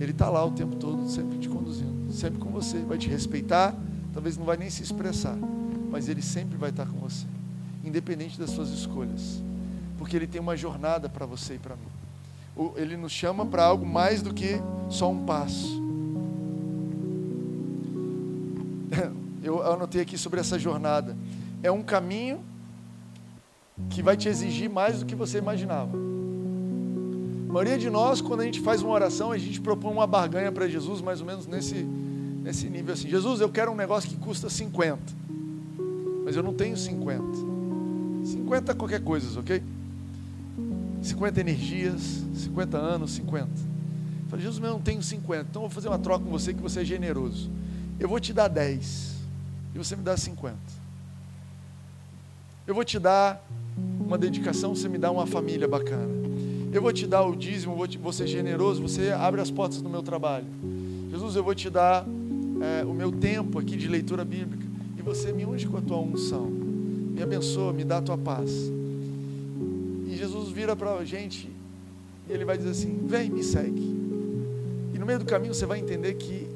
Ele 0.00 0.12
está 0.12 0.28
lá 0.28 0.44
o 0.44 0.50
tempo 0.50 0.76
todo, 0.76 1.08
sempre 1.08 1.38
te 1.38 1.48
conduzindo, 1.48 2.12
sempre 2.12 2.38
com 2.38 2.50
você. 2.50 2.78
Vai 2.78 2.98
te 2.98 3.08
respeitar, 3.08 3.76
talvez 4.14 4.38
não 4.38 4.46
vai 4.46 4.56
nem 4.56 4.70
se 4.70 4.82
expressar, 4.82 5.36
mas 5.90 6.08
ele 6.08 6.22
sempre 6.22 6.56
vai 6.56 6.70
estar 6.70 6.86
com 6.86 6.98
você, 6.98 7.26
independente 7.84 8.38
das 8.38 8.48
suas 8.50 8.70
escolhas, 8.70 9.42
porque 9.98 10.16
ele 10.16 10.26
tem 10.26 10.40
uma 10.40 10.56
jornada 10.56 11.08
para 11.08 11.26
você 11.26 11.56
e 11.56 11.58
para 11.58 11.76
mim 11.76 11.94
ele 12.76 12.96
nos 12.96 13.12
chama 13.12 13.44
para 13.44 13.64
algo 13.64 13.84
mais 13.84 14.22
do 14.22 14.32
que 14.32 14.60
só 14.88 15.10
um 15.10 15.24
passo. 15.24 15.82
Eu 19.42 19.62
anotei 19.72 20.00
aqui 20.00 20.16
sobre 20.16 20.40
essa 20.40 20.58
jornada. 20.58 21.14
É 21.62 21.70
um 21.70 21.82
caminho 21.82 22.40
que 23.90 24.02
vai 24.02 24.16
te 24.16 24.28
exigir 24.28 24.70
mais 24.70 25.00
do 25.00 25.06
que 25.06 25.14
você 25.14 25.36
imaginava. 25.38 25.98
A 27.48 27.52
maioria 27.52 27.76
de 27.76 27.90
nós, 27.90 28.20
quando 28.20 28.40
a 28.40 28.44
gente 28.44 28.60
faz 28.60 28.80
uma 28.82 28.92
oração, 28.92 29.32
a 29.32 29.38
gente 29.38 29.60
propõe 29.60 29.92
uma 29.92 30.06
barganha 30.06 30.50
para 30.50 30.66
Jesus, 30.66 31.00
mais 31.00 31.20
ou 31.20 31.26
menos 31.26 31.46
nesse, 31.46 31.86
nesse 32.44 32.68
nível 32.68 32.92
assim. 32.92 33.08
Jesus, 33.08 33.40
eu 33.40 33.48
quero 33.48 33.72
um 33.72 33.74
negócio 33.74 34.08
que 34.08 34.16
custa 34.16 34.50
50, 34.50 35.00
mas 36.24 36.36
eu 36.36 36.42
não 36.42 36.52
tenho 36.52 36.76
50. 36.76 37.24
50 38.26 38.70
é 38.70 38.74
qualquer 38.74 39.02
coisa, 39.02 39.40
ok? 39.40 39.62
50 41.02 41.40
energias, 41.40 42.22
50 42.34 42.76
anos, 42.76 43.12
50. 43.12 43.46
Eu 43.46 43.50
falei, 44.28 44.44
Jesus, 44.44 44.62
eu 44.62 44.70
não 44.70 44.80
tenho 44.80 45.02
50, 45.02 45.46
então 45.50 45.62
eu 45.62 45.68
vou 45.68 45.74
fazer 45.74 45.88
uma 45.88 45.98
troca 45.98 46.24
com 46.24 46.30
você 46.30 46.52
que 46.52 46.60
você 46.60 46.82
é 46.82 46.84
generoso. 46.84 47.50
Eu 47.98 48.08
vou 48.08 48.20
te 48.20 48.32
dar 48.32 48.48
10 48.48 49.14
e 49.74 49.78
você 49.78 49.96
me 49.96 50.02
dá 50.02 50.16
50. 50.16 50.56
Eu 52.66 52.74
vou 52.74 52.84
te 52.84 52.98
dar 52.98 53.42
uma 54.00 54.18
dedicação, 54.18 54.74
você 54.74 54.88
me 54.88 54.98
dá 54.98 55.10
uma 55.10 55.26
família 55.26 55.66
bacana. 55.66 56.12
Eu 56.72 56.82
vou 56.82 56.92
te 56.92 57.06
dar 57.06 57.22
o 57.22 57.36
dízimo, 57.36 57.74
vou, 57.74 57.86
te, 57.86 58.26
generoso, 58.26 58.82
você 58.82 59.10
abre 59.12 59.40
as 59.40 59.50
portas 59.50 59.80
do 59.80 59.88
meu 59.88 60.02
trabalho. 60.02 60.46
Jesus, 61.10 61.36
eu 61.36 61.44
vou 61.44 61.54
te 61.54 61.70
dar 61.70 62.04
é, 62.60 62.84
o 62.84 62.92
meu 62.92 63.10
tempo 63.10 63.58
aqui 63.58 63.76
de 63.76 63.88
leitura 63.88 64.24
bíblica 64.24 64.64
e 64.98 65.02
você 65.02 65.32
me 65.32 65.44
unge 65.44 65.66
com 65.66 65.76
a 65.76 65.80
tua 65.80 65.98
unção. 65.98 66.46
Me 66.46 67.22
abençoa, 67.22 67.72
me 67.72 67.84
dá 67.84 67.98
a 67.98 68.02
tua 68.02 68.18
paz. 68.18 68.50
E 70.06 70.16
Jesus 70.16 70.50
vira 70.50 70.74
para 70.74 70.94
a 70.94 71.04
gente 71.04 71.50
e 72.28 72.32
ele 72.32 72.44
vai 72.44 72.56
dizer 72.56 72.70
assim: 72.70 73.00
vem, 73.06 73.30
me 73.30 73.42
segue. 73.42 73.82
E 74.92 74.98
no 74.98 75.06
meio 75.06 75.18
do 75.18 75.24
caminho 75.24 75.54
você 75.54 75.66
vai 75.66 75.78
entender 75.78 76.14
que 76.14 76.48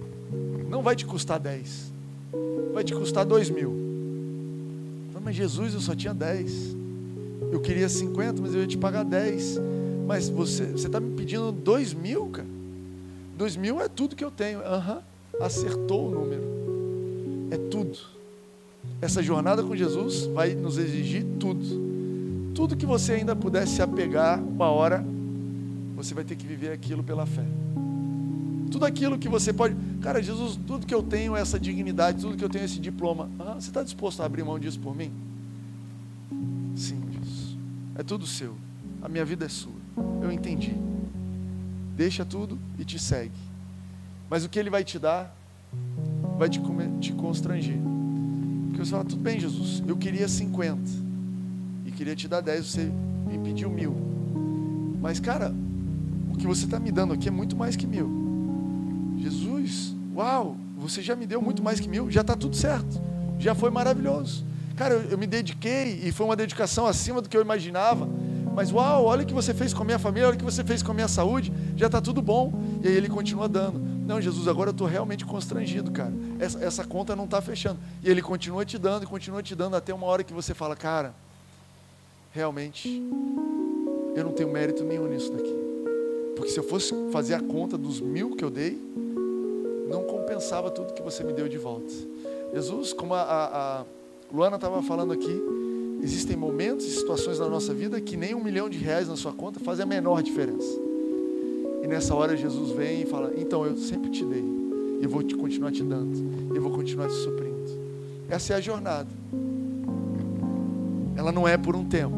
não 0.69 0.83
vai 0.83 0.95
te 0.95 1.07
custar 1.07 1.39
10, 1.39 1.93
vai 2.73 2.85
te 2.85 2.95
custar 2.95 3.25
2 3.25 3.51
mil. 3.51 3.89
Mas 5.23 5.37
Jesus, 5.37 5.75
eu 5.75 5.81
só 5.81 5.95
tinha 5.95 6.15
10. 6.15 6.77
Eu 7.53 7.61
queria 7.61 7.89
50, 7.89 8.41
mas 8.41 8.55
eu 8.55 8.63
ia 8.63 8.67
te 8.67 8.79
pagar 8.79 9.05
10. 9.05 9.61
Mas 10.07 10.29
você 10.31 10.65
está 10.75 10.99
me 10.99 11.15
pedindo 11.15 11.53
2 11.53 11.93
mil, 11.93 12.29
cara. 12.29 12.49
Dois 13.39 13.57
mil 13.57 13.81
é 13.81 13.89
tudo 13.89 14.17
que 14.17 14.25
eu 14.25 14.33
tenho. 14.33 14.59
Aham, 14.61 14.97
uhum. 14.97 15.01
Acertou 15.41 16.09
o 16.09 16.11
número. 16.11 16.43
É 17.51 17.57
tudo. 17.57 17.99
Essa 19.01 19.23
jornada 19.23 19.63
com 19.63 19.77
Jesus 19.77 20.27
vai 20.27 20.55
nos 20.55 20.77
exigir 20.79 21.25
tudo. 21.39 22.53
Tudo 22.55 22.77
que 22.77 22.87
você 22.87 23.13
ainda 23.13 23.37
pudesse 23.37 23.77
se 23.77 23.83
apegar, 23.83 24.41
uma 24.41 24.69
hora, 24.69 25.05
você 25.97 26.15
vai 26.15 26.25
ter 26.25 26.37
que 26.37 26.47
viver 26.47 26.73
aquilo 26.73 27.03
pela 27.03 27.25
fé. 27.25 27.45
Tudo 28.71 28.85
aquilo 28.85 29.19
que 29.19 29.29
você 29.29 29.53
pode. 29.53 29.77
Cara, 30.01 30.23
Jesus, 30.23 30.59
tudo 30.67 30.87
que 30.87 30.95
eu 30.95 31.03
tenho 31.03 31.37
é 31.37 31.41
essa 31.41 31.59
dignidade, 31.59 32.21
tudo 32.21 32.37
que 32.37 32.45
eu 32.45 32.49
tenho 32.49 32.63
é 32.63 32.65
esse 32.67 32.81
diploma. 32.81 33.31
Ah, 33.39 33.55
você 33.55 33.69
está 33.69 33.83
disposto 33.83 34.21
a 34.21 34.27
abrir 34.27 34.45
mão 34.45 34.59
disso 34.59 34.79
por 34.81 34.95
mim? 34.95 35.11
Sim, 36.77 37.01
Jesus. 37.13 37.57
É 37.97 38.03
tudo 38.03 38.27
seu. 38.27 38.55
A 39.01 39.09
minha 39.09 39.25
vida 39.25 39.47
é 39.47 39.49
sua. 39.49 39.73
Eu 40.23 40.31
entendi. 40.31 40.75
Deixa 41.97 42.25
tudo 42.25 42.59
e 42.79 42.85
te 42.85 42.99
segue. 42.99 43.48
Mas 44.29 44.45
o 44.45 44.49
que 44.49 44.59
ele 44.59 44.71
vai 44.71 44.85
te 44.85 44.99
dar 44.99 45.35
vai 46.39 46.49
te, 46.49 46.61
te 47.01 47.13
constranger. 47.13 47.79
Porque 48.69 48.85
você 48.85 48.91
fala, 48.91 49.05
tudo 49.05 49.21
bem, 49.21 49.41
Jesus, 49.41 49.83
eu 49.87 49.97
queria 49.97 50.29
50 50.29 50.83
e 51.87 51.91
queria 51.91 52.15
te 52.15 52.29
dar 52.29 52.41
10, 52.41 52.67
você 52.67 52.93
me 53.27 53.39
pediu 53.39 53.71
mil. 53.71 53.95
Mas, 55.01 55.19
cara, 55.19 55.55
o 56.33 56.37
que 56.37 56.47
você 56.47 56.65
está 56.65 56.79
me 56.79 56.93
dando 56.93 57.13
aqui 57.13 57.29
é 57.29 57.31
muito 57.31 57.57
mais 57.57 57.75
que 57.75 57.87
mil. 57.87 58.09
Jesus, 59.19 59.95
uau, 60.15 60.57
você 60.77 61.03
já 61.03 61.17
me 61.17 61.27
deu 61.27 61.43
muito 61.43 61.63
mais 61.63 61.81
que 61.81 61.89
mil, 61.89 62.11
já 62.11 62.21
está 62.21 62.37
tudo 62.37 62.55
certo, 62.55 63.01
já 63.39 63.55
foi 63.55 63.71
maravilhoso. 63.71 64.45
Cara, 64.77 64.95
eu, 64.95 65.11
eu 65.11 65.19
me 65.19 65.27
dediquei 65.27 66.01
e 66.05 66.13
foi 66.13 66.27
uma 66.27 66.37
dedicação 66.37 66.87
acima 66.87 67.21
do 67.21 67.29
que 67.29 67.37
eu 67.37 67.43
imaginava. 67.43 68.09
Mas 68.55 68.73
uau, 68.73 69.05
olha 69.05 69.23
o 69.23 69.27
que 69.27 69.35
você 69.35 69.55
fez 69.55 69.75
com 69.75 69.83
a 69.83 69.85
minha 69.85 69.99
família, 69.99 70.29
olha 70.29 70.35
o 70.35 70.39
que 70.39 70.45
você 70.45 70.63
fez 70.63 70.83
com 70.83 70.91
a 70.93 70.95
minha 70.95 71.09
saúde, 71.09 71.53
já 71.77 71.87
está 71.87 72.01
tudo 72.01 72.23
bom. 72.23 72.53
E 72.83 72.89
aí 72.89 72.95
ele 72.95 73.09
continua 73.09 73.49
dando. 73.49 73.88
Não, 74.09 74.23
Jesus, 74.23 74.49
agora 74.49 74.71
eu 74.71 74.73
estou 74.73 74.87
realmente 74.87 75.27
constrangido, 75.27 75.91
cara. 75.91 76.15
Essa, 76.41 76.65
essa 76.65 76.83
conta 76.83 77.15
não 77.15 77.27
está 77.27 77.43
fechando. 77.43 77.79
E 78.03 78.09
ele 78.11 78.23
continua 78.23 78.65
te 78.65 78.79
dando 78.79 79.07
continua 79.07 79.43
te 79.43 79.55
dando 79.55 79.77
até 79.77 79.93
uma 79.93 80.07
hora 80.07 80.25
que 80.25 80.33
você 80.33 80.55
fala, 80.55 80.75
cara, 80.75 81.15
realmente 82.33 83.03
eu 84.17 84.25
não 84.25 84.33
tenho 84.33 84.51
mérito 84.51 84.83
nenhum 84.83 85.07
nisso 85.09 85.31
daqui. 85.31 85.55
Porque 86.35 86.51
se 86.51 86.59
eu 86.59 86.63
fosse 86.65 86.95
fazer 87.13 87.35
a 87.35 87.41
conta 87.41 87.77
dos 87.77 88.01
mil 88.01 88.35
que 88.35 88.43
eu 88.43 88.49
dei, 88.49 88.79
não 89.91 90.05
compensava 90.05 90.71
tudo 90.71 90.95
que 90.95 91.03
você 91.03 91.23
me 91.23 91.35
deu 91.35 91.47
de 91.47 91.59
volta. 91.59 91.93
Jesus, 92.55 92.95
como 92.95 93.13
a, 93.13 93.21
a, 93.21 93.81
a 93.81 93.85
Luana 94.33 94.57
estava 94.57 94.83
falando 94.83 95.13
aqui, 95.13 95.43
existem 96.03 96.35
momentos 96.35 96.87
e 96.87 96.93
situações 96.93 97.39
na 97.39 97.47
nossa 97.47 97.75
vida 97.75 98.01
que 98.01 98.17
nem 98.17 98.35
um 98.35 98.43
milhão 98.43 98.71
de 98.71 98.79
reais 98.79 99.07
na 99.07 99.17
sua 99.17 99.35
conta 99.35 99.61
fazem 99.61 99.83
a 99.83 99.87
menor 99.87 100.23
diferença. 100.23 100.88
Nessa 101.89 102.15
hora 102.15 102.37
Jesus 102.37 102.71
vem 102.77 103.03
e 103.03 103.07
fala: 103.07 103.33
Então 103.35 103.65
eu 103.65 103.75
sempre 103.79 104.11
te 104.11 104.23
dei, 104.23 104.45
e 105.01 105.07
vou 105.07 105.23
te 105.23 105.35
continuar 105.35 105.73
te 105.73 105.83
dando, 105.83 106.55
eu 106.55 106.61
vou 106.61 106.71
continuar 106.71 107.09
te 107.09 107.15
suprindo. 107.15 107.49
Essa 108.29 108.53
é 108.53 108.57
a 108.57 108.61
jornada. 108.61 109.09
Ela 111.17 111.33
não 111.33 111.49
é 111.49 111.57
por 111.57 111.75
um 111.75 111.85
tempo. 111.87 112.15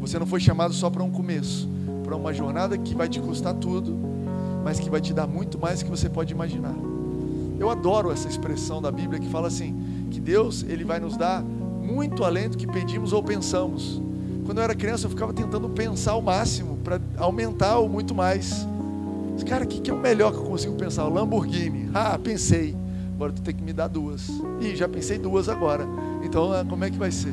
Você 0.00 0.20
não 0.20 0.26
foi 0.26 0.38
chamado 0.38 0.72
só 0.72 0.88
para 0.88 1.02
um 1.02 1.10
começo, 1.10 1.68
para 2.04 2.14
uma 2.14 2.32
jornada 2.32 2.78
que 2.78 2.94
vai 2.94 3.08
te 3.08 3.18
custar 3.20 3.54
tudo, 3.54 3.92
mas 4.62 4.78
que 4.78 4.88
vai 4.88 5.00
te 5.00 5.12
dar 5.12 5.26
muito 5.26 5.58
mais 5.58 5.80
do 5.80 5.86
que 5.86 5.90
você 5.90 6.08
pode 6.08 6.32
imaginar. 6.32 6.74
Eu 7.58 7.68
adoro 7.68 8.12
essa 8.12 8.28
expressão 8.28 8.80
da 8.80 8.92
Bíblia 8.92 9.18
que 9.18 9.28
fala 9.28 9.48
assim: 9.48 10.06
que 10.12 10.20
Deus 10.20 10.64
ele 10.68 10.84
vai 10.84 11.00
nos 11.00 11.16
dar 11.16 11.42
muito 11.42 12.22
além 12.22 12.48
do 12.48 12.56
que 12.56 12.68
pedimos 12.68 13.12
ou 13.12 13.20
pensamos. 13.20 14.00
Quando 14.44 14.58
eu 14.58 14.64
era 14.64 14.76
criança, 14.76 15.06
eu 15.06 15.10
ficava 15.10 15.32
tentando 15.32 15.68
pensar 15.70 16.14
o 16.14 16.22
máximo 16.22 16.76
para 16.84 17.00
aumentar 17.16 17.78
ou 17.78 17.88
muito 17.88 18.14
mais. 18.14 18.64
Cara, 19.44 19.64
o 19.64 19.66
que, 19.66 19.80
que 19.80 19.90
é 19.90 19.94
o 19.94 19.98
melhor 19.98 20.32
que 20.32 20.38
eu 20.38 20.44
consigo 20.44 20.74
pensar? 20.74 21.04
O 21.04 21.10
Lamborghini. 21.12 21.90
Ah, 21.94 22.18
pensei. 22.18 22.76
Agora 23.14 23.32
tu 23.32 23.42
tem 23.42 23.54
que 23.54 23.62
me 23.62 23.72
dar 23.72 23.88
duas. 23.88 24.28
Ih, 24.60 24.76
já 24.76 24.88
pensei 24.88 25.18
duas 25.18 25.48
agora. 25.48 25.86
Então, 26.22 26.52
ah, 26.52 26.64
como 26.68 26.84
é 26.84 26.90
que 26.90 26.98
vai 26.98 27.10
ser? 27.10 27.32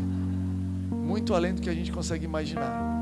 Muito 0.92 1.34
além 1.34 1.54
do 1.54 1.62
que 1.62 1.70
a 1.70 1.74
gente 1.74 1.92
consegue 1.92 2.26
imaginar. 2.26 2.94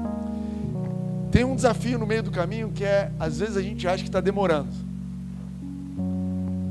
Tem 1.31 1.43
um 1.43 1.55
desafio 1.55 1.97
no 1.97 2.05
meio 2.05 2.23
do 2.23 2.31
caminho 2.31 2.71
que 2.71 2.83
é, 2.83 3.11
às 3.19 3.39
vezes 3.39 3.55
a 3.55 3.61
gente 3.61 3.87
acha 3.87 4.03
que 4.03 4.09
está 4.09 4.19
demorando. 4.19 4.69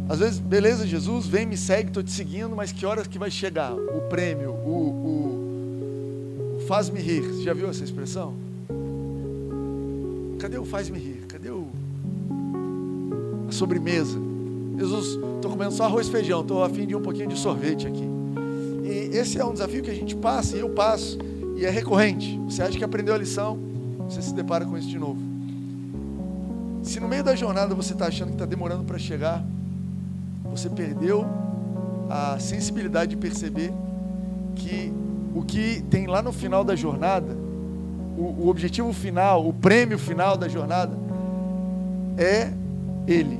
Às 0.09 0.19
vezes, 0.19 0.41
beleza, 0.41 0.87
Jesus, 0.87 1.27
vem, 1.27 1.47
me 1.47 1.57
segue, 1.57 1.89
estou 1.89 2.03
te 2.03 2.11
seguindo, 2.11 2.55
mas 2.57 2.73
que 2.73 2.85
horas 2.85 3.07
que 3.07 3.17
vai 3.17 3.31
chegar? 3.31 3.73
O 3.73 4.09
prêmio, 4.09 4.51
o, 4.51 4.69
o, 6.57 6.57
o 6.57 6.67
faz-me 6.67 7.01
rir. 7.01 7.23
Você 7.23 7.45
já 7.45 7.55
viu 7.55 7.71
essa 7.71 7.85
expressão? 7.85 8.35
Cadê 10.41 10.59
o 10.59 10.65
faz-me 10.65 10.99
rir? 10.99 11.20
A 13.51 13.53
sobremesa? 13.53 14.17
Jesus, 14.79 15.19
estou 15.35 15.51
comendo 15.51 15.73
só 15.73 15.83
arroz 15.83 16.07
e 16.07 16.11
feijão, 16.13 16.41
estou 16.41 16.63
afim 16.63 16.87
de 16.87 16.95
um 16.95 17.03
pouquinho 17.03 17.27
de 17.27 17.37
sorvete 17.37 17.85
aqui. 17.85 18.09
E 18.85 19.17
esse 19.17 19.41
é 19.41 19.45
um 19.45 19.53
desafio 19.53 19.83
que 19.83 19.91
a 19.91 19.95
gente 19.95 20.15
passa, 20.15 20.57
e 20.57 20.61
eu 20.61 20.71
passo, 20.71 21.19
e 21.57 21.67
é 21.67 21.71
recorrente. 21.71 22.39
Você 22.45 22.63
acha 22.63 22.79
que 22.79 22.85
aprendeu 22.85 23.13
a 23.13 23.19
lição, 23.19 23.59
você 24.09 24.23
se 24.23 24.33
depara 24.33 24.65
com 24.65 24.79
isso 24.79 24.89
de 24.89 25.01
novo. 25.01 25.19
Se 26.85 27.01
no 27.01 27.09
meio 27.09 27.25
da 27.25 27.35
jornada 27.35 27.75
você 27.75 27.93
está 27.93 28.07
achando 28.07 28.29
que 28.29 28.35
está 28.35 28.47
demorando 28.47 28.85
para 28.85 28.99
chegar, 28.99 29.45
você 30.45 30.71
perdeu 30.71 31.27
a 32.09 32.39
sensibilidade 32.39 33.11
de 33.11 33.17
perceber 33.17 33.73
que 34.55 34.93
o 35.35 35.43
que 35.43 35.83
tem 35.91 36.07
lá 36.07 36.23
no 36.23 36.33
final 36.33 36.63
da 36.63 36.77
jornada, 36.77 37.37
o, 38.17 38.45
o 38.45 38.49
objetivo 38.49 38.93
final, 38.93 39.45
o 39.45 39.53
prêmio 39.53 39.99
final 39.99 40.37
da 40.37 40.47
jornada, 40.47 40.97
é 42.17 42.60
Ele, 43.13 43.39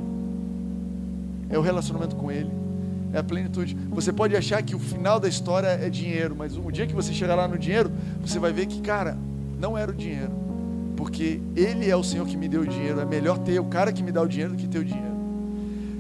é 1.49 1.59
o 1.59 1.63
relacionamento 1.63 2.17
com 2.17 2.31
Ele, 2.31 2.51
é 3.13 3.19
a 3.19 3.23
plenitude. 3.23 3.77
Você 3.91 4.13
pode 4.13 4.37
achar 4.37 4.63
que 4.63 4.75
o 4.75 4.79
final 4.79 5.19
da 5.19 5.29
história 5.29 5.69
é 5.69 5.89
dinheiro, 5.89 6.35
mas 6.37 6.57
o 6.57 6.71
dia 6.71 6.87
que 6.87 6.95
você 6.95 7.13
chegar 7.13 7.35
lá 7.35 7.49
no 7.49 7.59
dinheiro, 7.59 7.91
você 8.21 8.39
vai 8.39 8.53
ver 8.53 8.67
que, 8.67 8.81
cara, 8.81 9.17
não 9.59 9.77
era 9.77 9.91
o 9.91 9.95
dinheiro 9.95 10.41
porque 11.01 11.41
Ele 11.57 11.89
é 11.89 11.97
o 11.97 12.05
Senhor 12.05 12.27
que 12.27 12.37
me 12.37 12.47
deu 12.47 12.61
o 12.61 12.67
dinheiro. 12.67 13.01
É 13.01 13.07
melhor 13.07 13.39
ter 13.39 13.59
o 13.59 13.65
cara 13.65 13.91
que 13.91 14.03
me 14.03 14.13
dá 14.13 14.21
o 14.21 14.29
dinheiro 14.29 14.53
do 14.53 14.59
que 14.59 14.69
ter 14.69 14.81
o 14.81 14.85
dinheiro. 14.85 15.17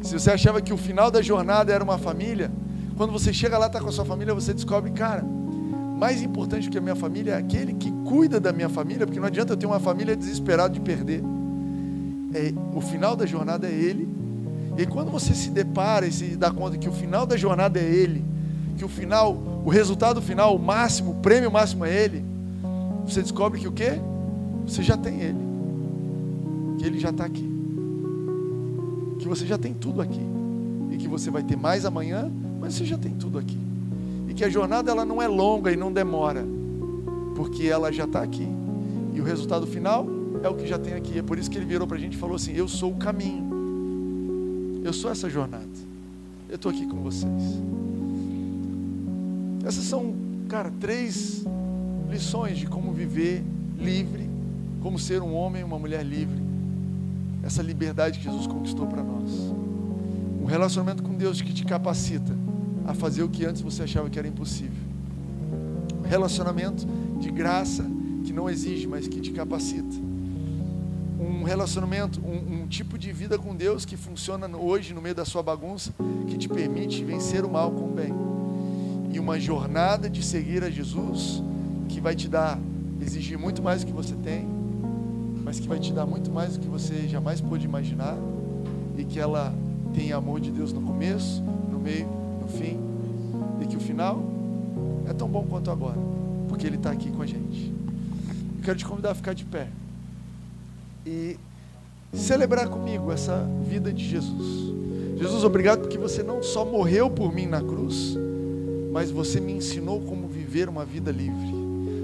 Se 0.03 0.13
você 0.13 0.31
achava 0.31 0.61
que 0.61 0.75
o 0.75 0.77
final 0.77 1.11
da 1.11 1.23
jornada 1.23 1.73
era 1.73 1.83
uma 1.83 1.97
família, 1.97 2.51
quando 2.99 3.11
você 3.11 3.33
chega 3.33 3.57
lá, 3.57 3.67
está 3.67 3.81
com 3.81 3.89
a 3.89 3.93
sua 3.93 4.05
família, 4.05 4.35
você 4.35 4.53
descobre, 4.53 4.91
cara, 4.91 5.25
mais 5.97 6.21
importante 6.21 6.69
que 6.69 6.77
a 6.77 6.83
minha 6.83 6.95
família 6.95 7.33
é 7.33 7.37
aquele 7.39 7.73
que 7.73 7.91
cuida 8.05 8.39
da 8.39 8.53
minha 8.53 8.69
família, 8.69 9.07
porque 9.07 9.19
não 9.19 9.27
adianta 9.27 9.55
eu 9.55 9.57
ter 9.57 9.65
uma 9.65 9.81
família 9.81 10.15
desesperada 10.15 10.75
de 10.75 10.81
perder. 10.81 11.23
É, 12.35 12.53
o 12.75 12.81
final 12.81 13.17
da 13.17 13.27
jornada 13.27 13.67
é 13.67 13.73
Ele. 13.73 14.09
E 14.79 14.87
quando 14.87 15.11
você 15.11 15.35
se 15.35 15.51
depara 15.51 16.07
e 16.07 16.13
se 16.13 16.37
dá 16.37 16.51
conta 16.51 16.79
que 16.79 16.89
o 16.89 16.93
final 16.93 17.27
da 17.27 17.37
jornada 17.37 17.79
é 17.79 17.85
Ele, 17.85 18.25
que 18.79 18.85
o 18.85 18.89
final, 18.89 19.37
o 19.65 19.69
resultado 19.69 20.23
final, 20.23 20.55
o 20.55 20.59
máximo, 20.59 21.13
o 21.13 21.15
prêmio 21.17 21.51
máximo 21.51 21.85
é 21.85 22.05
Ele, 22.05 22.25
você 23.05 23.23
descobre 23.23 23.61
que 23.61 23.69
o 23.69 23.73
quê? 23.73 24.01
Você 24.67 24.83
já 24.83 24.97
tem 24.97 25.21
Ele. 25.21 25.39
Que 26.79 26.87
Ele 26.87 26.99
já 26.99 27.11
está 27.11 27.25
aqui. 27.25 27.49
Que 29.19 29.27
você 29.27 29.45
já 29.45 29.59
tem 29.59 29.75
tudo 29.75 30.01
aqui. 30.01 30.21
E 30.93 30.97
que 30.97 31.09
você 31.09 31.31
vai 31.31 31.43
ter 31.43 31.57
mais 31.57 31.85
amanhã, 31.85 32.31
mas 32.61 32.75
você 32.75 32.85
já 32.85 32.97
tem 32.97 33.13
tudo 33.13 33.39
aqui. 33.39 33.59
E 34.29 34.35
que 34.35 34.45
a 34.45 34.49
jornada 34.49 34.91
ela 34.91 35.05
não 35.05 35.21
é 35.21 35.27
longa 35.27 35.73
e 35.73 35.77
não 35.77 35.93
demora. 35.93 36.47
Porque 37.35 37.67
ela 37.67 37.93
já 37.93 38.05
está 38.05 38.23
aqui. 38.23 38.47
E 39.13 39.21
o 39.21 39.25
resultado 39.25 39.67
final 39.67 40.07
é 40.43 40.49
o 40.49 40.55
que 40.55 40.67
já 40.67 40.79
tem 40.79 40.95
aqui. 40.95 41.19
É 41.19 41.23
por 41.23 41.39
isso 41.39 41.51
que 41.51 41.59
ele 41.59 41.67
virou 41.67 41.87
para 41.87 41.97
a 41.97 42.01
gente 42.01 42.15
e 42.15 42.19
falou 42.19 42.37
assim: 42.37 42.53
Eu 42.53 42.69
sou 42.69 42.93
o 42.93 42.97
caminho. 42.97 44.81
Eu 44.85 44.93
sou 44.93 45.11
essa 45.11 45.29
jornada. 45.29 45.69
Eu 46.49 46.57
estou 46.57 46.71
aqui 46.71 46.87
com 46.87 47.03
vocês. 47.03 47.43
Essas 49.65 49.85
são, 49.85 50.15
cara, 50.49 50.71
três 50.81 51.45
lições 52.11 52.59
de 52.59 52.67
como 52.67 52.93
viver 52.93 53.45
livre 53.79 54.31
como 54.81 54.99
ser 54.99 55.23
um 55.23 55.35
homem 55.35 55.61
e 55.61 55.65
uma 55.65 55.79
mulher 55.79 56.05
livre. 56.05 56.41
Essa 57.43 57.63
liberdade 57.63 58.19
que 58.19 58.25
Jesus 58.25 58.47
conquistou 58.47 58.87
para 58.87 59.03
nós. 59.03 59.31
Um 60.41 60.47
relacionamento 60.47 61.03
com 61.03 61.15
Deus 61.15 61.41
que 61.41 61.53
te 61.53 61.65
capacita 61.65 62.37
a 62.87 62.95
fazer 62.95 63.23
o 63.23 63.29
que 63.29 63.45
antes 63.45 63.63
você 63.63 63.83
achava 63.83 64.11
que 64.11 64.19
era 64.19 64.27
impossível. 64.27 64.83
Um 65.99 66.09
relacionamento 66.09 66.87
de 67.21 67.31
graça 67.31 67.85
que 68.25 68.33
não 68.33 68.49
exige, 68.49 68.87
mas 68.87 69.07
que 69.07 69.21
te 69.21 69.33
capacita. 69.33 70.10
Um 71.21 71.43
relacionamento, 71.45 72.21
um, 72.21 72.63
um 72.63 72.67
tipo 72.67 72.97
de 72.97 73.13
vida 73.13 73.39
com 73.39 73.55
Deus 73.55 73.85
que 73.85 73.97
funciona 73.97 74.49
hoje 74.57 74.95
no 74.95 75.03
meio 75.03 75.15
da 75.15 75.25
sua 75.25 75.43
bagunça, 75.43 75.93
que 76.27 76.39
te 76.39 76.49
permite 76.49 77.05
vencer 77.05 77.45
o 77.45 77.51
mal 77.51 77.71
com 77.71 77.85
o 77.85 77.93
bem. 77.93 78.13
E 79.13 79.21
uma 79.21 79.39
jornada 79.39 80.09
de 80.09 80.23
seguir 80.23 80.65
a 80.65 80.71
Jesus 80.71 81.43
que 81.89 82.01
vai 82.01 82.17
te 82.17 82.27
dar, 82.29 82.59
exigir 83.03 83.39
muito 83.39 83.63
mais 83.63 83.83
do 83.83 83.87
que 83.89 83.93
você 83.93 84.15
tem, 84.15 84.47
mas 85.45 85.61
que 85.61 85.69
vai 85.69 85.79
te 85.79 85.93
dar 85.93 86.07
muito 86.07 86.31
mais 86.31 86.55
do 86.55 86.61
que 86.61 86.69
você 86.69 87.07
jamais 87.07 87.41
pôde 87.41 87.67
imaginar, 87.67 88.17
e 88.97 89.05
que 89.05 89.19
ela 89.19 89.55
tem 89.95 90.13
amor 90.13 90.41
de 90.41 90.51
Deus 90.51 90.73
no 90.73 90.81
começo, 90.81 91.43
no 91.71 91.79
meio, 91.79 92.07
no 92.41 92.49
fim, 92.49 92.79
e 93.61 93.67
que 93.67 93.77
o 93.77 93.81
final 93.81 94.23
é 95.09 95.13
tão 95.13 95.29
bom 95.29 95.45
quanto 95.49 95.71
agora, 95.71 95.99
porque 96.49 96.67
Ele 96.67 96.77
está 96.77 96.91
aqui 96.91 97.11
com 97.11 97.23
a 97.23 97.27
gente. 97.27 97.73
Eu 98.59 98.65
quero 98.65 98.79
te 98.79 98.85
convidar 98.85 99.11
a 99.11 99.15
ficar 99.15 99.35
de 99.35 99.45
pé. 99.45 99.69
E 101.07 101.39
celebrar 102.13 102.69
comigo 102.69 103.13
essa 103.13 103.47
vida 103.69 103.93
de 103.93 104.07
Jesus. 104.09 104.71
Jesus, 105.17 105.45
obrigado 105.45 105.81
porque 105.81 105.99
você 105.99 106.23
não 106.23 106.43
só 106.43 106.65
morreu 106.65 107.11
por 107.11 107.33
mim 107.33 107.47
na 107.47 107.61
cruz, 107.61 108.17
mas 108.93 109.11
você 109.11 109.39
me 109.39 109.53
ensinou 109.53 110.01
como 110.01 110.27
viver 110.27 110.69
uma 110.69 110.85
vida 110.85 111.11
livre. 111.11 111.61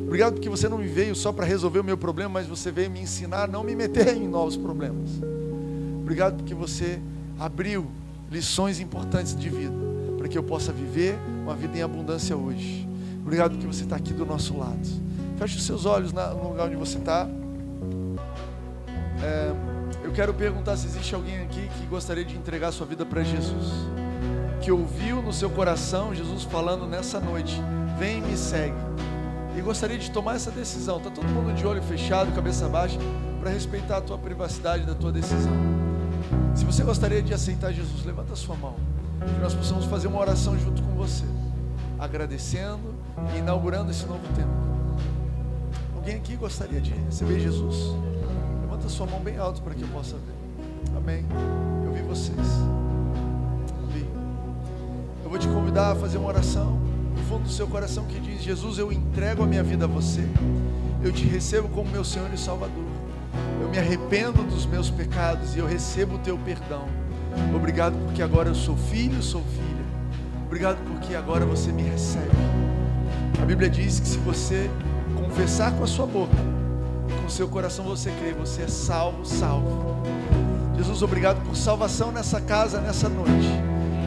Obrigado 0.06 0.34
porque 0.34 0.48
você 0.48 0.68
não 0.68 0.78
me 0.78 0.86
veio 0.86 1.16
só 1.16 1.32
para 1.32 1.44
resolver 1.44 1.80
o 1.80 1.84
meu 1.84 1.96
problema, 1.96 2.30
mas 2.30 2.46
você 2.46 2.70
veio 2.70 2.90
me 2.90 3.00
ensinar 3.00 3.44
a 3.44 3.46
não 3.46 3.64
me 3.64 3.74
meter 3.74 4.16
em 4.16 4.28
novos 4.28 4.56
problemas. 4.56 5.10
Obrigado 6.00 6.36
porque 6.36 6.54
você 6.54 7.00
abriu 7.38 7.86
lições 8.30 8.80
importantes 8.80 9.34
de 9.34 9.48
vida, 9.48 9.74
para 10.16 10.28
que 10.28 10.38
eu 10.38 10.42
possa 10.42 10.72
viver 10.72 11.18
uma 11.42 11.54
vida 11.54 11.76
em 11.76 11.82
abundância 11.82 12.36
hoje. 12.36 12.86
Obrigado 13.22 13.52
porque 13.52 13.66
você 13.66 13.82
está 13.82 13.96
aqui 13.96 14.12
do 14.12 14.24
nosso 14.24 14.56
lado. 14.56 14.86
Feche 15.38 15.56
os 15.56 15.64
seus 15.64 15.84
olhos 15.84 16.12
no 16.12 16.50
lugar 16.50 16.66
onde 16.66 16.76
você 16.76 16.98
está. 16.98 17.28
Quero 20.16 20.32
perguntar 20.32 20.78
se 20.78 20.86
existe 20.86 21.14
alguém 21.14 21.42
aqui 21.42 21.68
que 21.68 21.84
gostaria 21.84 22.24
de 22.24 22.34
entregar 22.34 22.72
sua 22.72 22.86
vida 22.86 23.04
para 23.04 23.22
Jesus, 23.22 23.66
que 24.62 24.72
ouviu 24.72 25.20
no 25.20 25.30
seu 25.30 25.50
coração 25.50 26.14
Jesus 26.14 26.42
falando 26.42 26.86
nessa 26.86 27.20
noite: 27.20 27.60
Vem 27.98 28.16
e 28.16 28.20
me 28.22 28.34
segue. 28.34 28.78
E 29.54 29.60
gostaria 29.60 29.98
de 29.98 30.10
tomar 30.10 30.36
essa 30.36 30.50
decisão. 30.50 30.96
Está 30.96 31.10
todo 31.10 31.28
mundo 31.28 31.54
de 31.54 31.66
olho 31.66 31.82
fechado, 31.82 32.34
cabeça 32.34 32.66
baixa, 32.66 32.98
para 33.40 33.50
respeitar 33.50 33.98
a 33.98 34.00
tua 34.00 34.16
privacidade 34.16 34.86
da 34.86 34.94
tua 34.94 35.12
decisão. 35.12 35.52
Se 36.54 36.64
você 36.64 36.82
gostaria 36.82 37.20
de 37.20 37.34
aceitar 37.34 37.70
Jesus, 37.70 38.02
levanta 38.06 38.32
a 38.32 38.36
sua 38.36 38.56
mão. 38.56 38.76
Que 39.20 39.38
nós 39.42 39.52
possamos 39.52 39.84
fazer 39.84 40.08
uma 40.08 40.18
oração 40.18 40.58
junto 40.58 40.80
com 40.80 40.94
você, 40.94 41.26
agradecendo 41.98 42.94
e 43.34 43.38
inaugurando 43.40 43.90
esse 43.90 44.06
novo 44.06 44.26
tempo. 44.34 44.48
Alguém 45.94 46.16
aqui 46.16 46.36
gostaria 46.36 46.80
de 46.80 46.92
receber 46.92 47.38
Jesus? 47.38 47.94
Levanta 48.86 48.88
sua 48.88 49.06
mão 49.06 49.20
bem 49.20 49.36
alto 49.36 49.60
para 49.62 49.74
que 49.74 49.82
eu 49.82 49.88
possa 49.88 50.16
ver. 50.16 50.96
Amém. 50.96 51.24
Eu 51.84 51.92
vi 51.92 52.02
vocês. 52.02 52.38
Vi. 53.92 54.06
Eu 55.24 55.28
vou 55.28 55.38
te 55.38 55.48
convidar 55.48 55.92
a 55.92 55.94
fazer 55.96 56.18
uma 56.18 56.28
oração 56.28 56.78
no 57.16 57.22
fundo 57.24 57.44
do 57.44 57.48
seu 57.48 57.66
coração 57.66 58.04
que 58.04 58.20
diz: 58.20 58.42
Jesus, 58.42 58.78
eu 58.78 58.92
entrego 58.92 59.42
a 59.42 59.46
minha 59.46 59.62
vida 59.62 59.86
a 59.86 59.88
você. 59.88 60.22
Eu 61.02 61.12
te 61.12 61.24
recebo 61.24 61.68
como 61.68 61.90
meu 61.90 62.04
Senhor 62.04 62.32
e 62.32 62.38
Salvador. 62.38 62.84
Eu 63.60 63.68
me 63.68 63.78
arrependo 63.78 64.42
dos 64.44 64.64
meus 64.66 64.88
pecados 64.88 65.56
e 65.56 65.58
eu 65.58 65.66
recebo 65.66 66.14
o 66.14 66.18
teu 66.18 66.38
perdão. 66.38 66.86
Obrigado 67.54 67.96
porque 68.04 68.22
agora 68.22 68.48
eu 68.50 68.54
sou 68.54 68.76
filho, 68.76 69.20
sou 69.22 69.42
filha. 69.42 69.84
Obrigado 70.46 70.78
porque 70.86 71.14
agora 71.14 71.44
você 71.44 71.72
me 71.72 71.82
recebe. 71.82 72.30
A 73.42 73.44
Bíblia 73.44 73.68
diz 73.68 73.98
que 73.98 74.06
se 74.06 74.18
você 74.18 74.70
confessar 75.16 75.72
com 75.72 75.82
a 75.82 75.86
sua 75.88 76.06
boca 76.06 76.55
e 77.26 77.28
com 77.28 77.28
o 77.28 77.30
seu 77.30 77.48
coração 77.48 77.84
você 77.84 78.10
crer, 78.12 78.34
você 78.34 78.62
é 78.62 78.68
salvo, 78.68 79.24
salvo. 79.24 79.96
Jesus, 80.76 81.02
obrigado 81.02 81.44
por 81.44 81.56
salvação 81.56 82.12
nessa 82.12 82.40
casa, 82.40 82.80
nessa 82.80 83.08
noite. 83.08 83.50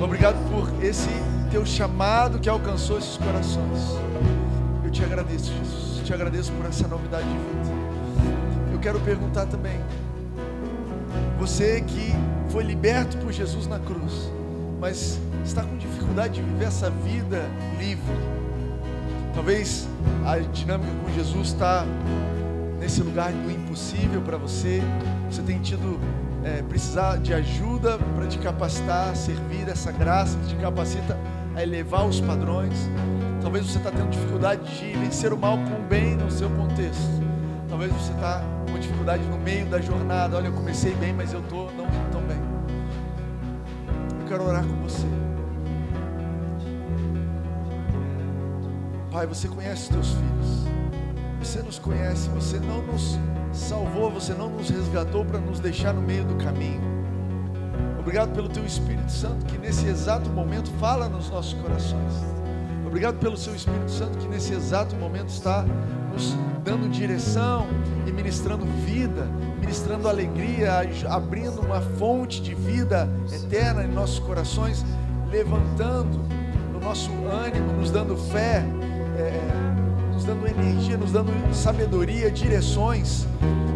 Obrigado 0.01 0.37
por 0.49 0.83
esse 0.83 1.09
teu 1.51 1.65
chamado 1.65 2.39
que 2.39 2.47
alcançou 2.47 2.97
esses 2.97 3.17
corações. 3.17 3.79
Eu 4.85 4.89
te 4.89 5.03
agradeço, 5.03 5.51
Jesus. 5.51 6.01
Te 6.05 6.13
agradeço 6.13 6.51
por 6.53 6.65
essa 6.65 6.87
novidade 6.87 7.27
de 7.27 7.37
vida. 7.37 8.71
Eu 8.71 8.79
quero 8.79 8.99
perguntar 9.01 9.47
também, 9.47 9.79
você 11.37 11.81
que 11.81 12.13
foi 12.49 12.63
liberto 12.63 13.17
por 13.17 13.33
Jesus 13.33 13.67
na 13.67 13.79
cruz, 13.79 14.31
mas 14.79 15.19
está 15.43 15.63
com 15.63 15.77
dificuldade 15.77 16.35
de 16.35 16.41
viver 16.41 16.65
essa 16.65 16.89
vida 16.89 17.43
livre. 17.77 18.39
Talvez 19.35 19.87
a 20.25 20.37
dinâmica 20.37 20.91
com 21.03 21.13
Jesus 21.13 21.49
está 21.49 21.85
nesse 22.79 23.01
lugar 23.03 23.31
do 23.31 23.51
impossível 23.51 24.21
para 24.21 24.37
você. 24.37 24.81
Você 25.29 25.41
tem 25.41 25.59
tido 25.59 25.99
é, 26.43 26.61
precisar 26.63 27.17
de 27.17 27.33
ajuda 27.33 27.97
para 28.15 28.27
te 28.27 28.37
capacitar 28.39 29.15
servir 29.15 29.67
essa 29.67 29.91
graça 29.91 30.37
que 30.39 30.47
te 30.47 30.55
capacita 30.55 31.17
a 31.55 31.61
elevar 31.61 32.07
os 32.07 32.21
padrões. 32.21 32.89
Talvez 33.41 33.65
você 33.65 33.77
está 33.77 33.91
tendo 33.91 34.09
dificuldade 34.09 34.61
de 34.79 34.97
vencer 34.97 35.33
o 35.33 35.37
mal 35.37 35.57
com 35.57 35.75
o 35.75 35.87
bem 35.87 36.15
no 36.15 36.31
seu 36.31 36.49
contexto. 36.51 37.19
Talvez 37.67 37.91
você 37.91 38.11
está 38.13 38.43
com 38.69 38.79
dificuldade 38.79 39.23
no 39.25 39.37
meio 39.37 39.65
da 39.67 39.79
jornada. 39.79 40.37
Olha, 40.37 40.47
eu 40.47 40.53
comecei 40.53 40.93
bem, 40.95 41.13
mas 41.13 41.33
eu 41.33 41.39
estou 41.39 41.71
não 41.73 41.85
tão 42.11 42.21
bem. 42.21 42.39
Eu 44.21 44.27
quero 44.27 44.43
orar 44.43 44.65
com 44.65 44.75
você. 44.81 45.07
Pai, 49.11 49.25
você 49.25 49.47
conhece 49.47 49.83
os 49.83 49.89
teus 49.89 50.11
filhos. 50.13 50.78
Você 51.39 51.61
nos 51.61 51.79
conhece, 51.79 52.29
você 52.29 52.59
não 52.59 52.81
nos 52.81 53.17
salvou, 53.53 54.11
você 54.11 54.33
não 54.33 54.49
nos 54.49 54.69
resgatou 54.69 55.25
para 55.25 55.39
nos 55.39 55.59
deixar 55.59 55.93
no 55.93 56.01
meio 56.01 56.25
do 56.25 56.35
caminho. 56.35 56.81
Obrigado 57.97 58.33
pelo 58.33 58.49
teu 58.49 58.65
Espírito 58.65 59.11
Santo 59.11 59.45
que 59.45 59.57
nesse 59.57 59.85
exato 59.87 60.29
momento 60.29 60.69
fala 60.79 61.07
nos 61.07 61.29
nossos 61.29 61.53
corações. 61.53 62.13
Obrigado 62.85 63.19
pelo 63.19 63.37
seu 63.37 63.55
Espírito 63.55 63.91
Santo 63.91 64.17
que 64.17 64.27
nesse 64.27 64.53
exato 64.53 64.95
momento 64.95 65.29
está 65.29 65.63
nos 66.11 66.35
dando 66.63 66.89
direção 66.89 67.67
e 68.07 68.11
ministrando 68.11 68.65
vida, 68.65 69.25
ministrando 69.59 70.07
alegria, 70.07 70.81
abrindo 71.07 71.61
uma 71.61 71.81
fonte 71.81 72.41
de 72.41 72.55
vida 72.55 73.07
eterna 73.31 73.83
em 73.83 73.87
nossos 73.87 74.19
corações, 74.19 74.83
levantando 75.29 76.19
o 76.75 76.79
nosso 76.83 77.11
ânimo, 77.25 77.73
nos 77.73 77.91
dando 77.91 78.17
fé, 78.17 78.65
é, 79.17 79.68
nos 79.68 79.68
dando 80.29 80.47
energia, 80.47 80.95
nos 80.95 81.11
dando 81.11 81.31
sabedoria, 81.53 82.29
direções. 82.29 83.25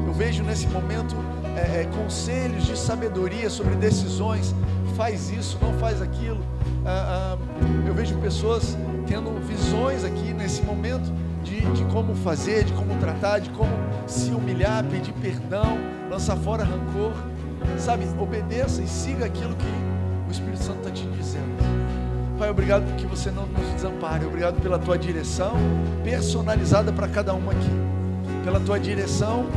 Eu 0.06 0.14
vejo 0.14 0.44
nesse 0.44 0.68
momento 0.68 1.16
é, 1.56 1.82
é, 1.82 1.90
conselhos 1.98 2.66
de 2.66 2.78
sabedoria 2.78 3.50
sobre 3.50 3.76
decisões. 3.76 4.54
Faz 4.96 5.32
isso, 5.32 5.58
não 5.60 5.74
faz 5.80 6.00
aquilo. 6.00 6.40
Ah, 6.86 7.36
ah, 7.36 7.88
eu 7.88 7.94
vejo 7.96 8.16
pessoas 8.18 8.78
tendo 9.08 9.32
visões 9.48 10.04
aqui 10.04 10.32
nesse 10.32 10.62
momento 10.62 11.12
de, 11.44 11.60
de 11.60 11.84
como 11.86 12.14
fazer, 12.14 12.66
de 12.66 12.74
como 12.74 12.96
tratar, 13.00 13.40
de 13.40 13.50
como 13.50 13.72
se 14.06 14.30
humilhar, 14.30 14.84
pedir 14.86 15.14
perdão, 15.14 15.78
lançar 16.10 16.36
fora 16.38 16.64
rancor. 16.64 17.14
Sabe, 17.80 18.06
obedeça 18.20 18.82
e 18.82 18.88
siga 18.88 19.26
aquilo 19.26 19.56
que 19.56 20.28
o 20.28 20.32
Espírito 20.32 20.62
Santo 20.62 20.80
está 20.80 20.92
te 20.92 21.08
dizendo. 21.08 21.73
Obrigado 22.54 22.86
porque 22.86 23.08
você 23.08 23.32
não 23.32 23.48
nos 23.48 23.68
desampare. 23.74 24.26
Obrigado 24.26 24.62
pela 24.62 24.78
tua 24.78 24.96
direção 24.96 25.54
personalizada 26.04 26.94
para 26.94 27.08
cada 27.08 27.34
um 27.34 27.50
aqui. 27.50 27.72
Pela 28.44 28.60
tua 28.60 28.80
direção 28.80 29.48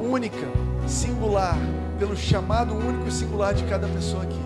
única, 0.00 0.48
singular, 0.86 1.58
pelo 1.98 2.16
chamado 2.16 2.74
único 2.74 3.08
e 3.08 3.12
singular 3.12 3.52
de 3.52 3.62
cada 3.64 3.86
pessoa 3.88 4.22
aqui. 4.22 4.40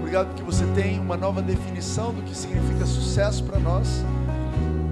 Obrigado 0.00 0.26
porque 0.28 0.42
você 0.42 0.66
tem 0.74 1.00
uma 1.00 1.16
nova 1.16 1.40
definição 1.40 2.12
do 2.12 2.20
que 2.22 2.36
significa 2.36 2.84
sucesso 2.84 3.42
para 3.42 3.58
nós. 3.58 4.04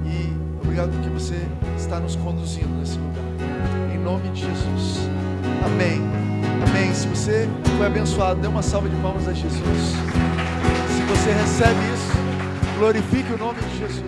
E 0.06 0.34
obrigado 0.62 0.90
porque 0.90 1.10
você 1.10 1.46
está 1.76 2.00
nos 2.00 2.16
conduzindo 2.16 2.74
nesse 2.80 2.96
lugar. 2.96 3.94
Em 3.94 3.98
nome 3.98 4.30
de 4.30 4.40
Jesus. 4.40 5.00
Amém. 5.66 6.00
Amém. 6.66 6.94
Se 6.94 7.06
você 7.08 7.46
foi 7.76 7.86
abençoado, 7.86 8.40
dê 8.40 8.48
uma 8.48 8.62
salva 8.62 8.88
de 8.88 8.96
palmas 8.96 9.28
a 9.28 9.34
Jesus. 9.34 9.62
Se 9.62 11.02
você 11.02 11.30
recebe 11.30 11.80
isso, 11.92 12.13
glorifique 12.78 13.32
o 13.32 13.38
nome 13.38 13.60
de 13.60 13.78
Jesus. 13.78 14.02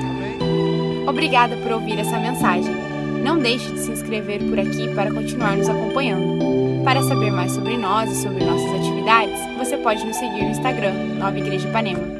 Amém. 0.00 1.08
Obrigada 1.08 1.56
por 1.56 1.72
ouvir 1.72 1.98
essa 1.98 2.18
mensagem. 2.18 2.74
Não 3.22 3.38
deixe 3.38 3.70
de 3.72 3.80
se 3.80 3.90
inscrever 3.90 4.42
por 4.44 4.58
aqui 4.58 4.88
para 4.94 5.12
continuar 5.12 5.56
nos 5.56 5.68
acompanhando. 5.68 6.84
Para 6.84 7.02
saber 7.02 7.32
mais 7.32 7.52
sobre 7.52 7.76
nós 7.76 8.10
e 8.10 8.22
sobre 8.22 8.44
nossas 8.44 8.72
atividades, 8.80 9.38
você 9.58 9.76
pode 9.76 10.04
nos 10.06 10.16
seguir 10.16 10.44
no 10.44 10.50
Instagram, 10.50 10.92
Nova 11.18 11.36
Igreja 11.36 11.68
Ipanema. 11.68 12.15